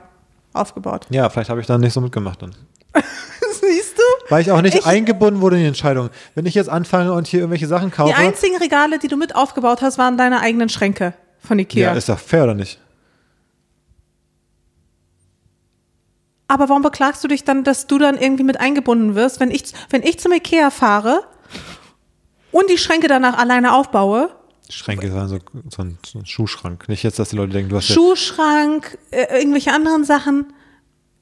aufgebaut? 0.55 1.07
Ja, 1.11 1.29
vielleicht 1.29 1.51
habe 1.51 1.61
ich 1.61 1.67
dann 1.67 1.81
nicht 1.81 1.93
so 1.93 2.01
mitgemacht 2.01 2.41
dann. 2.41 2.55
Siehst 3.61 3.99
du? 3.99 4.03
Weil 4.31 4.43
ich 4.43 4.51
auch 4.51 4.63
nicht 4.63 4.79
ich, 4.79 4.87
eingebunden 4.87 5.41
wurde 5.41 5.57
in 5.57 5.63
die 5.63 5.69
Entscheidung. 5.69 6.09
Wenn 6.35 6.47
ich 6.47 6.55
jetzt 6.55 6.71
anfange 6.71 7.13
und 7.13 7.27
hier 7.27 7.41
irgendwelche 7.41 7.67
Sachen 7.67 7.91
kaufe. 7.91 8.09
Die 8.09 8.19
einzigen 8.19 8.57
Regale, 8.57 8.99
die 8.99 9.09
du 9.09 9.17
mit 9.17 9.37
aufgebaut 9.37 9.83
hast, 9.83 9.99
waren 9.99 10.17
deine 10.17 10.41
eigenen 10.41 10.69
Schränke 10.69 11.13
von 11.41 11.59
Ikea. 11.59 11.91
Ja, 11.91 11.93
ist 11.93 12.09
doch 12.09 12.19
fair 12.19 12.45
oder 12.45 12.55
nicht? 12.55 12.81
Aber 16.49 16.69
warum 16.71 16.83
beklagst 16.83 17.23
du 17.23 17.29
dich 17.29 17.45
dann, 17.45 17.63
dass 17.63 17.87
du 17.87 17.99
dann 17.99 18.17
irgendwie 18.17 18.43
mit 18.43 18.59
eingebunden 18.59 19.15
wirst, 19.15 19.39
wenn 19.39 19.51
ich, 19.51 19.65
wenn 19.91 20.03
ich 20.03 20.19
zum 20.19 20.33
Ikea 20.33 20.71
fahre 20.71 21.21
und 22.51 22.71
die 22.71 22.79
Schränke 22.79 23.07
danach 23.07 23.39
alleine 23.39 23.75
aufbaue? 23.75 24.31
Schränke 24.71 25.13
waren 25.15 25.29
so, 25.29 25.39
so, 25.71 25.83
ein, 25.83 25.99
so 26.05 26.19
ein 26.19 26.27
Schuhschrank. 26.27 26.89
Nicht 26.89 27.03
jetzt, 27.03 27.19
dass 27.19 27.31
die 27.31 27.37
Leute 27.37 27.53
denken, 27.53 27.71
du 27.71 27.77
hast 27.77 27.87
Schuhschrank, 27.87 28.99
äh, 29.11 29.39
irgendwelche 29.39 29.73
anderen 29.73 30.05
Sachen. 30.05 30.53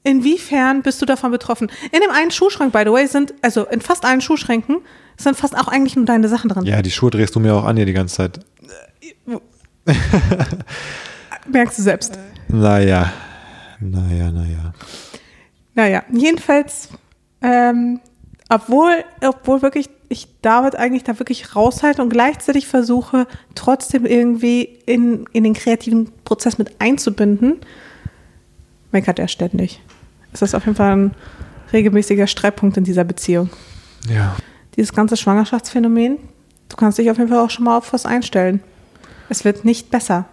Inwiefern 0.03 0.83
bist 0.83 1.01
du 1.01 1.05
davon 1.05 1.31
betroffen? 1.31 1.69
In 1.91 1.99
dem 1.99 2.11
einen 2.11 2.31
Schuhschrank, 2.31 2.71
by 2.71 2.83
the 2.85 2.91
way, 2.91 3.05
sind, 3.07 3.33
also 3.41 3.65
in 3.65 3.81
fast 3.81 4.05
allen 4.05 4.21
Schuhschränken, 4.21 4.77
sind 5.17 5.35
fast 5.35 5.57
auch 5.57 5.67
eigentlich 5.67 5.97
nur 5.97 6.05
deine 6.05 6.29
Sachen 6.29 6.49
drin. 6.49 6.63
Ja, 6.63 6.81
die 6.81 6.91
Schuhe 6.91 7.09
drehst 7.09 7.35
du 7.35 7.41
mir 7.41 7.53
auch 7.53 7.65
an 7.65 7.75
hier 7.75 7.85
die 7.85 7.93
ganze 7.93 8.15
Zeit. 8.15 8.39
Merkst 11.51 11.77
du 11.77 11.81
selbst. 11.81 12.17
Naja, 12.47 13.11
naja, 13.79 14.31
naja. 14.31 14.73
Naja, 15.77 16.01
jedenfalls, 16.11 16.89
ähm, 17.43 17.99
obwohl, 18.49 19.05
obwohl 19.23 19.61
wirklich 19.61 19.91
ich 20.09 20.27
David 20.41 20.75
eigentlich 20.75 21.03
da 21.03 21.19
wirklich 21.19 21.55
raushalte 21.55 22.01
und 22.01 22.09
gleichzeitig 22.09 22.65
versuche, 22.65 23.27
trotzdem 23.53 24.07
irgendwie 24.07 24.63
in, 24.87 25.27
in 25.33 25.43
den 25.43 25.53
kreativen 25.53 26.11
Prozess 26.23 26.57
mit 26.57 26.81
einzubinden, 26.81 27.57
meckert 28.91 29.19
er 29.19 29.27
ständig. 29.27 29.79
Es 30.33 30.41
ist 30.41 30.55
auf 30.55 30.65
jeden 30.65 30.77
Fall 30.77 30.95
ein 30.95 31.11
regelmäßiger 31.71 32.25
Streitpunkt 32.25 32.75
in 32.77 32.83
dieser 32.83 33.03
Beziehung. 33.03 33.51
Ja. 34.09 34.35
Dieses 34.77 34.93
ganze 34.93 35.15
Schwangerschaftsphänomen, 35.15 36.17
du 36.69 36.75
kannst 36.75 36.97
dich 36.97 37.11
auf 37.11 37.19
jeden 37.19 37.29
Fall 37.29 37.39
auch 37.39 37.51
schon 37.51 37.65
mal 37.65 37.77
auf 37.77 37.93
was 37.93 38.07
einstellen. 38.07 38.63
Es 39.29 39.45
wird 39.45 39.63
nicht 39.63 39.91
besser. 39.91 40.25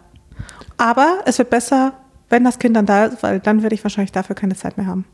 Aber 0.78 1.18
es 1.26 1.36
wird 1.36 1.50
besser, 1.50 1.92
wenn 2.30 2.44
das 2.44 2.58
Kind 2.58 2.74
dann 2.76 2.86
da 2.86 3.04
ist, 3.04 3.22
weil 3.22 3.40
dann 3.40 3.62
werde 3.62 3.74
ich 3.74 3.84
wahrscheinlich 3.84 4.12
dafür 4.12 4.34
keine 4.34 4.56
Zeit 4.56 4.78
mehr 4.78 4.86
haben. 4.86 5.04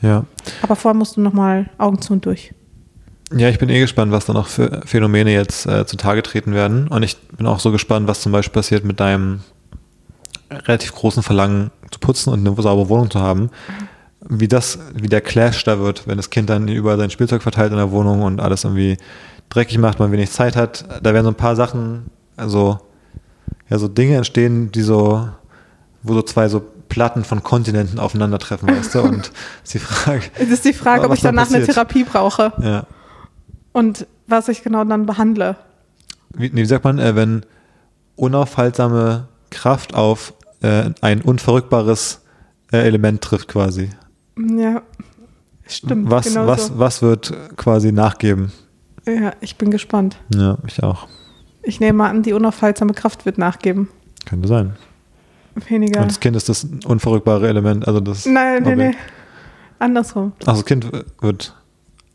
Ja. 0.00 0.24
Aber 0.62 0.76
vorher 0.76 0.96
musst 0.96 1.16
du 1.16 1.20
nochmal 1.20 1.68
Augen 1.78 2.00
zu 2.00 2.12
und 2.12 2.24
durch. 2.24 2.52
Ja, 3.36 3.48
ich 3.48 3.58
bin 3.58 3.68
eh 3.68 3.80
gespannt, 3.80 4.10
was 4.10 4.24
da 4.24 4.32
noch 4.32 4.46
für 4.46 4.80
Phänomene 4.86 5.32
jetzt 5.32 5.66
äh, 5.66 5.84
zutage 5.86 6.22
treten 6.22 6.54
werden. 6.54 6.88
Und 6.88 7.02
ich 7.02 7.18
bin 7.28 7.46
auch 7.46 7.60
so 7.60 7.70
gespannt, 7.70 8.08
was 8.08 8.22
zum 8.22 8.32
Beispiel 8.32 8.54
passiert 8.54 8.84
mit 8.84 9.00
deinem 9.00 9.40
relativ 10.50 10.94
großen 10.94 11.22
Verlangen 11.22 11.70
zu 11.90 11.98
putzen 12.00 12.32
und 12.32 12.46
eine 12.46 12.62
saubere 12.62 12.88
Wohnung 12.88 13.10
zu 13.10 13.20
haben. 13.20 13.50
Wie 14.20 14.48
das, 14.48 14.78
wie 14.94 15.08
der 15.08 15.20
Clash 15.20 15.62
da 15.64 15.78
wird, 15.78 16.06
wenn 16.06 16.16
das 16.16 16.30
Kind 16.30 16.48
dann 16.48 16.68
über 16.68 16.96
sein 16.96 17.10
Spielzeug 17.10 17.42
verteilt 17.42 17.70
in 17.70 17.78
der 17.78 17.90
Wohnung 17.90 18.22
und 18.22 18.40
alles 18.40 18.64
irgendwie 18.64 18.96
dreckig 19.50 19.78
macht, 19.78 19.98
man 19.98 20.10
wenig 20.10 20.30
Zeit 20.30 20.56
hat. 20.56 20.84
Da 21.02 21.12
werden 21.12 21.24
so 21.24 21.30
ein 21.30 21.36
paar 21.36 21.56
Sachen, 21.56 22.06
also 22.36 22.78
ja, 23.68 23.78
so 23.78 23.88
Dinge 23.88 24.16
entstehen, 24.16 24.72
die 24.72 24.82
so, 24.82 25.28
wo 26.02 26.14
so 26.14 26.22
zwei 26.22 26.48
so 26.48 26.64
Platten 26.88 27.24
von 27.24 27.42
Kontinenten 27.42 27.98
aufeinandertreffen, 27.98 28.68
weißt 28.68 28.94
du? 28.94 29.00
Und 29.02 29.30
ist 29.62 29.74
die 29.74 29.78
Frage. 29.78 30.22
Es 30.38 30.48
ist 30.48 30.64
die 30.64 30.72
Frage, 30.72 31.06
ob 31.06 31.14
ich 31.14 31.20
danach 31.20 31.44
passiert. 31.44 31.64
eine 31.64 31.72
Therapie 31.72 32.04
brauche. 32.04 32.52
Ja. 32.60 32.86
Und 33.72 34.06
was 34.26 34.48
ich 34.48 34.62
genau 34.62 34.84
dann 34.84 35.06
behandle. 35.06 35.56
Wie, 36.34 36.54
wie 36.54 36.64
sagt 36.64 36.84
man, 36.84 36.98
äh, 36.98 37.14
wenn 37.14 37.44
unaufhaltsame 38.16 39.28
Kraft 39.50 39.94
auf 39.94 40.34
äh, 40.60 40.90
ein 41.00 41.22
unverrückbares 41.22 42.22
äh, 42.72 42.78
Element 42.78 43.22
trifft, 43.22 43.48
quasi. 43.48 43.90
Ja, 44.36 44.82
stimmt. 45.66 46.10
Was, 46.10 46.26
genau 46.26 46.46
was, 46.46 46.66
so. 46.66 46.78
was 46.78 47.02
wird 47.02 47.32
quasi 47.56 47.92
nachgeben? 47.92 48.52
Ja, 49.06 49.32
ich 49.40 49.56
bin 49.56 49.70
gespannt. 49.70 50.18
Ja, 50.34 50.58
ich 50.66 50.82
auch. 50.82 51.08
Ich 51.62 51.80
nehme 51.80 52.04
an, 52.04 52.22
die 52.22 52.32
unaufhaltsame 52.32 52.92
Kraft 52.92 53.26
wird 53.26 53.38
nachgeben. 53.38 53.88
Könnte 54.26 54.48
sein. 54.48 54.76
Weniger. 55.54 56.02
Und 56.02 56.10
das 56.10 56.20
Kind 56.20 56.36
ist 56.36 56.48
das 56.48 56.66
unverrückbare 56.84 57.48
Element, 57.48 57.86
also 57.86 58.00
das. 58.00 58.26
Nein, 58.26 58.62
nein, 58.62 58.78
nein. 58.78 58.96
Andersrum. 59.78 60.32
Ach, 60.42 60.54
das 60.54 60.64
Kind 60.64 60.90
wird 61.20 61.54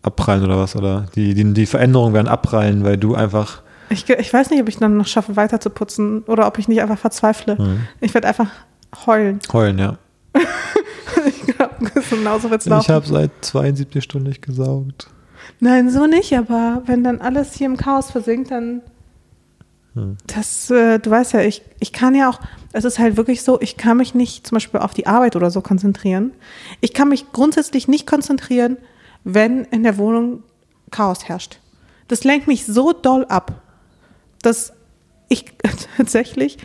abprallen 0.02 0.43
oder 0.43 0.58
was? 0.58 0.76
Oder 0.76 1.08
die, 1.15 1.34
die, 1.34 1.54
die 1.54 1.65
Veränderungen 1.65 2.13
werden 2.13 2.28
abprallen, 2.28 2.84
weil 2.84 2.98
du 2.98 3.15
einfach. 3.15 3.62
Ich, 3.89 4.10
ich 4.10 4.34
weiß 4.34 4.50
nicht, 4.50 4.62
ob 4.62 4.69
ich 4.69 4.78
dann 4.78 4.98
noch 4.98 5.08
schaffe, 5.08 5.36
weiter 5.36 5.60
zu 5.60 5.69
putzen 5.69 6.24
oder 6.24 6.48
ob 6.48 6.58
ich 6.58 6.67
nicht 6.67 6.82
einfach 6.82 6.98
verzweifle. 6.98 7.56
Mhm. 7.60 7.88
Ich 8.02 8.13
werde 8.13 8.28
einfach 8.28 8.50
heulen. 9.06 9.39
Heulen, 9.54 9.78
ja. 9.78 9.98
ich 11.28 11.41
glaube, 11.41 11.76
genauso 12.10 12.50
wird 12.50 12.62
es 12.62 12.67
laufen. 12.67 12.86
Ich 12.86 12.89
habe 12.89 13.06
seit 13.06 13.32
72 13.41 14.04
Stunden 14.04 14.30
nicht 14.30 14.41
gesaugt. 14.41 15.08
Nein, 15.60 15.89
so 15.89 16.08
nicht, 16.08 16.34
aber 16.34 16.82
wenn 16.86 17.04
dann 17.04 17.22
alles 17.22 17.54
hier 17.54 17.67
im 17.67 17.78
Chaos 17.78 18.10
versinkt, 18.10 18.52
dann 18.52 18.82
hm. 19.96 20.17
Das, 20.28 20.69
äh, 20.72 21.00
du 21.00 21.10
weißt 21.10 21.34
ja, 21.34 21.41
ich, 21.41 21.62
ich 21.80 21.93
kann 21.93 22.15
ja 22.15 22.30
auch, 22.30 22.39
es 22.73 22.86
ist 22.86 22.99
halt 22.99 23.17
wirklich 23.17 23.43
so, 23.43 23.62
ich 23.62 23.77
kann 23.77 23.97
mich 23.97 24.15
nicht 24.15 24.47
zum 24.47 24.55
Beispiel 24.55 24.79
auf 24.79 24.93
die 24.93 25.07
Arbeit 25.07 25.36
oder 25.36 25.51
so 25.51 25.62
konzentrieren. 25.62 26.31
Ich 26.81 26.93
kann 26.93 27.07
mich 27.07 27.31
grundsätzlich 27.31 27.88
nicht 27.88 28.07
konzentrieren, 28.07 28.77
wenn 29.23 29.63
in 29.65 29.83
der 29.83 29.97
Wohnung 29.97 30.43
Chaos 30.91 31.27
herrscht. 31.27 31.59
Das 32.07 32.23
lenkt 32.23 32.47
mich 32.47 32.65
so 32.65 32.91
doll 32.91 33.25
ab, 33.25 33.62
dass 34.41 34.73
ich 35.29 35.45
tatsächlich, 35.97 36.57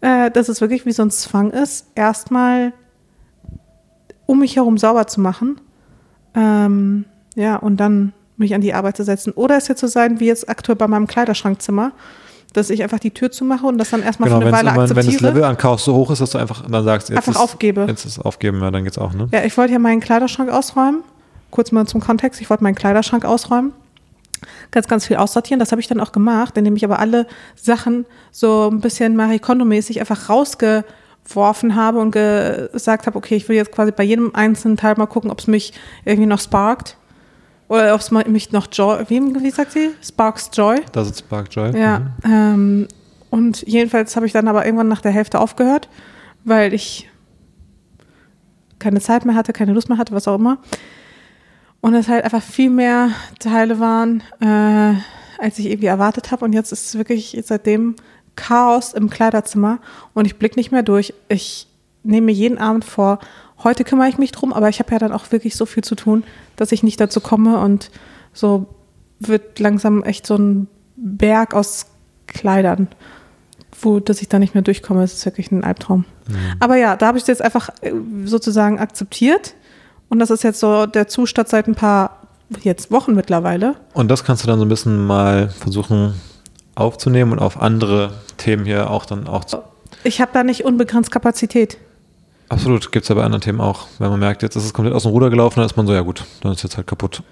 äh, 0.00 0.30
dass 0.30 0.48
es 0.48 0.60
wirklich 0.60 0.86
wie 0.86 0.92
so 0.92 1.02
ein 1.02 1.10
Zwang 1.10 1.50
ist, 1.50 1.86
erstmal 1.94 2.72
um 4.26 4.38
mich 4.38 4.56
herum 4.56 4.78
sauber 4.78 5.06
zu 5.06 5.20
machen. 5.20 5.60
Ähm, 6.34 7.04
ja, 7.36 7.56
und 7.56 7.76
dann 7.76 8.14
mich 8.38 8.54
an 8.54 8.62
die 8.62 8.72
Arbeit 8.72 8.96
zu 8.96 9.04
setzen. 9.04 9.32
Oder 9.32 9.58
es 9.58 9.68
jetzt 9.68 9.80
so 9.80 9.86
sein, 9.86 10.18
wie 10.18 10.26
jetzt 10.26 10.48
aktuell 10.48 10.76
bei 10.76 10.88
meinem 10.88 11.06
Kleiderschrankzimmer 11.06 11.92
dass 12.52 12.70
ich 12.70 12.82
einfach 12.82 12.98
die 12.98 13.10
Tür 13.10 13.30
zumache 13.30 13.66
und 13.66 13.78
das 13.78 13.90
dann 13.90 14.02
erstmal 14.02 14.28
genau, 14.28 14.40
für 14.40 14.46
eine 14.46 14.56
Weile 14.56 14.70
immer, 14.70 14.82
akzeptiere. 14.82 15.06
Wenn 15.06 15.12
das 15.12 15.22
Level 15.22 15.44
an 15.44 15.56
Chaos 15.58 15.84
so 15.84 15.94
hoch 15.94 16.10
ist, 16.10 16.20
dass 16.20 16.30
du 16.30 16.38
einfach 16.38 16.64
dann 16.68 16.84
sagst, 16.84 17.08
jetzt 17.08 17.18
einfach 17.18 17.32
ist, 17.32 17.40
aufgebe. 17.40 17.86
Jetzt 17.88 18.04
ist 18.04 18.18
aufgeben, 18.18 18.60
ja, 18.60 18.70
dann 18.70 18.84
geht's 18.84 18.98
auch, 18.98 19.12
ne? 19.12 19.28
Ja, 19.32 19.44
ich 19.44 19.56
wollte 19.56 19.72
ja 19.72 19.78
meinen 19.78 20.00
Kleiderschrank 20.00 20.50
ausräumen. 20.50 21.02
Kurz 21.50 21.72
mal 21.72 21.86
zum 21.86 22.00
Kontext, 22.00 22.40
ich 22.40 22.50
wollte 22.50 22.62
meinen 22.62 22.74
Kleiderschrank 22.74 23.24
ausräumen. 23.24 23.72
Ganz, 24.70 24.88
ganz 24.88 25.06
viel 25.06 25.16
aussortieren. 25.16 25.60
Das 25.60 25.70
habe 25.70 25.80
ich 25.80 25.86
dann 25.86 26.00
auch 26.00 26.12
gemacht, 26.12 26.56
indem 26.56 26.74
ich 26.76 26.84
aber 26.84 26.98
alle 26.98 27.26
Sachen 27.54 28.06
so 28.30 28.68
ein 28.70 28.80
bisschen 28.80 29.14
Marie 29.16 29.38
Kondo-mäßig 29.38 30.00
einfach 30.00 30.28
rausgeworfen 30.28 31.76
habe 31.76 32.00
und 32.00 32.10
gesagt 32.10 33.06
habe, 33.06 33.16
okay, 33.16 33.36
ich 33.36 33.48
will 33.48 33.56
jetzt 33.56 33.72
quasi 33.72 33.92
bei 33.92 34.02
jedem 34.02 34.34
einzelnen 34.34 34.76
Teil 34.76 34.94
mal 34.96 35.06
gucken, 35.06 35.30
ob 35.30 35.38
es 35.38 35.46
mich 35.46 35.72
irgendwie 36.04 36.26
noch 36.26 36.40
sparkt. 36.40 36.96
Oder 37.72 37.94
ob 37.94 38.02
es 38.02 38.10
mich 38.10 38.52
noch 38.52 38.68
Joy, 38.70 39.02
wie, 39.08 39.18
wie 39.22 39.50
sagt 39.50 39.72
sie? 39.72 39.92
Sparks 40.02 40.50
Joy. 40.52 40.82
Das 40.92 41.08
ist 41.08 41.20
Spark 41.20 41.48
Joy. 41.50 41.74
Ja. 41.74 42.00
Mhm. 42.00 42.30
Ähm, 42.30 42.88
Und 43.30 43.62
jedenfalls 43.66 44.14
habe 44.14 44.26
ich 44.26 44.32
dann 44.32 44.46
aber 44.46 44.66
irgendwann 44.66 44.88
nach 44.88 45.00
der 45.00 45.10
Hälfte 45.10 45.40
aufgehört, 45.40 45.88
weil 46.44 46.74
ich 46.74 47.08
keine 48.78 49.00
Zeit 49.00 49.24
mehr 49.24 49.34
hatte, 49.34 49.54
keine 49.54 49.72
Lust 49.72 49.88
mehr 49.88 49.96
hatte, 49.96 50.14
was 50.14 50.28
auch 50.28 50.34
immer. 50.34 50.58
Und 51.80 51.94
es 51.94 52.08
halt 52.08 52.24
einfach 52.24 52.42
viel 52.42 52.68
mehr 52.68 53.08
Teile 53.38 53.80
waren, 53.80 54.22
äh, 54.40 54.92
als 55.42 55.58
ich 55.58 55.64
irgendwie 55.64 55.86
erwartet 55.86 56.30
habe. 56.30 56.44
Und 56.44 56.52
jetzt 56.52 56.72
ist 56.72 56.88
es 56.88 56.98
wirklich 56.98 57.40
seitdem 57.42 57.96
Chaos 58.36 58.92
im 58.92 59.08
Kleiderzimmer 59.08 59.78
und 60.12 60.26
ich 60.26 60.36
blicke 60.36 60.58
nicht 60.58 60.72
mehr 60.72 60.82
durch. 60.82 61.14
Ich 61.30 61.68
nehme 62.02 62.26
mir 62.26 62.32
jeden 62.32 62.58
Abend 62.58 62.84
vor, 62.84 63.18
heute 63.64 63.84
kümmere 63.84 64.08
ich 64.08 64.18
mich 64.18 64.32
drum, 64.32 64.52
aber 64.52 64.68
ich 64.68 64.78
habe 64.78 64.92
ja 64.92 64.98
dann 64.98 65.12
auch 65.12 65.30
wirklich 65.32 65.56
so 65.56 65.66
viel 65.66 65.84
zu 65.84 65.94
tun, 65.94 66.24
dass 66.56 66.72
ich 66.72 66.82
nicht 66.82 67.00
dazu 67.00 67.20
komme 67.20 67.58
und 67.58 67.90
so 68.32 68.66
wird 69.20 69.58
langsam 69.58 70.02
echt 70.02 70.26
so 70.26 70.36
ein 70.36 70.68
Berg 70.96 71.54
aus 71.54 71.86
Kleidern, 72.26 72.88
wo 73.80 74.00
dass 74.00 74.22
ich 74.22 74.28
da 74.28 74.38
nicht 74.38 74.54
mehr 74.54 74.62
durchkomme. 74.62 75.02
Es 75.02 75.12
ist 75.14 75.26
wirklich 75.26 75.50
ein 75.50 75.64
Albtraum. 75.64 76.04
Mhm. 76.28 76.34
Aber 76.60 76.76
ja, 76.76 76.96
da 76.96 77.06
habe 77.06 77.18
ich 77.18 77.22
es 77.22 77.28
jetzt 77.28 77.42
einfach 77.42 77.68
äh, 77.80 77.92
sozusagen 78.24 78.78
akzeptiert 78.78 79.54
und 80.08 80.18
das 80.18 80.30
ist 80.30 80.44
jetzt 80.44 80.60
so 80.60 80.86
der 80.86 81.08
Zustand 81.08 81.48
seit 81.48 81.68
ein 81.68 81.74
paar 81.74 82.18
jetzt 82.62 82.90
Wochen 82.90 83.14
mittlerweile. 83.14 83.76
Und 83.94 84.10
das 84.10 84.24
kannst 84.24 84.42
du 84.42 84.46
dann 84.46 84.58
so 84.58 84.64
ein 84.64 84.68
bisschen 84.68 85.06
mal 85.06 85.48
versuchen 85.48 86.14
aufzunehmen 86.74 87.32
und 87.32 87.38
auf 87.38 87.60
andere 87.60 88.14
Themen 88.36 88.64
hier 88.64 88.90
auch 88.90 89.06
dann 89.06 89.26
auch 89.26 89.44
zu. 89.44 89.58
Ich 90.04 90.20
habe 90.20 90.30
da 90.32 90.42
nicht 90.42 90.64
unbegrenzt 90.64 91.10
Kapazität. 91.10 91.78
Absolut, 92.52 92.92
gibt 92.92 93.04
es 93.04 93.08
ja 93.08 93.14
bei 93.14 93.24
anderen 93.24 93.40
Themen 93.40 93.62
auch. 93.62 93.86
Wenn 93.98 94.10
man 94.10 94.20
merkt, 94.20 94.42
jetzt 94.42 94.56
ist 94.56 94.64
es 94.64 94.74
komplett 94.74 94.94
aus 94.94 95.04
dem 95.04 95.12
Ruder 95.12 95.30
gelaufen, 95.30 95.56
dann 95.56 95.66
ist 95.66 95.76
man 95.76 95.86
so, 95.86 95.94
ja 95.94 96.02
gut, 96.02 96.24
dann 96.42 96.52
ist 96.52 96.62
jetzt 96.62 96.76
halt 96.76 96.86
kaputt. 96.86 97.22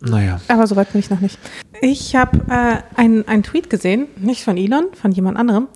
Naja. 0.00 0.38
Aber 0.48 0.66
soweit 0.66 0.92
bin 0.92 0.98
ich 0.98 1.08
noch 1.08 1.20
nicht. 1.20 1.38
Ich 1.80 2.14
habe 2.14 2.38
äh, 2.50 2.82
einen, 3.00 3.26
einen 3.26 3.42
Tweet 3.42 3.70
gesehen, 3.70 4.08
nicht 4.18 4.44
von 4.44 4.58
Elon, 4.58 4.88
von 4.92 5.12
jemand 5.12 5.38
anderem. 5.38 5.68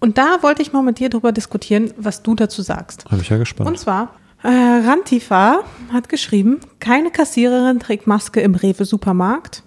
Und 0.00 0.16
da 0.16 0.38
wollte 0.40 0.62
ich 0.62 0.72
mal 0.72 0.80
mit 0.80 0.98
dir 0.98 1.10
darüber 1.10 1.30
diskutieren, 1.30 1.92
was 1.98 2.22
du 2.22 2.34
dazu 2.34 2.62
sagst. 2.62 3.04
Habe 3.10 3.20
ich 3.20 3.28
ja 3.28 3.36
gespannt. 3.36 3.68
Und 3.68 3.78
zwar, 3.78 4.14
äh, 4.42 4.48
Rantifa 4.48 5.60
hat 5.92 6.08
geschrieben, 6.08 6.60
keine 6.80 7.10
Kassiererin 7.10 7.80
trägt 7.80 8.06
Maske 8.06 8.40
im 8.40 8.54
Rewe-Supermarkt, 8.54 9.62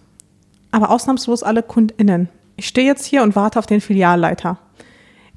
aber 0.72 0.89
ausnahmslos 0.89 1.43
alle 1.43 1.61
KundInnen. 1.61 2.30
Ich 2.55 2.67
stehe 2.67 2.88
jetzt 2.88 3.05
hier 3.05 3.22
und 3.22 3.36
warte 3.36 3.59
auf 3.59 3.67
den 3.67 3.80
Filialleiter. 3.80 4.57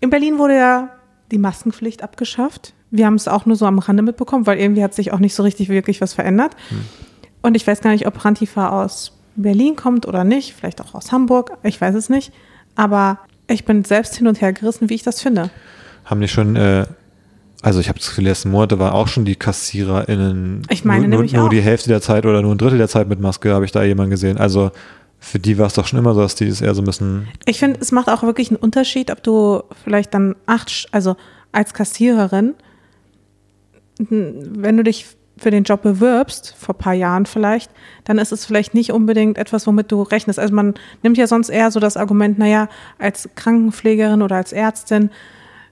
In 0.00 0.08
Berlin 0.08 0.38
wurde 0.38 0.56
ja 0.56 0.90
die 1.30 1.38
Maskenpflicht 1.38 2.02
abgeschafft. 2.02 2.74
Wir 2.90 3.06
haben 3.06 3.14
es 3.14 3.28
auch 3.28 3.46
nur 3.46 3.56
so 3.56 3.66
am 3.66 3.78
Rande 3.78 4.02
mitbekommen, 4.02 4.46
weil 4.46 4.58
irgendwie 4.58 4.84
hat 4.84 4.94
sich 4.94 5.12
auch 5.12 5.18
nicht 5.18 5.34
so 5.34 5.42
richtig 5.42 5.68
wirklich 5.68 6.00
was 6.00 6.14
verändert. 6.14 6.56
Hm. 6.68 6.84
Und 7.42 7.56
ich 7.56 7.66
weiß 7.66 7.80
gar 7.80 7.90
nicht, 7.90 8.06
ob 8.06 8.24
Rantifa 8.24 8.68
aus 8.68 9.12
Berlin 9.36 9.76
kommt 9.76 10.06
oder 10.06 10.24
nicht, 10.24 10.54
vielleicht 10.54 10.80
auch 10.80 10.94
aus 10.94 11.12
Hamburg, 11.12 11.52
ich 11.62 11.80
weiß 11.80 11.94
es 11.94 12.08
nicht. 12.08 12.32
Aber 12.76 13.18
ich 13.46 13.64
bin 13.64 13.84
selbst 13.84 14.16
hin 14.16 14.26
und 14.26 14.40
her 14.40 14.52
gerissen, 14.52 14.88
wie 14.88 14.94
ich 14.94 15.02
das 15.02 15.20
finde. 15.20 15.50
Haben 16.04 16.20
die 16.20 16.28
schon, 16.28 16.56
äh, 16.56 16.86
also 17.62 17.80
ich 17.80 17.88
habe 17.88 17.98
das 17.98 18.08
Gefühl, 18.08 18.24
letzten 18.24 18.50
Monate 18.50 18.78
war 18.78 18.94
auch 18.94 19.08
schon 19.08 19.24
die 19.24 19.36
KassiererInnen 19.36 20.62
ich 20.68 20.84
meine 20.84 21.02
nur, 21.02 21.08
nämlich 21.08 21.32
nur 21.32 21.46
auch. 21.46 21.50
die 21.50 21.60
Hälfte 21.60 21.88
der 21.88 22.00
Zeit 22.00 22.26
oder 22.26 22.42
nur 22.42 22.54
ein 22.54 22.58
Drittel 22.58 22.78
der 22.78 22.88
Zeit 22.88 23.08
mit 23.08 23.20
Maske, 23.20 23.52
habe 23.52 23.64
ich 23.64 23.72
da 23.72 23.82
jemanden 23.82 24.10
gesehen. 24.10 24.38
Also 24.38 24.70
für 25.24 25.38
die 25.38 25.58
war 25.58 25.66
es 25.66 25.74
doch 25.74 25.86
schon 25.86 25.98
immer 25.98 26.14
so, 26.14 26.20
dass 26.20 26.34
die 26.34 26.46
es 26.46 26.60
eher 26.60 26.74
so 26.74 26.82
ein 26.82 26.84
bisschen. 26.84 27.28
Ich 27.46 27.58
finde, 27.58 27.80
es 27.80 27.92
macht 27.92 28.08
auch 28.08 28.22
wirklich 28.22 28.50
einen 28.50 28.58
Unterschied, 28.58 29.10
ob 29.10 29.22
du 29.22 29.62
vielleicht 29.82 30.12
dann 30.12 30.36
acht, 30.46 30.86
also 30.92 31.16
als 31.50 31.72
Kassiererin, 31.72 32.54
wenn 33.98 34.76
du 34.76 34.84
dich 34.84 35.06
für 35.36 35.50
den 35.50 35.64
Job 35.64 35.82
bewirbst, 35.82 36.54
vor 36.58 36.74
ein 36.74 36.78
paar 36.78 36.92
Jahren 36.92 37.26
vielleicht, 37.26 37.70
dann 38.04 38.18
ist 38.18 38.32
es 38.32 38.44
vielleicht 38.44 38.74
nicht 38.74 38.92
unbedingt 38.92 39.38
etwas, 39.38 39.66
womit 39.66 39.90
du 39.90 40.02
rechnest. 40.02 40.38
Also 40.38 40.54
man 40.54 40.74
nimmt 41.02 41.16
ja 41.16 41.26
sonst 41.26 41.48
eher 41.48 41.70
so 41.70 41.80
das 41.80 41.96
Argument, 41.96 42.38
naja, 42.38 42.68
als 42.98 43.28
Krankenpflegerin 43.34 44.22
oder 44.22 44.36
als 44.36 44.52
Ärztin 44.52 45.10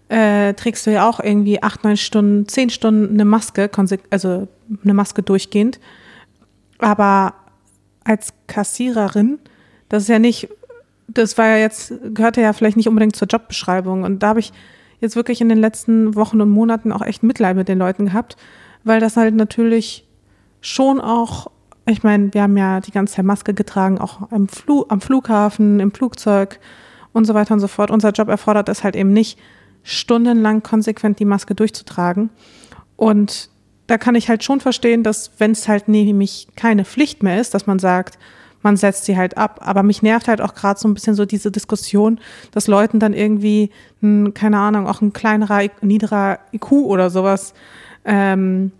äh, 0.08 0.54
trägst 0.54 0.86
du 0.86 0.92
ja 0.92 1.08
auch 1.08 1.20
irgendwie 1.20 1.62
acht, 1.62 1.84
neun 1.84 1.96
Stunden, 1.96 2.48
zehn 2.48 2.70
Stunden 2.70 3.14
eine 3.14 3.24
Maske, 3.24 3.70
also 4.10 4.48
eine 4.82 4.94
Maske 4.94 5.22
durchgehend. 5.22 5.78
Aber 6.78 7.34
als 8.04 8.32
Kassiererin, 8.46 9.38
das 9.88 10.04
ist 10.04 10.08
ja 10.08 10.18
nicht, 10.18 10.48
das 11.08 11.36
war 11.38 11.46
ja 11.46 11.56
jetzt, 11.56 11.92
gehörte 12.14 12.40
ja 12.40 12.52
vielleicht 12.52 12.76
nicht 12.76 12.88
unbedingt 12.88 13.16
zur 13.16 13.28
Jobbeschreibung. 13.28 14.04
Und 14.04 14.22
da 14.22 14.28
habe 14.28 14.40
ich 14.40 14.52
jetzt 15.00 15.16
wirklich 15.16 15.40
in 15.40 15.48
den 15.48 15.58
letzten 15.58 16.14
Wochen 16.14 16.40
und 16.40 16.50
Monaten 16.50 16.92
auch 16.92 17.02
echt 17.02 17.22
Mitleid 17.22 17.56
mit 17.56 17.68
den 17.68 17.78
Leuten 17.78 18.06
gehabt, 18.06 18.36
weil 18.84 19.00
das 19.00 19.16
halt 19.16 19.34
natürlich 19.34 20.06
schon 20.60 21.00
auch, 21.00 21.50
ich 21.86 22.02
meine, 22.02 22.32
wir 22.32 22.42
haben 22.42 22.56
ja 22.56 22.80
die 22.80 22.92
ganze 22.92 23.16
Zeit 23.16 23.24
Maske 23.24 23.52
getragen, 23.52 23.98
auch 23.98 24.30
am, 24.30 24.48
Flu 24.48 24.84
am 24.88 25.00
Flughafen, 25.00 25.80
im 25.80 25.92
Flugzeug 25.92 26.60
und 27.12 27.26
so 27.26 27.34
weiter 27.34 27.54
und 27.54 27.60
so 27.60 27.68
fort. 27.68 27.90
Unser 27.90 28.10
Job 28.10 28.28
erfordert 28.28 28.68
es 28.68 28.84
halt 28.84 28.96
eben 28.96 29.12
nicht, 29.12 29.38
stundenlang 29.82 30.62
konsequent 30.62 31.18
die 31.18 31.24
Maske 31.24 31.54
durchzutragen. 31.54 32.30
Und 32.96 33.50
da 33.86 33.98
kann 33.98 34.14
ich 34.14 34.28
halt 34.28 34.44
schon 34.44 34.60
verstehen, 34.60 35.02
dass 35.02 35.32
wenn 35.38 35.52
es 35.52 35.68
halt 35.68 35.88
nämlich 35.88 36.48
keine 36.56 36.84
Pflicht 36.84 37.22
mehr 37.22 37.40
ist, 37.40 37.54
dass 37.54 37.66
man 37.66 37.78
sagt, 37.78 38.18
man 38.62 38.76
setzt 38.76 39.04
sie 39.04 39.16
halt 39.16 39.36
ab. 39.36 39.60
Aber 39.62 39.82
mich 39.82 40.02
nervt 40.02 40.28
halt 40.28 40.40
auch 40.40 40.54
gerade 40.54 40.78
so 40.78 40.88
ein 40.88 40.94
bisschen 40.94 41.14
so 41.14 41.24
diese 41.24 41.50
Diskussion, 41.50 42.20
dass 42.52 42.68
Leuten 42.68 43.00
dann 43.00 43.12
irgendwie, 43.12 43.70
ein, 44.02 44.34
keine 44.34 44.58
Ahnung, 44.58 44.86
auch 44.86 45.00
ein 45.00 45.12
kleinerer, 45.12 45.62
niederer 45.80 46.38
IQ 46.52 46.72
oder 46.72 47.10
sowas 47.10 47.54
ähm, 48.04 48.72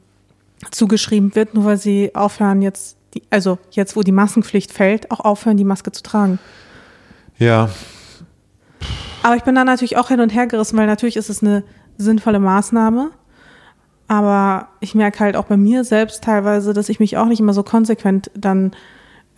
zugeschrieben 0.71 1.35
wird, 1.35 1.55
nur 1.55 1.65
weil 1.65 1.77
sie 1.77 2.15
aufhören 2.15 2.63
jetzt, 2.63 2.97
die, 3.15 3.23
also 3.31 3.59
jetzt, 3.73 3.97
wo 3.97 4.03
die 4.03 4.13
Maskenpflicht 4.13 4.73
fällt, 4.73 5.11
auch 5.11 5.21
aufhören, 5.21 5.57
die 5.57 5.65
Maske 5.65 5.93
zu 5.93 6.03
tragen. 6.03 6.39
Ja. 7.39 7.69
Aber 9.23 9.37
ich 9.37 9.43
bin 9.43 9.55
da 9.55 9.65
natürlich 9.65 9.97
auch 9.97 10.09
hin 10.09 10.21
und 10.21 10.31
her 10.31 10.47
gerissen, 10.47 10.77
weil 10.77 10.87
natürlich 10.87 11.17
ist 11.17 11.31
es 11.31 11.43
eine 11.43 11.65
sinnvolle 11.99 12.39
Maßnahme. 12.41 13.11
Aber 14.13 14.69
ich 14.81 14.95
merke 14.95 15.21
halt 15.21 15.37
auch 15.37 15.47
bei 15.47 15.57
mir 15.57 15.85
selbst 15.85 16.23
teilweise, 16.23 16.75
dass 16.75 16.91
ich 16.91 17.01
mich 17.01 17.17
auch 17.17 17.25
nicht 17.25 17.41
immer 17.41 17.55
so 17.55 17.63
konsequent 17.63 18.31
dann 18.35 18.73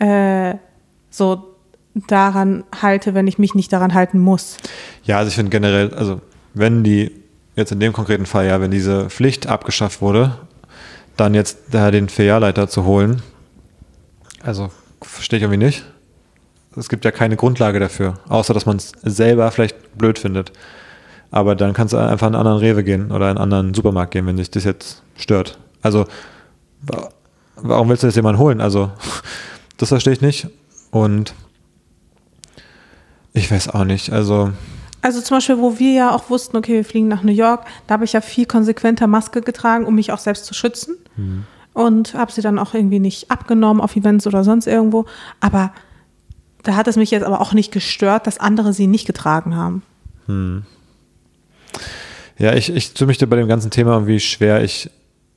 äh, 0.01 0.57
so 1.11 1.55
daran 1.95 2.65
halte, 2.83 3.15
wenn 3.15 3.29
ich 3.29 3.39
mich 3.39 3.55
nicht 3.55 3.73
daran 3.73 3.95
halten 3.95 4.19
muss. 4.19 4.57
Ja, 5.05 5.19
also 5.19 5.29
ich 5.29 5.37
finde 5.37 5.51
generell, 5.51 5.95
also 5.95 6.21
wenn 6.55 6.83
die 6.83 7.13
jetzt 7.55 7.71
in 7.71 7.79
dem 7.79 7.93
konkreten 7.93 8.27
Fall 8.27 8.49
ja, 8.49 8.61
wenn 8.61 8.73
diese 8.73 9.11
Pflicht 9.11 9.47
abgeschafft 9.47 10.03
wurde, 10.03 10.39
dann 11.17 11.35
jetzt 11.35 11.59
da 11.71 11.93
den 11.93 12.09
Filialleiter 12.09 12.67
zu 12.67 12.85
holen, 12.85 13.23
also 14.43 14.73
verstehe 15.01 15.37
ich 15.37 15.45
irgendwie 15.45 15.65
nicht. 15.65 15.85
Es 16.77 16.89
gibt 16.89 17.05
ja 17.05 17.13
keine 17.13 17.37
Grundlage 17.37 17.79
dafür, 17.79 18.15
außer 18.29 18.53
dass 18.53 18.67
man 18.67 18.79
es 18.79 18.91
selber 19.05 19.49
vielleicht 19.53 19.97
blöd 19.97 20.19
findet. 20.19 20.51
Aber 21.35 21.57
dann 21.57 21.73
kannst 21.73 21.93
du 21.93 21.97
einfach 21.97 22.29
in 22.29 22.37
einen 22.37 22.47
anderen 22.47 22.59
Rewe 22.59 22.85
gehen 22.85 23.11
oder 23.11 23.29
in 23.29 23.37
einen 23.37 23.39
anderen 23.39 23.75
Supermarkt 23.75 24.13
gehen, 24.13 24.25
wenn 24.25 24.37
dich 24.37 24.53
das 24.53 24.63
jetzt 24.63 25.03
stört. 25.17 25.59
Also, 25.83 26.07
warum 27.57 27.89
willst 27.89 28.05
du 28.05 28.07
jetzt 28.07 28.15
jemanden 28.15 28.39
holen? 28.39 28.61
Also, 28.61 28.93
das 29.77 29.89
verstehe 29.89 30.13
ich 30.13 30.21
nicht. 30.21 30.47
Und 30.93 31.35
ich 33.33 33.51
weiß 33.51 33.71
auch 33.71 33.83
nicht. 33.83 34.13
Also, 34.13 34.53
also 35.03 35.21
zum 35.21 35.39
Beispiel, 35.39 35.59
wo 35.59 35.81
wir 35.81 35.93
ja 35.93 36.15
auch 36.15 36.31
wussten, 36.31 36.57
okay, 36.57 36.75
wir 36.75 36.85
fliegen 36.85 37.09
nach 37.09 37.25
New 37.25 37.33
York, 37.33 37.65
da 37.89 37.95
habe 37.95 38.05
ich 38.05 38.13
ja 38.13 38.21
viel 38.21 38.47
konsequenter 38.47 39.09
Maske 39.09 39.43
getragen, 39.43 39.87
um 39.87 39.97
mich 39.97 40.13
auch 40.13 40.21
selbst 40.21 40.45
zu 40.45 40.55
schützen. 40.55 40.95
Mhm. 41.17 41.47
Und 41.73 42.15
habe 42.15 42.31
sie 42.31 42.43
dann 42.43 42.61
auch 42.61 42.75
irgendwie 42.75 43.01
nicht 43.01 43.33
abgenommen 43.33 43.83
auf 43.83 43.97
Events 43.97 44.29
oder 44.29 44.45
sonst 44.45 44.69
irgendwo. 44.69 45.07
Aber 45.41 45.73
da 46.63 46.77
hat 46.77 46.87
es 46.87 46.95
mich 46.95 47.11
jetzt 47.11 47.25
aber 47.25 47.41
auch 47.41 47.55
nicht 47.55 47.73
gestört, 47.73 48.29
dass 48.29 48.39
andere 48.39 48.73
sie 48.73 48.87
nicht 48.87 49.05
getragen 49.05 49.57
haben. 49.57 49.83
Hm. 50.27 50.65
Ja, 52.39 52.55
ich, 52.55 52.75
ich 52.75 52.95
tue 52.95 53.07
mich 53.07 53.19
da 53.19 53.27
bei 53.27 53.37
dem 53.37 53.49
ganzen 53.49 53.71
Thema 53.71 53.93
irgendwie 53.93 54.21
schwer. 54.21 54.63
Ich 54.63 54.91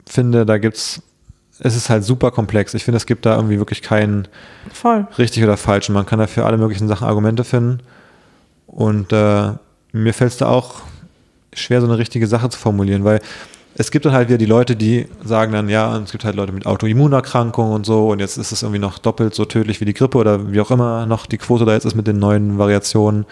finde, 0.06 0.46
da 0.46 0.58
gibt's, 0.58 1.02
es 1.60 1.76
ist 1.76 1.90
halt 1.90 2.04
super 2.04 2.32
komplex. 2.32 2.74
Ich 2.74 2.84
finde, 2.84 2.98
es 2.98 3.06
gibt 3.06 3.26
da 3.26 3.36
irgendwie 3.36 3.60
wirklich 3.60 3.82
keinen 3.82 4.28
Voll. 4.74 5.08
richtig 5.18 5.44
oder 5.44 5.58
falsch. 5.58 5.90
Man 5.90 6.06
kann 6.06 6.20
dafür 6.20 6.46
alle 6.46 6.58
möglichen 6.58 6.88
Sachen 6.88 7.08
Argumente 7.08 7.44
finden. 7.44 7.80
Und 8.66 9.14
äh, 9.14 9.52
mir 9.92 10.14
fällt 10.14 10.32
es 10.32 10.38
da 10.38 10.50
auch 10.50 10.82
schwer, 11.54 11.82
so 11.82 11.88
eine 11.88 11.98
richtige 11.98 12.28
Sache 12.28 12.50
zu 12.50 12.60
formulieren, 12.60 13.04
weil 13.04 13.22
es 13.80 13.92
gibt 13.92 14.06
dann 14.06 14.14
halt 14.14 14.28
wieder 14.28 14.40
die 14.40 14.46
Leute, 14.46 14.76
die 14.76 15.08
sagen 15.24 15.52
dann, 15.52 15.70
ja, 15.70 15.96
es 15.98 16.12
gibt 16.12 16.26
halt 16.26 16.36
Leute 16.36 16.52
mit 16.52 16.66
Autoimmunerkrankungen 16.66 17.74
und 17.74 17.86
so 17.86 18.10
und 18.10 18.20
jetzt 18.20 18.38
ist 18.38 18.52
es 18.52 18.64
irgendwie 18.64 18.80
noch 18.80 18.98
doppelt 18.98 19.36
so 19.36 19.46
tödlich 19.46 19.82
wie 19.82 19.86
die 19.86 19.94
Grippe 19.94 20.18
oder 20.18 20.52
wie 20.52 20.60
auch 20.60 20.72
immer 20.72 21.06
noch 21.06 21.28
die 21.28 21.38
Quote 21.38 21.66
da 21.66 21.74
jetzt 21.74 21.86
ist 21.86 21.96
mit 21.96 22.08
den 22.08 22.18
neuen 22.18 22.58
Variationen 22.58 23.26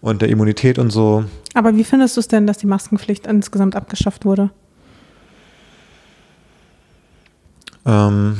und 0.00 0.22
der 0.22 0.28
Immunität 0.28 0.78
und 0.78 0.90
so. 0.90 1.24
Aber 1.54 1.76
wie 1.76 1.84
findest 1.84 2.16
du 2.16 2.20
es 2.20 2.28
denn, 2.28 2.46
dass 2.46 2.58
die 2.58 2.66
Maskenpflicht 2.66 3.26
insgesamt 3.26 3.76
abgeschafft 3.76 4.24
wurde? 4.24 4.50
Ähm, 7.84 8.38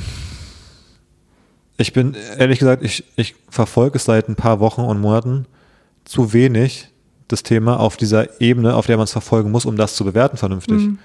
ich 1.79 1.93
bin, 1.93 2.17
ehrlich 2.39 2.59
gesagt, 2.59 2.83
ich, 2.83 3.05
ich 3.17 3.35
verfolge 3.49 3.97
es 3.97 4.05
seit 4.05 4.29
ein 4.29 4.37
paar 4.37 4.61
Wochen 4.61 4.83
und 4.83 5.01
Monaten 5.01 5.47
zu 6.05 6.33
wenig, 6.33 6.89
das 7.29 7.43
Thema, 7.43 7.81
auf 7.81 7.97
dieser 7.97 8.41
Ebene, 8.41 8.75
auf 8.75 8.87
der 8.87 8.97
man 8.97 9.05
es 9.05 9.13
verfolgen 9.13 9.51
muss, 9.51 9.67
um 9.67 9.77
das 9.77 9.97
zu 9.97 10.05
bewerten 10.05 10.37
vernünftig. 10.37 10.79
Mhm. 10.79 10.99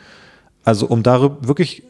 Also 0.64 0.86
um 0.86 1.02
darüber 1.02 1.48
wirklich 1.48 1.84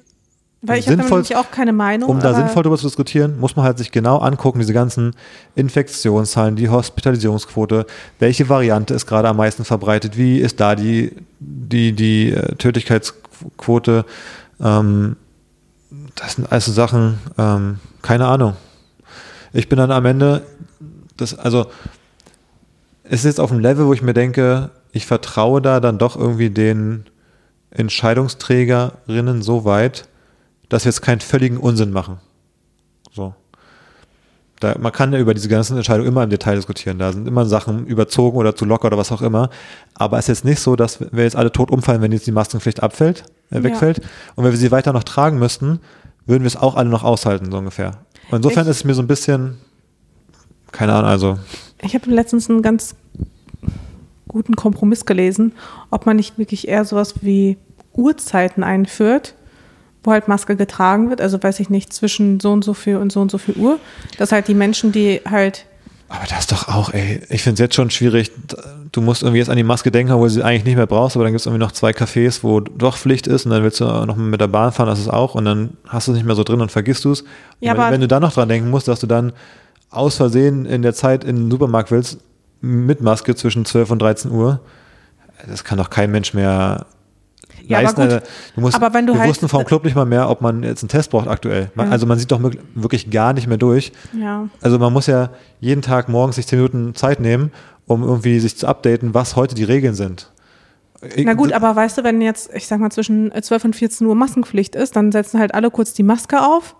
Weil 0.63 0.79
ich 0.79 0.87
habe 0.87 0.97
nämlich 0.97 1.35
auch 1.35 1.49
keine 1.49 1.73
Meinung. 1.73 2.07
Um 2.07 2.19
da 2.19 2.35
sinnvoll 2.35 2.61
darüber 2.61 2.77
zu 2.77 2.85
diskutieren, 2.85 3.39
muss 3.39 3.55
man 3.55 3.65
halt 3.65 3.79
sich 3.79 3.91
genau 3.91 4.19
angucken, 4.19 4.59
diese 4.59 4.73
ganzen 4.73 5.15
Infektionszahlen, 5.55 6.55
die 6.55 6.69
Hospitalisierungsquote, 6.69 7.87
welche 8.19 8.47
Variante 8.47 8.93
ist 8.93 9.07
gerade 9.07 9.27
am 9.27 9.37
meisten 9.37 9.65
verbreitet, 9.65 10.17
wie 10.17 10.37
ist 10.37 10.59
da 10.59 10.75
die, 10.75 11.15
die, 11.39 11.93
die 11.93 12.31
äh, 12.31 12.55
Tödlichkeitsquote. 12.55 14.05
Ähm, 14.61 15.15
das 16.15 16.35
sind 16.35 16.51
also 16.51 16.71
Sachen, 16.71 17.17
ähm, 17.39 17.79
keine 18.03 18.27
Ahnung. 18.27 18.55
Ich 19.53 19.67
bin 19.67 19.77
dann 19.77 19.91
am 19.91 20.05
Ende, 20.05 20.43
das, 21.17 21.37
also 21.37 21.67
es 23.03 23.21
ist 23.21 23.25
jetzt 23.25 23.39
auf 23.39 23.51
einem 23.51 23.61
Level, 23.61 23.87
wo 23.87 23.93
ich 23.93 24.03
mir 24.03 24.13
denke, 24.13 24.69
ich 24.91 25.07
vertraue 25.07 25.61
da 25.61 25.79
dann 25.79 25.97
doch 25.97 26.15
irgendwie 26.15 26.51
den 26.51 27.05
Entscheidungsträgerinnen 27.71 29.41
so 29.41 29.65
weit, 29.65 30.07
dass 30.71 30.85
wir 30.85 30.89
jetzt 30.89 31.01
keinen 31.01 31.19
völligen 31.19 31.57
Unsinn 31.57 31.91
machen. 31.91 32.17
So. 33.11 33.33
Da, 34.61 34.77
man 34.79 34.91
kann 34.91 35.11
ja 35.11 35.19
über 35.19 35.33
diese 35.33 35.49
ganzen 35.49 35.75
Entscheidungen 35.75 36.07
immer 36.07 36.23
im 36.23 36.29
Detail 36.29 36.55
diskutieren. 36.55 36.97
Da 36.97 37.11
sind 37.11 37.27
immer 37.27 37.45
Sachen 37.45 37.85
überzogen 37.87 38.37
oder 38.37 38.55
zu 38.55 38.63
locker 38.63 38.87
oder 38.87 38.97
was 38.97 39.11
auch 39.11 39.21
immer. 39.21 39.49
Aber 39.95 40.17
es 40.17 40.25
ist 40.25 40.39
jetzt 40.39 40.45
nicht 40.45 40.59
so, 40.59 40.77
dass 40.77 41.01
wir 41.11 41.23
jetzt 41.23 41.35
alle 41.35 41.51
tot 41.51 41.71
umfallen, 41.71 42.01
wenn 42.01 42.13
jetzt 42.13 42.25
die 42.25 42.31
Maskenpflicht 42.31 42.81
abfällt, 42.81 43.25
äh, 43.49 43.63
wegfällt. 43.63 43.97
Ja. 43.97 44.03
Und 44.35 44.45
wenn 44.45 44.51
wir 44.51 44.57
sie 44.57 44.71
weiter 44.71 44.93
noch 44.93 45.03
tragen 45.03 45.39
müssten, 45.39 45.79
würden 46.25 46.43
wir 46.43 46.47
es 46.47 46.55
auch 46.55 46.75
alle 46.75 46.89
noch 46.89 47.03
aushalten, 47.03 47.51
so 47.51 47.57
ungefähr. 47.57 47.97
Und 48.29 48.37
insofern 48.37 48.63
ich, 48.63 48.71
ist 48.71 48.77
es 48.77 48.83
mir 48.85 48.93
so 48.93 49.01
ein 49.01 49.07
bisschen, 49.07 49.57
keine 50.71 50.93
Ahnung, 50.93 51.09
also. 51.09 51.37
Ich 51.81 51.95
habe 51.95 52.09
letztens 52.09 52.49
einen 52.49 52.61
ganz 52.61 52.95
guten 54.29 54.55
Kompromiss 54.55 55.05
gelesen, 55.05 55.51
ob 55.89 56.05
man 56.05 56.15
nicht 56.15 56.37
wirklich 56.37 56.69
eher 56.69 56.85
sowas 56.85 57.15
wie 57.21 57.57
Uhrzeiten 57.93 58.63
einführt, 58.63 59.33
wo 60.03 60.11
halt 60.11 60.27
Maske 60.27 60.55
getragen 60.55 61.09
wird, 61.09 61.21
also 61.21 61.41
weiß 61.41 61.59
ich 61.59 61.69
nicht, 61.69 61.93
zwischen 61.93 62.39
so 62.39 62.51
und 62.51 62.63
so 62.63 62.73
viel 62.73 62.97
und 62.97 63.11
so 63.11 63.21
und 63.21 63.31
so 63.31 63.37
viel 63.37 63.55
Uhr, 63.55 63.79
dass 64.17 64.31
halt 64.31 64.47
die 64.47 64.55
Menschen, 64.55 64.91
die 64.91 65.21
halt 65.29 65.65
aber 66.11 66.25
das 66.27 66.39
ist 66.39 66.51
doch 66.51 66.67
auch, 66.67 66.93
ey, 66.93 67.21
ich 67.29 67.41
finde 67.41 67.53
es 67.53 67.59
jetzt 67.59 67.75
schon 67.75 67.89
schwierig. 67.89 68.31
Du 68.91 68.99
musst 68.99 69.23
irgendwie 69.23 69.39
jetzt 69.39 69.49
an 69.49 69.55
die 69.55 69.63
Maske 69.63 69.91
denken, 69.91 70.13
wo 70.13 70.23
du 70.23 70.29
sie 70.29 70.43
eigentlich 70.43 70.65
nicht 70.65 70.75
mehr 70.75 70.85
brauchst, 70.85 71.15
aber 71.15 71.23
dann 71.23 71.31
gibt 71.31 71.39
es 71.39 71.45
irgendwie 71.45 71.63
noch 71.63 71.71
zwei 71.71 71.91
Cafés, 71.91 72.39
wo 72.43 72.59
doch 72.59 72.97
Pflicht 72.97 73.27
ist 73.27 73.45
und 73.45 73.51
dann 73.51 73.63
willst 73.63 73.79
du 73.79 73.85
noch 73.85 74.17
mit 74.17 74.41
der 74.41 74.49
Bahn 74.49 74.73
fahren, 74.73 74.87
das 74.87 74.99
ist 74.99 75.07
auch 75.07 75.35
und 75.35 75.45
dann 75.45 75.77
hast 75.87 76.07
du 76.07 76.11
es 76.11 76.17
nicht 76.17 76.25
mehr 76.25 76.35
so 76.35 76.43
drin 76.43 76.59
und 76.59 76.69
vergisst 76.69 77.05
du 77.05 77.13
es. 77.13 77.23
Ja, 77.61 77.77
wenn, 77.77 77.93
wenn, 77.93 78.01
du 78.01 78.09
dann 78.09 78.21
noch 78.21 78.33
dran 78.33 78.49
denken 78.49 78.69
musst, 78.69 78.89
dass 78.89 78.99
du 78.99 79.07
dann 79.07 79.31
aus 79.89 80.17
Versehen 80.17 80.65
in 80.65 80.81
der 80.81 80.93
Zeit 80.93 81.23
in 81.23 81.37
den 81.37 81.51
Supermarkt 81.51 81.91
willst, 81.91 82.17
mit 82.59 82.99
Maske 82.99 83.33
zwischen 83.35 83.63
12 83.63 83.91
und 83.91 84.01
13 84.01 84.31
Uhr, 84.31 84.59
das 85.47 85.63
kann 85.63 85.77
doch 85.77 85.89
kein 85.89 86.11
Mensch 86.11 86.33
mehr 86.33 86.87
ja, 87.67 87.81
leisten. 87.81 88.01
Aber, 88.01 88.19
gut, 88.19 88.23
du 88.55 88.61
musst, 88.61 88.75
aber 88.75 88.93
wenn 88.93 89.07
du 89.07 89.13
wir 89.13 89.19
halt, 89.19 89.29
wussten 89.29 89.47
vom 89.47 89.65
Club 89.65 89.83
nicht 89.83 89.95
mal 89.95 90.05
mehr, 90.05 90.29
ob 90.29 90.41
man 90.41 90.63
jetzt 90.63 90.83
einen 90.83 90.89
Test 90.89 91.11
braucht 91.11 91.27
aktuell. 91.27 91.71
Man, 91.75 91.87
ja. 91.87 91.91
Also 91.91 92.05
man 92.05 92.19
sieht 92.19 92.31
doch 92.31 92.41
wirklich 92.75 93.09
gar 93.09 93.33
nicht 93.33 93.47
mehr 93.47 93.57
durch. 93.57 93.91
Ja. 94.19 94.47
Also 94.61 94.79
man 94.79 94.93
muss 94.93 95.07
ja 95.07 95.29
jeden 95.59 95.81
Tag 95.81 96.09
morgens 96.09 96.35
sich 96.35 96.47
10 96.47 96.59
Minuten 96.59 96.95
Zeit 96.95 97.19
nehmen, 97.19 97.51
um 97.87 98.03
irgendwie 98.03 98.39
sich 98.39 98.57
zu 98.57 98.67
updaten, 98.67 99.13
was 99.13 99.35
heute 99.35 99.55
die 99.55 99.63
Regeln 99.63 99.95
sind. 99.95 100.31
Na 101.17 101.33
gut, 101.33 101.51
aber 101.51 101.75
weißt 101.75 101.97
du, 101.97 102.03
wenn 102.03 102.21
jetzt, 102.21 102.53
ich 102.53 102.67
sag 102.67 102.79
mal, 102.79 102.91
zwischen 102.91 103.31
12 103.31 103.65
und 103.65 103.75
14 103.75 104.05
Uhr 104.05 104.15
Maskenpflicht 104.15 104.75
ist, 104.75 104.95
dann 104.95 105.11
setzen 105.11 105.39
halt 105.39 105.55
alle 105.55 105.71
kurz 105.71 105.93
die 105.93 106.03
Maske 106.03 106.41
auf 106.41 106.75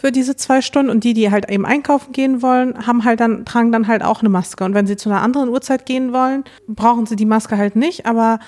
für 0.00 0.12
diese 0.12 0.34
zwei 0.34 0.62
Stunden 0.62 0.90
und 0.90 1.04
die, 1.04 1.12
die 1.12 1.30
halt 1.30 1.50
eben 1.50 1.66
einkaufen 1.66 2.12
gehen 2.12 2.40
wollen, 2.40 2.86
haben 2.86 3.04
halt 3.04 3.20
dann, 3.20 3.44
tragen 3.44 3.70
dann 3.70 3.86
halt 3.86 4.02
auch 4.02 4.20
eine 4.20 4.30
Maske. 4.30 4.64
Und 4.64 4.72
wenn 4.72 4.86
sie 4.86 4.96
zu 4.96 5.10
einer 5.10 5.20
anderen 5.20 5.50
Uhrzeit 5.50 5.84
gehen 5.84 6.14
wollen, 6.14 6.44
brauchen 6.66 7.04
sie 7.04 7.16
die 7.16 7.26
Maske 7.26 7.58
halt 7.58 7.76
nicht, 7.76 8.06
aber 8.06 8.38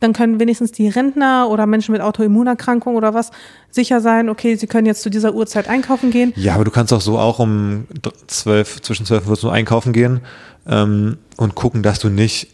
dann 0.00 0.12
können 0.12 0.40
wenigstens 0.40 0.72
die 0.72 0.88
Rentner 0.88 1.48
oder 1.50 1.66
Menschen 1.66 1.92
mit 1.92 2.00
Autoimmunerkrankung 2.00 2.96
oder 2.96 3.14
was 3.14 3.30
sicher 3.70 4.00
sein, 4.00 4.28
okay, 4.28 4.56
sie 4.56 4.66
können 4.66 4.86
jetzt 4.86 5.02
zu 5.02 5.10
dieser 5.10 5.34
Uhrzeit 5.34 5.68
einkaufen 5.68 6.10
gehen. 6.10 6.32
Ja, 6.36 6.54
aber 6.54 6.64
du 6.64 6.70
kannst 6.70 6.92
auch 6.92 7.00
so 7.00 7.18
auch 7.18 7.38
um 7.38 7.86
zwölf, 8.26 8.82
zwischen 8.82 9.06
zwölf 9.06 9.26
wirst 9.26 9.42
du 9.42 9.50
einkaufen 9.50 9.92
gehen 9.92 10.20
ähm, 10.66 11.18
und 11.36 11.54
gucken, 11.54 11.82
dass 11.82 11.98
du 12.00 12.08
nicht 12.08 12.48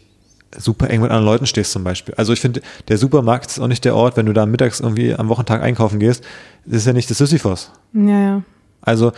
super 0.57 0.89
eng 0.89 1.01
mit 1.01 1.11
anderen 1.11 1.25
Leuten 1.25 1.45
stehst 1.47 1.71
zum 1.71 1.83
Beispiel. 1.83 2.13
Also 2.15 2.31
ich 2.31 2.39
finde, 2.39 2.61
der 2.87 2.97
Supermarkt 2.97 3.51
ist 3.51 3.59
auch 3.59 3.67
nicht 3.67 3.85
der 3.85 3.95
Ort, 3.95 4.17
wenn 4.17 4.25
du 4.25 4.33
da 4.33 4.45
mittags 4.45 4.79
irgendwie 4.79 5.13
am 5.13 5.27
Wochentag 5.29 5.61
einkaufen 5.61 5.99
gehst, 5.99 6.23
das 6.65 6.77
ist 6.77 6.87
ja 6.87 6.93
nicht 6.93 7.09
das 7.09 7.17
Sisyphos. 7.17 7.71
Ja, 7.93 8.21
ja. 8.21 8.41
Also 8.81 9.11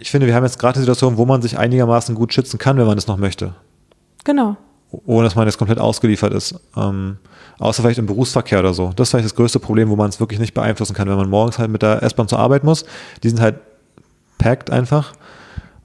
ich 0.00 0.10
finde, 0.10 0.26
wir 0.26 0.34
haben 0.34 0.44
jetzt 0.44 0.58
gerade 0.58 0.76
eine 0.76 0.82
Situation, 0.82 1.16
wo 1.16 1.26
man 1.26 1.42
sich 1.42 1.58
einigermaßen 1.58 2.14
gut 2.14 2.32
schützen 2.32 2.58
kann, 2.58 2.76
wenn 2.78 2.86
man 2.86 2.96
das 2.96 3.06
noch 3.06 3.16
möchte. 3.16 3.54
Genau. 4.24 4.56
Ohne 5.06 5.24
dass 5.24 5.34
man 5.34 5.46
jetzt 5.46 5.58
komplett 5.58 5.78
ausgeliefert 5.78 6.34
ist. 6.34 6.54
Ähm, 6.76 7.16
außer 7.58 7.82
vielleicht 7.82 7.98
im 7.98 8.06
Berufsverkehr 8.06 8.60
oder 8.60 8.74
so. 8.74 8.92
Das 8.94 9.08
ist 9.08 9.10
vielleicht 9.10 9.24
das 9.24 9.34
größte 9.34 9.58
Problem, 9.58 9.88
wo 9.88 9.96
man 9.96 10.10
es 10.10 10.20
wirklich 10.20 10.38
nicht 10.38 10.54
beeinflussen 10.54 10.94
kann, 10.94 11.08
wenn 11.08 11.16
man 11.16 11.30
morgens 11.30 11.58
halt 11.58 11.70
mit 11.70 11.82
der 11.82 12.02
S-Bahn 12.02 12.28
zur 12.28 12.38
Arbeit 12.38 12.62
muss. 12.62 12.84
Die 13.22 13.28
sind 13.28 13.40
halt 13.40 13.56
packed 14.38 14.70
einfach. 14.70 15.14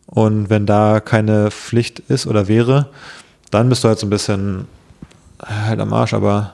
Und 0.08 0.49
wenn 0.49 0.66
da 0.66 0.99
keine 0.99 1.51
Pflicht 1.51 1.99
ist 1.99 2.28
oder 2.28 2.47
wäre, 2.47 2.89
dann 3.51 3.70
bist 3.70 3.84
du 3.84 3.88
halt 3.88 3.99
so 3.99 4.08
ein 4.08 4.10
bisschen 4.10 4.68
halt 5.39 5.80
am 5.80 5.93
Arsch, 5.93 6.14
aber 6.14 6.53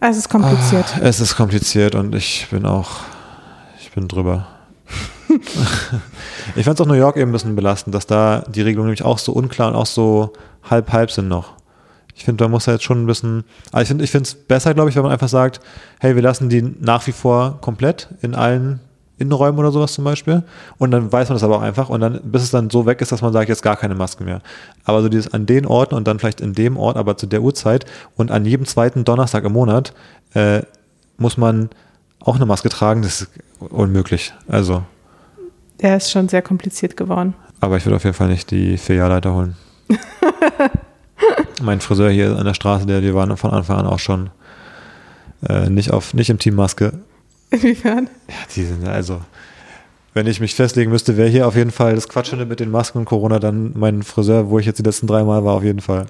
es 0.00 0.18
ist 0.18 0.28
kompliziert. 0.28 0.84
Ah, 0.96 1.00
es 1.02 1.20
ist 1.20 1.34
kompliziert 1.34 1.94
und 1.94 2.14
ich 2.14 2.46
bin 2.50 2.66
auch, 2.66 2.90
ich 3.80 3.90
bin 3.92 4.06
drüber. 4.06 4.46
ich 6.56 6.64
fand 6.64 6.78
es 6.78 6.80
auch 6.80 6.88
New 6.88 6.94
York 6.94 7.16
eben 7.16 7.30
ein 7.30 7.32
bisschen 7.32 7.56
belastend, 7.56 7.94
dass 7.94 8.06
da 8.06 8.44
die 8.48 8.62
Regelungen 8.62 8.88
nämlich 8.88 9.04
auch 9.04 9.18
so 9.18 9.32
unklar 9.32 9.68
und 9.68 9.74
auch 9.74 9.86
so 9.86 10.32
halb-halb 10.68 11.10
sind 11.10 11.28
noch. 11.28 11.54
Ich 12.16 12.24
finde, 12.24 12.44
da 12.44 12.48
muss 12.48 12.66
er 12.66 12.74
jetzt 12.74 12.84
schon 12.84 13.02
ein 13.02 13.06
bisschen, 13.06 13.44
ich 13.76 13.88
finde 13.88 14.04
ich 14.04 14.10
finde 14.10 14.28
es 14.28 14.34
besser, 14.34 14.72
glaube 14.74 14.88
ich, 14.90 14.96
wenn 14.96 15.02
man 15.02 15.12
einfach 15.12 15.28
sagt, 15.28 15.60
hey, 15.98 16.14
wir 16.14 16.22
lassen 16.22 16.48
die 16.48 16.62
nach 16.62 17.06
wie 17.06 17.12
vor 17.12 17.58
komplett 17.60 18.08
in 18.22 18.34
allen 18.34 18.80
Innenräumen 19.18 19.58
oder 19.58 19.70
sowas 19.70 19.94
zum 19.94 20.04
Beispiel. 20.04 20.42
Und 20.78 20.90
dann 20.90 21.12
weiß 21.12 21.28
man 21.28 21.36
das 21.36 21.42
aber 21.42 21.56
auch 21.56 21.62
einfach. 21.62 21.88
Und 21.88 22.00
dann, 22.00 22.20
bis 22.24 22.42
es 22.42 22.50
dann 22.50 22.70
so 22.70 22.86
weg 22.86 23.00
ist, 23.00 23.12
dass 23.12 23.22
man 23.22 23.32
sagt, 23.32 23.48
jetzt 23.48 23.62
gar 23.62 23.76
keine 23.76 23.94
Masken 23.94 24.24
mehr. 24.24 24.42
Aber 24.84 25.02
so 25.02 25.08
dieses 25.08 25.32
an 25.32 25.46
den 25.46 25.66
Orten 25.66 25.94
und 25.94 26.06
dann 26.06 26.18
vielleicht 26.18 26.40
in 26.40 26.52
dem 26.52 26.76
Ort, 26.76 26.96
aber 26.96 27.16
zu 27.16 27.26
der 27.26 27.42
Uhrzeit 27.42 27.84
und 28.16 28.30
an 28.30 28.44
jedem 28.44 28.66
zweiten 28.66 29.04
Donnerstag 29.04 29.44
im 29.44 29.52
Monat 29.52 29.92
äh, 30.34 30.62
muss 31.16 31.36
man 31.36 31.70
auch 32.24 32.36
eine 32.36 32.46
Maske 32.46 32.68
tragen. 32.68 33.02
Das 33.02 33.22
ist 33.22 33.30
unmöglich. 33.60 34.32
Also. 34.48 34.82
Der 35.80 35.96
ist 35.96 36.10
schon 36.10 36.28
sehr 36.28 36.42
kompliziert 36.42 36.96
geworden. 36.96 37.34
Aber 37.60 37.76
ich 37.76 37.84
würde 37.86 37.96
auf 37.96 38.04
jeden 38.04 38.16
Fall 38.16 38.28
nicht 38.28 38.50
die 38.50 38.78
Filialleiter 38.78 39.34
holen. 39.34 39.56
mein 41.62 41.80
Friseur 41.80 42.10
hier 42.10 42.36
an 42.36 42.44
der 42.44 42.54
Straße, 42.54 42.86
der, 42.86 43.00
die 43.00 43.14
waren 43.14 43.36
von 43.36 43.50
Anfang 43.50 43.78
an 43.78 43.86
auch 43.86 43.98
schon 43.98 44.30
äh, 45.48 45.68
nicht 45.68 45.92
auf, 45.92 46.14
nicht 46.14 46.30
im 46.30 46.38
Team 46.38 46.54
Maske 46.54 46.92
Inwiefern? 47.50 48.08
Ja, 48.28 48.34
die 48.54 48.64
sind 48.64 48.86
also. 48.86 49.20
Wenn 50.12 50.26
ich 50.26 50.40
mich 50.40 50.54
festlegen 50.54 50.90
müsste, 50.90 51.16
wäre 51.16 51.28
hier 51.28 51.46
auf 51.46 51.56
jeden 51.56 51.70
Fall 51.70 51.94
das 51.94 52.08
Quatschende 52.08 52.46
mit 52.46 52.60
den 52.60 52.70
Masken 52.70 52.98
und 52.98 53.04
Corona 53.04 53.38
dann 53.38 53.72
mein 53.76 54.02
Friseur, 54.02 54.48
wo 54.50 54.58
ich 54.58 54.66
jetzt 54.66 54.78
die 54.78 54.82
letzten 54.82 55.06
drei 55.06 55.24
Mal 55.24 55.44
war, 55.44 55.54
auf 55.54 55.64
jeden 55.64 55.80
Fall. 55.80 56.06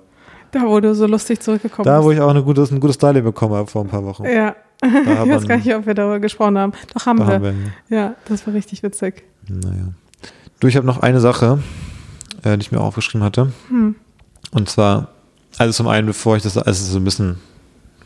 Da, 0.53 0.63
wo 0.63 0.79
du 0.81 0.95
so 0.95 1.07
lustig 1.07 1.41
zurückgekommen 1.41 1.85
da, 1.85 1.97
bist. 1.97 2.03
Da, 2.03 2.05
wo 2.05 2.11
ich 2.13 2.21
auch 2.21 2.31
eine 2.31 2.43
gute, 2.43 2.63
ein 2.63 2.81
gutes 2.81 2.97
Styling 2.97 3.25
bekommen 3.25 3.55
habe 3.55 3.71
vor 3.71 3.83
ein 3.83 3.89
paar 3.89 4.05
Wochen. 4.05 4.25
Ja. 4.25 4.55
ich 5.25 5.31
weiß 5.31 5.49
gar 5.49 5.57
nicht, 5.57 5.75
ob 5.75 5.87
wir 5.87 5.95
darüber 5.95 6.21
gesprochen 6.21 6.59
haben. 6.59 6.73
Doch 6.93 7.07
haben, 7.07 7.19
wir. 7.19 7.27
haben 7.27 7.43
wir. 7.89 7.97
Ja, 7.97 8.15
das 8.27 8.47
war 8.47 8.55
richtig 8.55 8.83
witzig. 8.83 9.25
Naja. 9.49 9.89
Du, 10.61 10.69
ich 10.69 10.77
habe 10.77 10.87
noch 10.87 11.01
eine 11.01 11.21
Sache, 11.21 11.63
äh, 12.43 12.57
die 12.57 12.63
ich 12.63 12.73
mir 12.73 12.81
aufgeschrieben 12.81 13.25
hatte. 13.25 13.53
Hm. 13.69 13.95
Und 14.51 14.69
zwar, 14.69 15.09
also 15.59 15.73
zum 15.73 15.89
einen, 15.89 16.07
bevor 16.07 16.37
ich 16.37 16.43
das, 16.43 16.57
also 16.57 16.71
es 16.71 16.81
ist 16.81 16.93
so 16.93 16.99
ein 16.99 17.05
bisschen, 17.05 17.37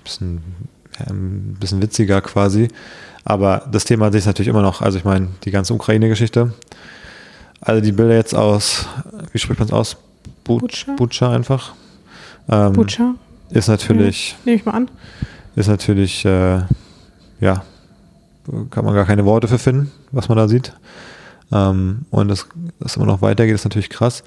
bisschen, 0.05 0.43
ja, 0.99 1.07
ein 1.13 1.57
bisschen 1.61 1.83
witziger 1.83 2.21
quasi. 2.21 2.69
Aber 3.25 3.69
das 3.71 3.85
Thema 3.85 4.07
an 4.07 4.13
sich 4.13 4.21
ist 4.21 4.27
natürlich 4.27 4.49
immer 4.49 4.63
noch, 4.63 4.81
also 4.81 4.99
ich 4.99 5.05
meine, 5.05 5.29
die 5.45 5.51
ganze 5.51 5.75
Ukraine-Geschichte. 5.75 6.53
Also 7.61 7.81
die 7.81 7.93
Bilder 7.93 8.15
jetzt 8.15 8.35
aus, 8.35 8.87
wie 9.33 9.39
spricht 9.39 9.59
man 9.59 9.69
es 9.69 9.73
aus? 9.75 9.97
Butscha? 10.45 10.95
Butscha 10.95 11.33
einfach. 11.33 11.75
Ähm, 12.49 12.73
Butscha? 12.73 13.15
Ist 13.51 13.69
natürlich. 13.69 14.37
Nehme 14.45 14.57
ich 14.57 14.65
mal 14.65 14.73
an. 14.73 14.91
Ist 15.59 15.67
natürlich, 15.67 16.25
äh, 16.25 16.61
ja, 17.41 17.65
kann 18.71 18.85
man 18.85 18.95
gar 18.95 19.07
keine 19.07 19.25
Worte 19.25 19.49
für 19.49 19.59
finden, 19.59 19.91
was 20.13 20.29
man 20.29 20.39
da 20.39 20.47
sieht. 20.47 20.73
Ähm, 21.51 22.03
und 22.11 22.29
dass 22.29 22.47
das 22.79 22.95
immer 22.95 23.07
noch 23.07 23.23
weitergeht, 23.23 23.57
ist 23.57 23.65
natürlich 23.65 23.91
krass. 23.91 24.23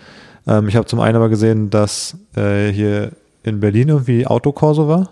Ähm, 0.45 0.67
ich 0.67 0.75
habe 0.75 0.87
zum 0.87 0.99
einen 0.99 1.15
aber 1.15 1.29
gesehen, 1.29 1.69
dass 1.69 2.17
äh, 2.35 2.67
hier 2.73 3.13
in 3.43 3.61
Berlin 3.61 3.87
irgendwie 3.87 4.27
Autokorso 4.27 4.89
war. 4.89 5.09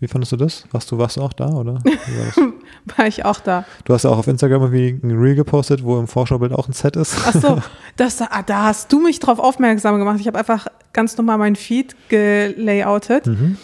Wie 0.00 0.08
fandest 0.08 0.32
du 0.32 0.38
das? 0.38 0.64
Warst 0.70 0.90
du, 0.90 0.96
warst 0.96 1.18
du 1.18 1.20
auch 1.20 1.34
da, 1.34 1.50
oder? 1.50 1.74
War, 1.74 2.52
war, 2.96 3.06
ich 3.06 3.26
auch 3.26 3.40
da. 3.40 3.66
Du 3.84 3.92
hast 3.92 4.04
ja 4.04 4.10
auch 4.10 4.18
auf 4.18 4.28
Instagram 4.28 4.62
irgendwie 4.62 4.98
ein 5.06 5.10
Reel 5.10 5.34
gepostet, 5.34 5.84
wo 5.84 6.00
im 6.00 6.08
Vorschaubild 6.08 6.54
auch 6.54 6.68
ein 6.68 6.72
Set 6.72 6.96
ist. 6.96 7.18
Ach 7.26 7.34
so, 7.34 7.62
das, 7.98 8.18
ah, 8.22 8.42
da 8.46 8.64
hast 8.64 8.90
du 8.90 8.98
mich 8.98 9.20
drauf 9.20 9.38
aufmerksam 9.38 9.98
gemacht. 9.98 10.20
Ich 10.20 10.26
habe 10.26 10.38
einfach 10.38 10.68
ganz 10.94 11.18
normal 11.18 11.36
meinen 11.36 11.56
Feed 11.56 11.96
gelayoutet. 12.08 13.26
Mhm. 13.26 13.58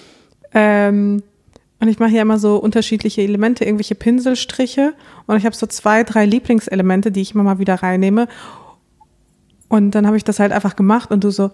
Ähm, 0.53 1.23
und 1.81 1.89
ich 1.89 1.99
mache 1.99 2.11
hier 2.11 2.23
immer 2.23 2.39
so 2.39 2.57
unterschiedliche 2.57 3.23
Elemente, 3.23 3.65
irgendwelche 3.65 3.95
Pinselstriche. 3.95 4.95
Und 5.27 5.37
ich 5.37 5.45
habe 5.47 5.55
so 5.55 5.67
zwei, 5.67 6.03
drei 6.05 6.25
Lieblingselemente, 6.27 7.13
die 7.13 7.21
ich 7.21 7.35
immer 7.35 7.45
mal 7.45 7.59
wieder 7.59 7.77
reinnehme. 7.77 8.27
Und 9.69 9.93
dann 9.93 10.07
habe 10.07 10.17
ich 10.17 10.25
das 10.25 10.41
halt 10.41 10.51
einfach 10.53 10.77
gemacht 10.77 11.11
und 11.11 11.25
du 11.25 11.31
so, 11.31 11.51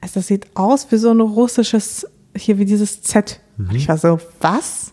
also 0.00 0.14
das 0.14 0.26
sieht 0.26 0.46
aus 0.54 0.90
wie 0.90 0.96
so 0.96 1.10
ein 1.12 1.20
russisches, 1.20 2.06
hier 2.36 2.58
wie 2.58 2.64
dieses 2.64 3.02
Z. 3.02 3.40
Mhm. 3.56 3.68
Und 3.68 3.74
ich 3.76 3.88
war 3.88 3.98
so, 3.98 4.18
was? 4.40 4.92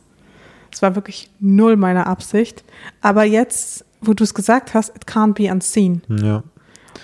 Es 0.72 0.82
war 0.82 0.94
wirklich 0.96 1.30
null 1.40 1.78
meine 1.78 2.06
Absicht. 2.06 2.64
Aber 3.02 3.24
jetzt, 3.24 3.86
wo 4.02 4.14
du 4.14 4.24
es 4.26 4.34
gesagt 4.34 4.74
hast, 4.74 4.90
it 4.96 5.06
can't 5.08 5.34
be 5.34 5.50
unseen. 5.52 6.02
Ja. 6.10 6.44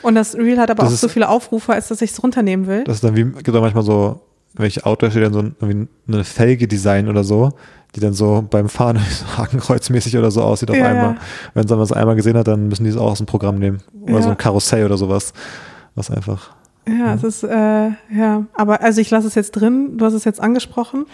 Und 0.03 0.15
das 0.15 0.35
Reel 0.35 0.59
hat 0.59 0.69
aber 0.69 0.83
Das 0.83 0.89
auch 0.89 0.93
ist- 0.95 1.01
so 1.01 1.07
viele 1.07 1.29
Aufrufe, 1.29 1.73
als 1.73 1.87
dass 1.87 2.01
ich 2.01 2.11
es 2.11 2.21
runternehmen 2.21 2.67
will. 2.67 2.83
Das 2.83 2.95
ist 2.97 3.03
dann 3.03 3.15
wie, 3.15 3.23
gibt 3.23 3.47
manchmal 3.53 3.83
so, 3.83 4.19
welche 4.53 4.85
Autos 4.85 5.11
steht 5.11 5.23
dann 5.23 5.33
so 5.33 5.43
eine 6.07 6.23
Felge 6.23 6.67
Design 6.67 7.07
oder 7.07 7.23
so, 7.23 7.51
die 7.95 7.99
dann 7.99 8.13
so 8.13 8.45
beim 8.49 8.69
Fahren 8.69 8.97
so 9.09 9.37
hakenkreuzmäßig 9.37 10.17
oder 10.17 10.31
so 10.31 10.41
aussieht 10.41 10.69
auf 10.71 10.77
Ja, 10.77 10.85
einmal. 10.87 11.03
ja. 11.13 11.17
Wenn 11.53 11.65
man 11.67 11.79
es 11.81 11.91
einmal 11.91 12.15
gesehen 12.15 12.37
hat, 12.37 12.47
dann 12.47 12.67
müssen 12.67 12.83
die 12.83 12.89
es 12.89 12.97
auch 12.97 13.11
aus 13.11 13.17
dem 13.17 13.27
Programm 13.27 13.59
nehmen. 13.59 13.79
Oder 14.03 14.15
Ja. 14.15 14.21
so 14.23 14.29
ein 14.29 14.37
Karussell 14.37 14.85
oder 14.85 14.97
sowas. 14.97 15.33
Was 15.95 16.09
einfach. 16.09 16.51
Ja, 16.87 17.13
es 17.13 17.23
ist, 17.23 17.43
äh, 17.43 17.89
ja, 18.11 18.45
aber 18.53 18.81
also 18.81 19.01
ich 19.01 19.09
lasse 19.11 19.27
es 19.27 19.35
jetzt 19.35 19.51
drin, 19.51 19.97
du 19.97 20.05
hast 20.05 20.13
es 20.13 20.23
jetzt 20.23 20.39
angesprochen. 20.41 21.05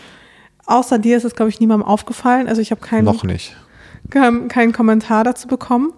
Außer 0.65 0.97
dir 0.99 1.17
ist 1.17 1.23
es, 1.25 1.35
glaube 1.35 1.49
ich, 1.49 1.59
niemandem 1.59 1.88
aufgefallen. 1.88 2.47
Also 2.47 2.61
ich 2.61 2.71
habe 2.71 2.81
keinen, 2.81 3.05
Noch 3.05 3.23
nicht. 3.23 3.55
keinen, 4.09 4.47
keinen 4.47 4.71
Kommentar 4.73 5.23
dazu 5.23 5.47
bekommen. 5.47 5.93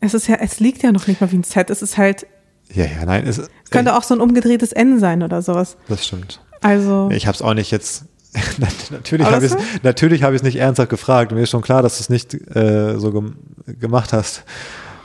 Es 0.00 0.14
ist 0.14 0.26
ja, 0.28 0.36
es 0.40 0.60
liegt 0.60 0.82
ja 0.82 0.92
noch 0.92 1.06
nicht 1.06 1.20
mal 1.20 1.30
wie 1.32 1.36
ein 1.38 1.44
Set. 1.44 1.70
Es 1.70 1.80
ist 1.82 1.96
halt, 1.96 2.26
Ja, 2.72 2.84
ja, 2.84 3.04
nein, 3.06 3.24
es, 3.26 3.38
es 3.38 3.48
könnte 3.70 3.96
auch 3.96 4.02
so 4.02 4.14
ein 4.14 4.20
umgedrehtes 4.20 4.72
N 4.72 4.98
sein 5.00 5.22
oder 5.22 5.42
sowas. 5.42 5.76
das 5.88 6.06
stimmt. 6.06 6.40
Also, 6.64 7.10
Ich 7.12 7.26
habe 7.26 7.34
es 7.34 7.42
auch 7.42 7.52
nicht 7.52 7.70
jetzt. 7.70 8.06
natürlich 8.90 9.26
habe 9.26 9.44
ich 9.44 9.52
das 9.52 9.60
es 9.60 9.82
natürlich 9.82 10.22
habe 10.22 10.34
ich 10.34 10.40
es 10.40 10.42
nicht 10.42 10.56
ernsthaft 10.56 10.88
gefragt. 10.88 11.30
Mir 11.30 11.42
ist 11.42 11.50
schon 11.50 11.60
klar, 11.60 11.82
dass 11.82 11.98
du 11.98 12.00
es 12.00 12.08
nicht 12.08 12.34
äh, 12.56 12.98
so 12.98 13.12
gem 13.12 13.36
gemacht 13.78 14.14
hast. 14.14 14.44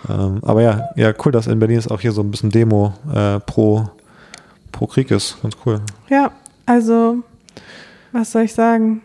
Ähm, 0.07 0.39
aber 0.41 0.61
ja, 0.61 0.89
ja, 0.95 1.13
cool, 1.23 1.33
dass 1.33 1.47
in 1.47 1.59
Berlin 1.59 1.77
es 1.77 1.89
auch 1.89 1.99
hier 1.99 2.13
so 2.13 2.21
ein 2.21 2.31
bisschen 2.31 2.49
Demo 2.49 2.93
äh, 3.13 3.41
pro, 3.41 3.89
pro 4.71 4.87
Krieg 4.87 5.11
ist. 5.11 5.37
Ganz 5.41 5.57
cool. 5.65 5.81
ja, 6.09 6.31
also, 6.65 7.17
was 8.13 8.31
soll 8.31 8.43
ich 8.43 8.53
sagen? 8.53 9.01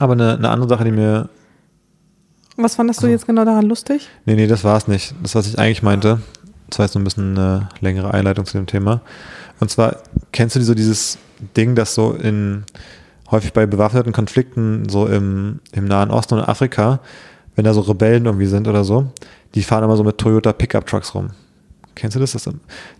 Aber 0.00 0.14
eine, 0.14 0.34
eine 0.34 0.48
andere 0.50 0.68
Sache, 0.68 0.84
die 0.84 0.90
mir. 0.90 1.28
Was 2.56 2.74
fandest 2.74 3.02
du 3.04 3.06
jetzt 3.06 3.26
genau 3.26 3.44
daran 3.44 3.66
lustig? 3.66 4.08
Nee, 4.26 4.34
nee, 4.34 4.48
das 4.48 4.64
war 4.64 4.76
es 4.76 4.88
nicht. 4.88 5.14
Das, 5.22 5.36
was 5.36 5.46
ich 5.46 5.58
eigentlich 5.60 5.84
meinte, 5.84 6.20
das 6.68 6.80
war 6.80 6.86
jetzt 6.86 6.94
so 6.94 6.98
ein 6.98 7.04
bisschen 7.04 7.38
eine 7.38 7.68
längere 7.80 8.12
Einleitung 8.12 8.46
zu 8.46 8.58
dem 8.58 8.66
Thema. 8.66 9.00
Und 9.60 9.70
zwar, 9.70 9.98
kennst 10.32 10.56
du 10.56 10.62
so 10.62 10.74
dieses 10.74 11.18
Ding, 11.56 11.74
das 11.74 11.94
so 11.94 12.12
in 12.12 12.64
häufig 13.30 13.52
bei 13.52 13.66
bewaffneten 13.66 14.12
Konflikten, 14.12 14.88
so 14.88 15.06
im, 15.06 15.60
im 15.72 15.86
Nahen 15.86 16.10
Osten 16.10 16.34
und 16.34 16.48
Afrika, 16.48 17.00
wenn 17.56 17.64
da 17.64 17.72
so 17.72 17.80
Rebellen 17.80 18.26
irgendwie 18.26 18.46
sind 18.46 18.68
oder 18.68 18.84
so, 18.84 19.06
die 19.54 19.62
fahren 19.62 19.84
immer 19.84 19.96
so 19.96 20.04
mit 20.04 20.18
Toyota 20.18 20.52
Pickup 20.52 20.86
Trucks 20.86 21.14
rum. 21.14 21.30
Kennst 21.94 22.16
du 22.16 22.20
das? 22.20 22.32
das 22.32 22.48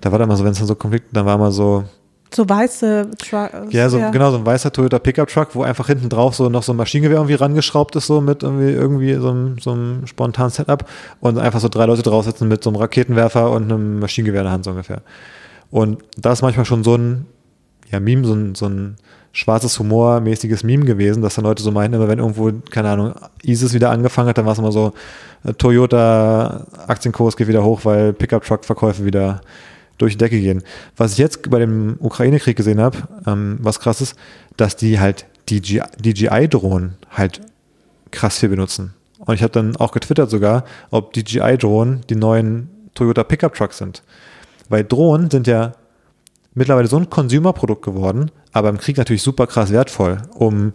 da 0.01 0.13
war 0.13 0.19
da 0.19 0.25
immer 0.25 0.37
so, 0.37 0.45
wenn 0.45 0.53
es 0.53 0.59
dann 0.59 0.67
so 0.67 0.75
Konflikte, 0.77 1.09
dann 1.13 1.27
war 1.27 1.35
immer 1.35 1.51
so, 1.51 1.85
So 2.33 2.49
weiße 2.49 3.11
Truck. 3.19 3.51
ja, 3.71 3.89
so, 3.89 3.99
genau, 4.13 4.31
so 4.31 4.39
ein 4.39 4.47
weißer 4.47 4.73
Toyota 4.73 4.99
Pickup 4.99 5.29
Truck, 5.29 5.49
wo 5.55 5.63
einfach 5.63 5.89
hinten 5.89 6.09
drauf 6.09 6.35
so 6.37 6.49
noch 6.49 6.63
so 6.63 6.73
ein 6.73 6.77
Maschinengewehr 6.77 7.19
irgendwie 7.19 7.35
rangeschraubt 7.35 7.97
ist, 7.97 8.07
so 8.07 8.21
mit 8.21 8.43
irgendwie, 8.43 8.71
irgendwie 8.71 9.15
so 9.15 9.31
einem, 9.31 9.59
so 9.59 9.73
einem 9.73 10.07
spontanen 10.07 10.51
Setup 10.51 10.89
und 11.21 11.39
einfach 11.39 11.61
so 11.61 11.69
drei 11.69 11.87
Leute 11.87 12.03
drauf 12.03 12.25
sitzen 12.25 12.49
mit 12.49 12.63
so 12.63 12.71
einem 12.71 12.77
Raketenwerfer 12.77 13.51
und 13.51 13.65
einem 13.65 13.99
Maschinengewehr 13.99 14.41
in 14.41 14.47
der 14.47 14.53
Hand 14.53 14.65
so 14.65 14.71
ungefähr. 14.71 15.03
Und 15.71 16.03
das 16.17 16.39
ist 16.39 16.43
manchmal 16.43 16.67
schon 16.67 16.85
so 16.85 16.95
ein, 16.97 17.27
ja, 17.95 18.01
Meme, 18.01 18.27
so 18.27 18.35
ein, 18.35 18.55
so 18.55 18.67
ein 18.67 18.97
schwarzes 19.33 19.79
Humor-mäßiges 19.79 20.65
Meme 20.65 20.85
gewesen, 20.85 21.23
dass 21.23 21.35
dann 21.35 21.45
Leute 21.45 21.63
so 21.63 21.71
meinten, 21.71 21.97
immer 21.97 22.09
wenn 22.09 22.19
irgendwo, 22.19 22.53
keine 22.71 22.91
Ahnung, 22.91 23.15
ISIS 23.43 23.73
wieder 23.73 23.91
angefangen 23.91 24.29
hat, 24.29 24.39
dann 24.39 24.47
war 24.47 24.53
es 24.53 24.59
immer 24.59 24.73
so, 24.73 24.93
äh, 25.45 25.53
Toyota 25.53 26.67
Aktienkurs 26.87 27.37
geht 27.37 27.49
wieder 27.49 27.65
hoch, 27.65 27.85
weil 27.85 28.13
Pickup-Truck-Verkäufe 28.13 29.05
wieder 29.05 29.41
durch 29.99 30.15
die 30.15 30.19
Decke 30.19 30.41
gehen. 30.41 30.63
Was 30.97 31.13
ich 31.13 31.19
jetzt 31.19 31.51
bei 31.51 31.59
dem 31.59 31.97
Ukraine-Krieg 32.01 32.57
gesehen 32.57 32.81
habe, 32.81 32.99
ähm, 33.27 33.59
was 33.61 33.81
krass 33.81 34.01
ist, 34.01 34.17
dass 34.57 34.77
die 34.77 35.01
halt 35.01 35.27
DJI 35.51 35.83
DJI-Drohnen 35.99 36.95
halt 37.11 37.41
krass 38.11 38.39
viel 38.39 38.49
benutzen. 38.49 38.95
Und 39.19 39.35
ich 39.35 39.43
habe 39.43 39.53
dann 39.53 39.77
auch 39.77 39.93
getwittert 39.93 40.31
sogar, 40.31 40.65
ob 40.91 41.13
DJI-Drohnen 41.13 42.03
die 42.09 42.17
neuen 42.17 42.71
Toyota 42.95 43.25
Pickup-Trucks 43.25 43.79
sind. 43.79 44.03
Weil 44.69 44.85
Drohnen 44.85 45.31
sind 45.31 45.47
ja 45.47 45.73
mittlerweile 46.55 46.89
so 46.89 46.97
ein 46.97 47.11
Consumer-Produkt 47.11 47.85
geworden, 47.85 48.31
aber 48.53 48.69
im 48.69 48.79
Krieg 48.79 48.97
natürlich 48.97 49.23
super 49.23 49.47
krass 49.47 49.71
wertvoll, 49.71 50.19
um 50.35 50.73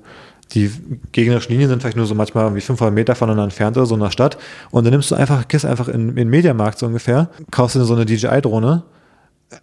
die 0.54 0.72
gegnerischen 1.12 1.52
Linien 1.52 1.70
sind 1.70 1.82
vielleicht 1.82 1.98
nur 1.98 2.08
so 2.08 2.16
manchmal 2.16 2.46
irgendwie 2.46 2.62
500 2.62 2.94
Meter 2.94 3.16
voneinander 3.16 3.44
entfernt 3.44 3.78
oder 3.78 3.86
so 3.86 3.94
in 3.94 4.02
der 4.02 4.10
Stadt. 4.10 4.38
Und 4.72 4.84
dann 4.84 4.92
nimmst 4.92 5.12
du 5.12 5.16
einfach, 5.16 5.48
gehst 5.48 5.66
einfach 5.66 5.88
in, 5.88 6.10
in 6.10 6.16
den 6.16 6.30
Mediamarkt 6.30 6.80
so 6.80 6.88
ungefähr, 6.88 7.30
kaufst 7.52 7.76
dir 7.76 7.84
so 7.84 7.94
eine 7.94 8.06
DJI-Drohne, 8.06 8.84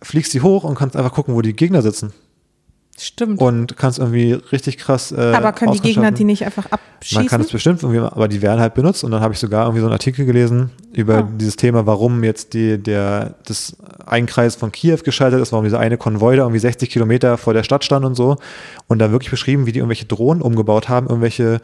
fliegst 0.03 0.33
die 0.33 0.43
hoch 0.43 0.63
und 0.63 0.77
kannst 0.77 0.97
einfach 0.97 1.13
gucken, 1.13 1.35
wo 1.35 1.43
die 1.43 1.55
Gegner 1.55 1.83
sitzen 1.83 2.13
Stimmt. 2.99 3.41
und 3.43 3.77
kannst 3.77 3.99
irgendwie 3.99 4.33
richtig 4.33 4.79
krass 4.79 5.13
äh, 5.13 5.33
aber 5.35 5.53
können 5.53 5.73
die 5.73 5.81
Gegner 5.81 6.13
die 6.13 6.25
nicht 6.25 6.45
einfach 6.47 6.65
Man 6.71 6.81
abschießen? 6.97 7.27
kann 7.27 7.41
es 7.43 7.51
bestimmt, 7.51 7.83
irgendwie, 7.83 8.01
aber 8.01 8.27
die 8.29 8.41
werden 8.41 8.59
halt 8.61 8.73
benutzt. 8.75 9.05
Und 9.05 9.11
dann 9.11 9.21
habe 9.21 9.35
ich 9.35 9.39
sogar 9.41 9.65
irgendwie 9.67 9.81
so 9.81 9.87
einen 9.87 9.93
Artikel 9.93 10.25
gelesen 10.25 10.71
über 10.95 11.19
Ah. 11.19 11.29
dieses 11.37 11.57
Thema, 11.57 11.85
warum 11.87 12.25
jetzt 12.25 12.55
die, 12.55 12.79
der, 12.83 13.35
das 13.45 13.77
Einkreis 14.07 14.57
von 14.57 14.73
Kiew 14.73 14.99
gescheitert 15.05 15.43
ist, 15.43 15.53
warum 15.53 15.65
dieser 15.65 15.79
eine 15.79 15.99
Konvoi 15.99 16.37
da 16.37 16.43
irgendwie 16.45 16.59
60 16.61 16.89
Kilometer 16.89 17.37
vor 17.37 17.53
der 17.53 17.65
Stadt 17.65 17.85
stand 17.85 18.05
und 18.07 18.15
so. 18.15 18.37
Und 18.87 18.99
da 18.99 19.11
wirklich 19.11 19.31
beschrieben, 19.31 19.67
wie 19.67 19.73
die 19.73 19.81
irgendwelche 19.81 20.07
Drohnen 20.07 20.41
umgebaut 20.41 20.89
haben, 20.89 21.07
irgendwelche 21.09 21.61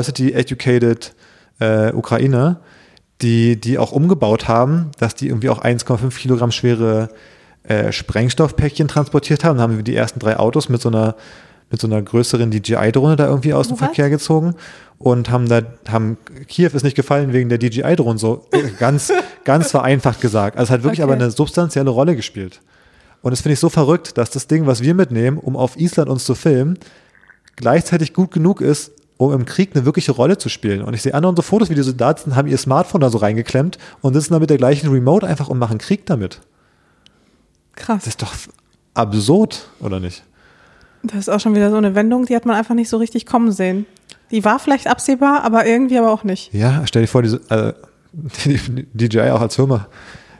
University-educated 0.00 1.14
äh, 1.60 1.92
Ukrainer, 1.92 2.60
die, 3.22 3.56
die 3.60 3.78
auch 3.78 3.92
umgebaut 3.92 4.46
haben, 4.48 4.90
dass 4.98 5.14
die 5.14 5.28
irgendwie 5.28 5.48
auch 5.48 5.62
1,5 5.62 6.16
Kilogramm 6.18 6.52
schwere 6.52 7.08
äh, 7.68 7.92
Sprengstoffpäckchen 7.92 8.88
transportiert 8.88 9.44
haben. 9.44 9.58
Dann 9.58 9.70
haben 9.70 9.76
wir 9.76 9.84
die 9.84 9.96
ersten 9.96 10.20
drei 10.20 10.38
Autos 10.38 10.68
mit 10.68 10.80
so 10.80 10.88
einer 10.88 11.16
mit 11.70 11.80
so 11.80 11.88
einer 11.88 12.00
größeren 12.00 12.50
DJI-Drohne 12.50 13.16
da 13.16 13.26
irgendwie 13.26 13.52
aus 13.52 13.68
dem 13.68 13.72
What? 13.72 13.86
Verkehr 13.86 14.08
gezogen 14.08 14.54
und 14.98 15.30
haben 15.30 15.48
da, 15.48 15.62
haben, 15.88 16.16
Kiew 16.46 16.70
ist 16.72 16.84
nicht 16.84 16.94
gefallen 16.94 17.32
wegen 17.32 17.48
der 17.48 17.58
DJI-Drohne, 17.58 18.18
so 18.18 18.46
ganz, 18.78 19.12
ganz 19.44 19.70
vereinfacht 19.72 20.20
gesagt. 20.20 20.56
Also 20.56 20.70
es 20.70 20.70
hat 20.70 20.84
wirklich 20.84 21.00
Okay. 21.00 21.12
aber 21.12 21.14
eine 21.14 21.30
substanzielle 21.30 21.90
Rolle 21.90 22.14
gespielt. 22.14 22.60
Und 23.20 23.32
das 23.32 23.40
finde 23.40 23.54
ich 23.54 23.60
so 23.60 23.68
verrückt, 23.68 24.16
dass 24.16 24.30
das 24.30 24.46
Ding, 24.46 24.66
was 24.66 24.80
wir 24.82 24.94
mitnehmen, 24.94 25.38
um 25.38 25.56
auf 25.56 25.76
Island 25.76 26.08
uns 26.08 26.24
zu 26.24 26.36
filmen, 26.36 26.78
gleichzeitig 27.56 28.12
gut 28.12 28.30
genug 28.30 28.60
ist, 28.60 28.92
um 29.16 29.32
im 29.32 29.46
Krieg 29.46 29.74
eine 29.74 29.84
wirkliche 29.84 30.12
Rolle 30.12 30.38
zu 30.38 30.48
spielen. 30.48 30.82
Und 30.82 30.94
ich 30.94 31.02
sehe 31.02 31.14
andere 31.14 31.30
unsere 31.30 31.44
Fotos, 31.44 31.70
wie 31.70 31.74
die 31.74 31.82
Soldaten 31.82 32.36
haben 32.36 32.46
ihr 32.46 32.58
Smartphone 32.58 33.00
da 33.00 33.10
so 33.10 33.18
reingeklemmt 33.18 33.78
und 34.02 34.14
sitzen 34.14 34.34
da 34.34 34.38
mit 34.38 34.50
der 34.50 34.58
gleichen 34.58 34.90
Remote 34.90 35.26
einfach 35.26 35.48
und 35.48 35.58
machen 35.58 35.78
Krieg 35.78 36.06
damit. 36.06 36.40
Krass. 37.76 37.98
Das 38.04 38.08
ist 38.08 38.22
doch 38.22 38.32
absurd, 38.94 39.68
oder 39.80 40.00
nicht? 40.00 40.24
Das 41.02 41.18
ist 41.18 41.28
auch 41.28 41.40
schon 41.40 41.54
wieder 41.54 41.70
so 41.70 41.76
eine 41.76 41.94
Wendung, 41.94 42.26
die 42.26 42.34
hat 42.34 42.46
man 42.46 42.56
einfach 42.56 42.74
nicht 42.74 42.88
so 42.88 42.96
richtig 42.96 43.26
kommen 43.26 43.52
sehen. 43.52 43.86
Die 44.30 44.44
war 44.44 44.58
vielleicht 44.58 44.88
absehbar, 44.88 45.44
aber 45.44 45.66
irgendwie 45.66 45.98
aber 45.98 46.10
auch 46.10 46.24
nicht. 46.24 46.52
Ja, 46.52 46.82
stell 46.84 47.02
dir 47.02 47.08
vor, 47.08 47.22
diese, 47.22 47.36
äh, 47.50 47.74
die, 48.44 48.58
die 48.92 49.08
DJI 49.08 49.30
auch 49.30 49.40
als 49.40 49.54
Firma, 49.54 49.86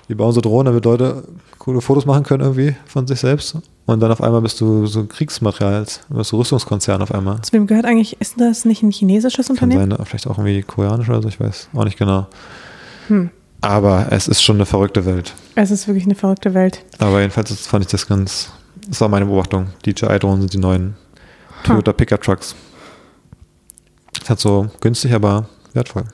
die 0.09 0.14
bauen 0.14 0.32
so 0.32 0.41
Drohnen, 0.41 0.66
damit 0.66 0.84
Leute 0.84 1.24
coole 1.59 1.80
Fotos 1.80 2.07
machen 2.07 2.24
können 2.24 2.43
irgendwie 2.43 2.74
von 2.87 3.07
sich 3.07 3.20
selbst. 3.20 3.57
Und 3.87 4.01
dann 4.01 4.11
auf 4.11 4.20
einmal 4.20 4.41
bist 4.41 4.61
du 4.61 4.87
so 4.87 5.05
Kriegsmaterial, 5.05 5.84
bist 6.09 6.32
du 6.32 6.37
Rüstungskonzern 6.39 7.03
auf 7.03 7.12
einmal. 7.12 7.41
Zu 7.43 7.53
wem 7.53 7.66
gehört 7.66 7.84
eigentlich, 7.84 8.20
ist 8.20 8.41
das 8.41 8.64
nicht 8.64 8.82
ein 8.82 8.91
chinesisches 8.91 9.47
Kann 9.47 9.55
Unternehmen? 9.55 9.91
sein, 9.97 10.07
vielleicht 10.07 10.26
auch 10.26 10.39
irgendwie 10.39 10.62
koreanisch 10.62 11.09
oder 11.09 11.22
so, 11.22 11.28
ich 11.28 11.39
weiß 11.39 11.68
auch 11.74 11.84
nicht 11.84 11.99
genau. 11.99 12.26
Hm. 13.09 13.30
Aber 13.61 14.09
es 14.11 14.29
ist 14.29 14.43
schon 14.43 14.57
eine 14.57 14.67
verrückte 14.67 15.07
Welt. 15.07 15.35
Es 15.55 15.71
ist 15.71 15.89
wirklich 15.89 16.05
eine 16.05 16.15
verrückte 16.15 16.55
Welt. 16.55 16.85
Aber 16.99 17.21
jedenfalls 17.21 17.67
fand 17.67 17.85
ich 17.85 17.91
das 17.91 18.07
ganz, 18.07 18.51
das 18.89 19.01
war 19.01 19.09
meine 19.09 19.27
Beobachtung. 19.27 19.69
DJI-Drohnen 19.85 20.43
sind 20.43 20.53
die 20.53 20.59
neuen 20.59 20.97
Toyota 21.65 21.93
Pickup 21.93 22.23
Trucks. 22.23 22.55
Ist 24.21 24.29
halt 24.29 24.41
so 24.41 24.69
günstig, 24.81 25.13
aber 25.15 25.49
wertvoll. 25.73 26.05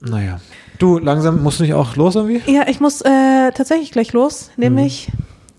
Naja. 0.00 0.40
Du, 0.78 0.98
langsam 0.98 1.42
musst 1.42 1.58
du 1.58 1.64
nicht 1.64 1.74
auch 1.74 1.96
los 1.96 2.14
irgendwie? 2.16 2.42
Ja, 2.52 2.68
ich 2.68 2.80
muss 2.80 3.00
äh, 3.00 3.50
tatsächlich 3.52 3.92
gleich 3.92 4.12
los, 4.12 4.50
nämlich 4.56 5.10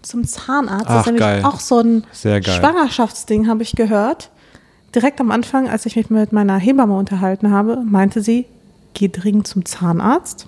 zum 0.04 0.26
Zahnarzt. 0.26 0.86
das 0.86 0.96
Ach, 0.96 1.00
ist 1.02 1.06
nämlich 1.08 1.22
geil. 1.22 1.44
auch 1.44 1.60
so 1.60 1.80
ein. 1.80 2.04
Schwangerschaftsding, 2.14 3.48
habe 3.48 3.64
ich 3.64 3.76
gehört. 3.76 4.30
Direkt 4.96 5.20
am 5.20 5.32
Anfang, 5.32 5.68
als 5.68 5.86
ich 5.86 5.96
mich 5.96 6.10
mit 6.10 6.32
meiner 6.32 6.58
Hebamme 6.58 6.96
unterhalten 6.96 7.52
habe, 7.52 7.84
meinte 7.86 8.22
sie, 8.22 8.46
geh 8.94 9.10
dringend 9.10 9.48
zum 9.48 9.66
Zahnarzt, 9.66 10.48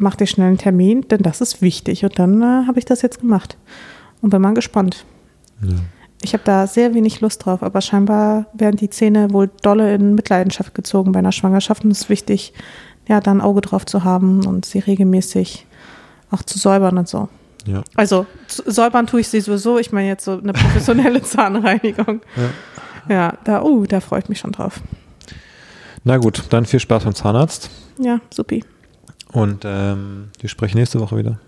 mach 0.00 0.16
dir 0.16 0.26
schnell 0.26 0.48
einen 0.48 0.58
Termin, 0.58 1.02
denn 1.08 1.22
das 1.22 1.40
ist 1.40 1.62
wichtig. 1.62 2.04
Und 2.04 2.18
dann 2.18 2.42
äh, 2.42 2.66
habe 2.66 2.78
ich 2.78 2.84
das 2.84 3.02
jetzt 3.02 3.20
gemacht 3.20 3.56
und 4.20 4.30
bin 4.30 4.42
mal 4.42 4.54
gespannt. 4.54 5.04
Ja. 5.62 5.76
Ich 6.22 6.34
habe 6.34 6.44
da 6.44 6.66
sehr 6.66 6.94
wenig 6.94 7.20
Lust 7.20 7.44
drauf, 7.44 7.62
aber 7.62 7.80
scheinbar 7.80 8.46
werden 8.52 8.76
die 8.76 8.90
Zähne 8.90 9.32
wohl 9.32 9.50
dolle 9.62 9.94
in 9.94 10.14
Mitleidenschaft 10.14 10.74
gezogen 10.74 11.12
bei 11.12 11.18
einer 11.18 11.32
Schwangerschaft 11.32 11.84
und 11.84 11.90
es 11.90 12.02
ist 12.02 12.10
wichtig, 12.10 12.52
ja, 13.08 13.20
da 13.20 13.30
ein 13.30 13.40
Auge 13.40 13.62
drauf 13.62 13.86
zu 13.86 14.04
haben 14.04 14.46
und 14.46 14.66
sie 14.66 14.80
regelmäßig 14.80 15.66
auch 16.30 16.42
zu 16.42 16.58
säubern 16.58 16.98
und 16.98 17.08
so. 17.08 17.28
Ja. 17.66 17.82
Also 17.94 18.26
säubern 18.46 19.06
tue 19.06 19.20
ich 19.20 19.28
sie 19.28 19.40
sowieso, 19.40 19.78
ich 19.78 19.92
meine 19.92 20.08
jetzt 20.08 20.24
so 20.24 20.38
eine 20.38 20.52
professionelle 20.52 21.22
Zahnreinigung. 21.22 22.20
Ja, 23.08 23.34
da, 23.44 23.62
uh, 23.62 23.86
da 23.86 24.00
freue 24.00 24.20
ich 24.20 24.28
mich 24.28 24.38
schon 24.38 24.52
drauf. 24.52 24.80
Na 26.04 26.18
gut, 26.18 26.44
dann 26.50 26.66
viel 26.66 26.80
Spaß 26.80 27.04
beim 27.04 27.14
Zahnarzt. 27.14 27.70
Ja, 27.98 28.20
supi. 28.30 28.64
Und 29.32 29.62
ähm, 29.64 30.28
wir 30.40 30.48
sprechen 30.48 30.78
nächste 30.78 31.00
Woche 31.00 31.16
wieder. 31.16 31.38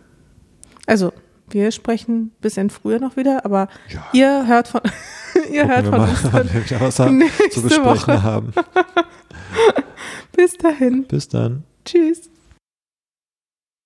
Also, 0.87 1.13
wir 1.51 1.71
sprechen 1.73 2.17
ein 2.27 2.31
bisschen 2.41 2.71
früher 2.71 2.99
noch 3.01 3.17
wieder, 3.17 3.45
aber 3.45 3.69
Ja. 3.89 4.07
ihr 4.13 4.47
hört 4.47 4.69
von 4.69 4.81
Ihr 5.53 5.67
hört 5.67 5.87
von 5.87 5.99
mal, 5.99 6.09
uns 6.09 6.23
dann 6.33 6.49
was 6.81 6.99
haben, 6.99 7.23
zu 7.51 7.63
besprechen 7.63 7.85
Woche. 7.85 8.23
haben. 8.23 8.53
Bis 10.37 10.57
dahin. 10.57 11.05
Bis 11.05 11.29
dann. 11.29 11.65
Tschüss. 11.85 12.31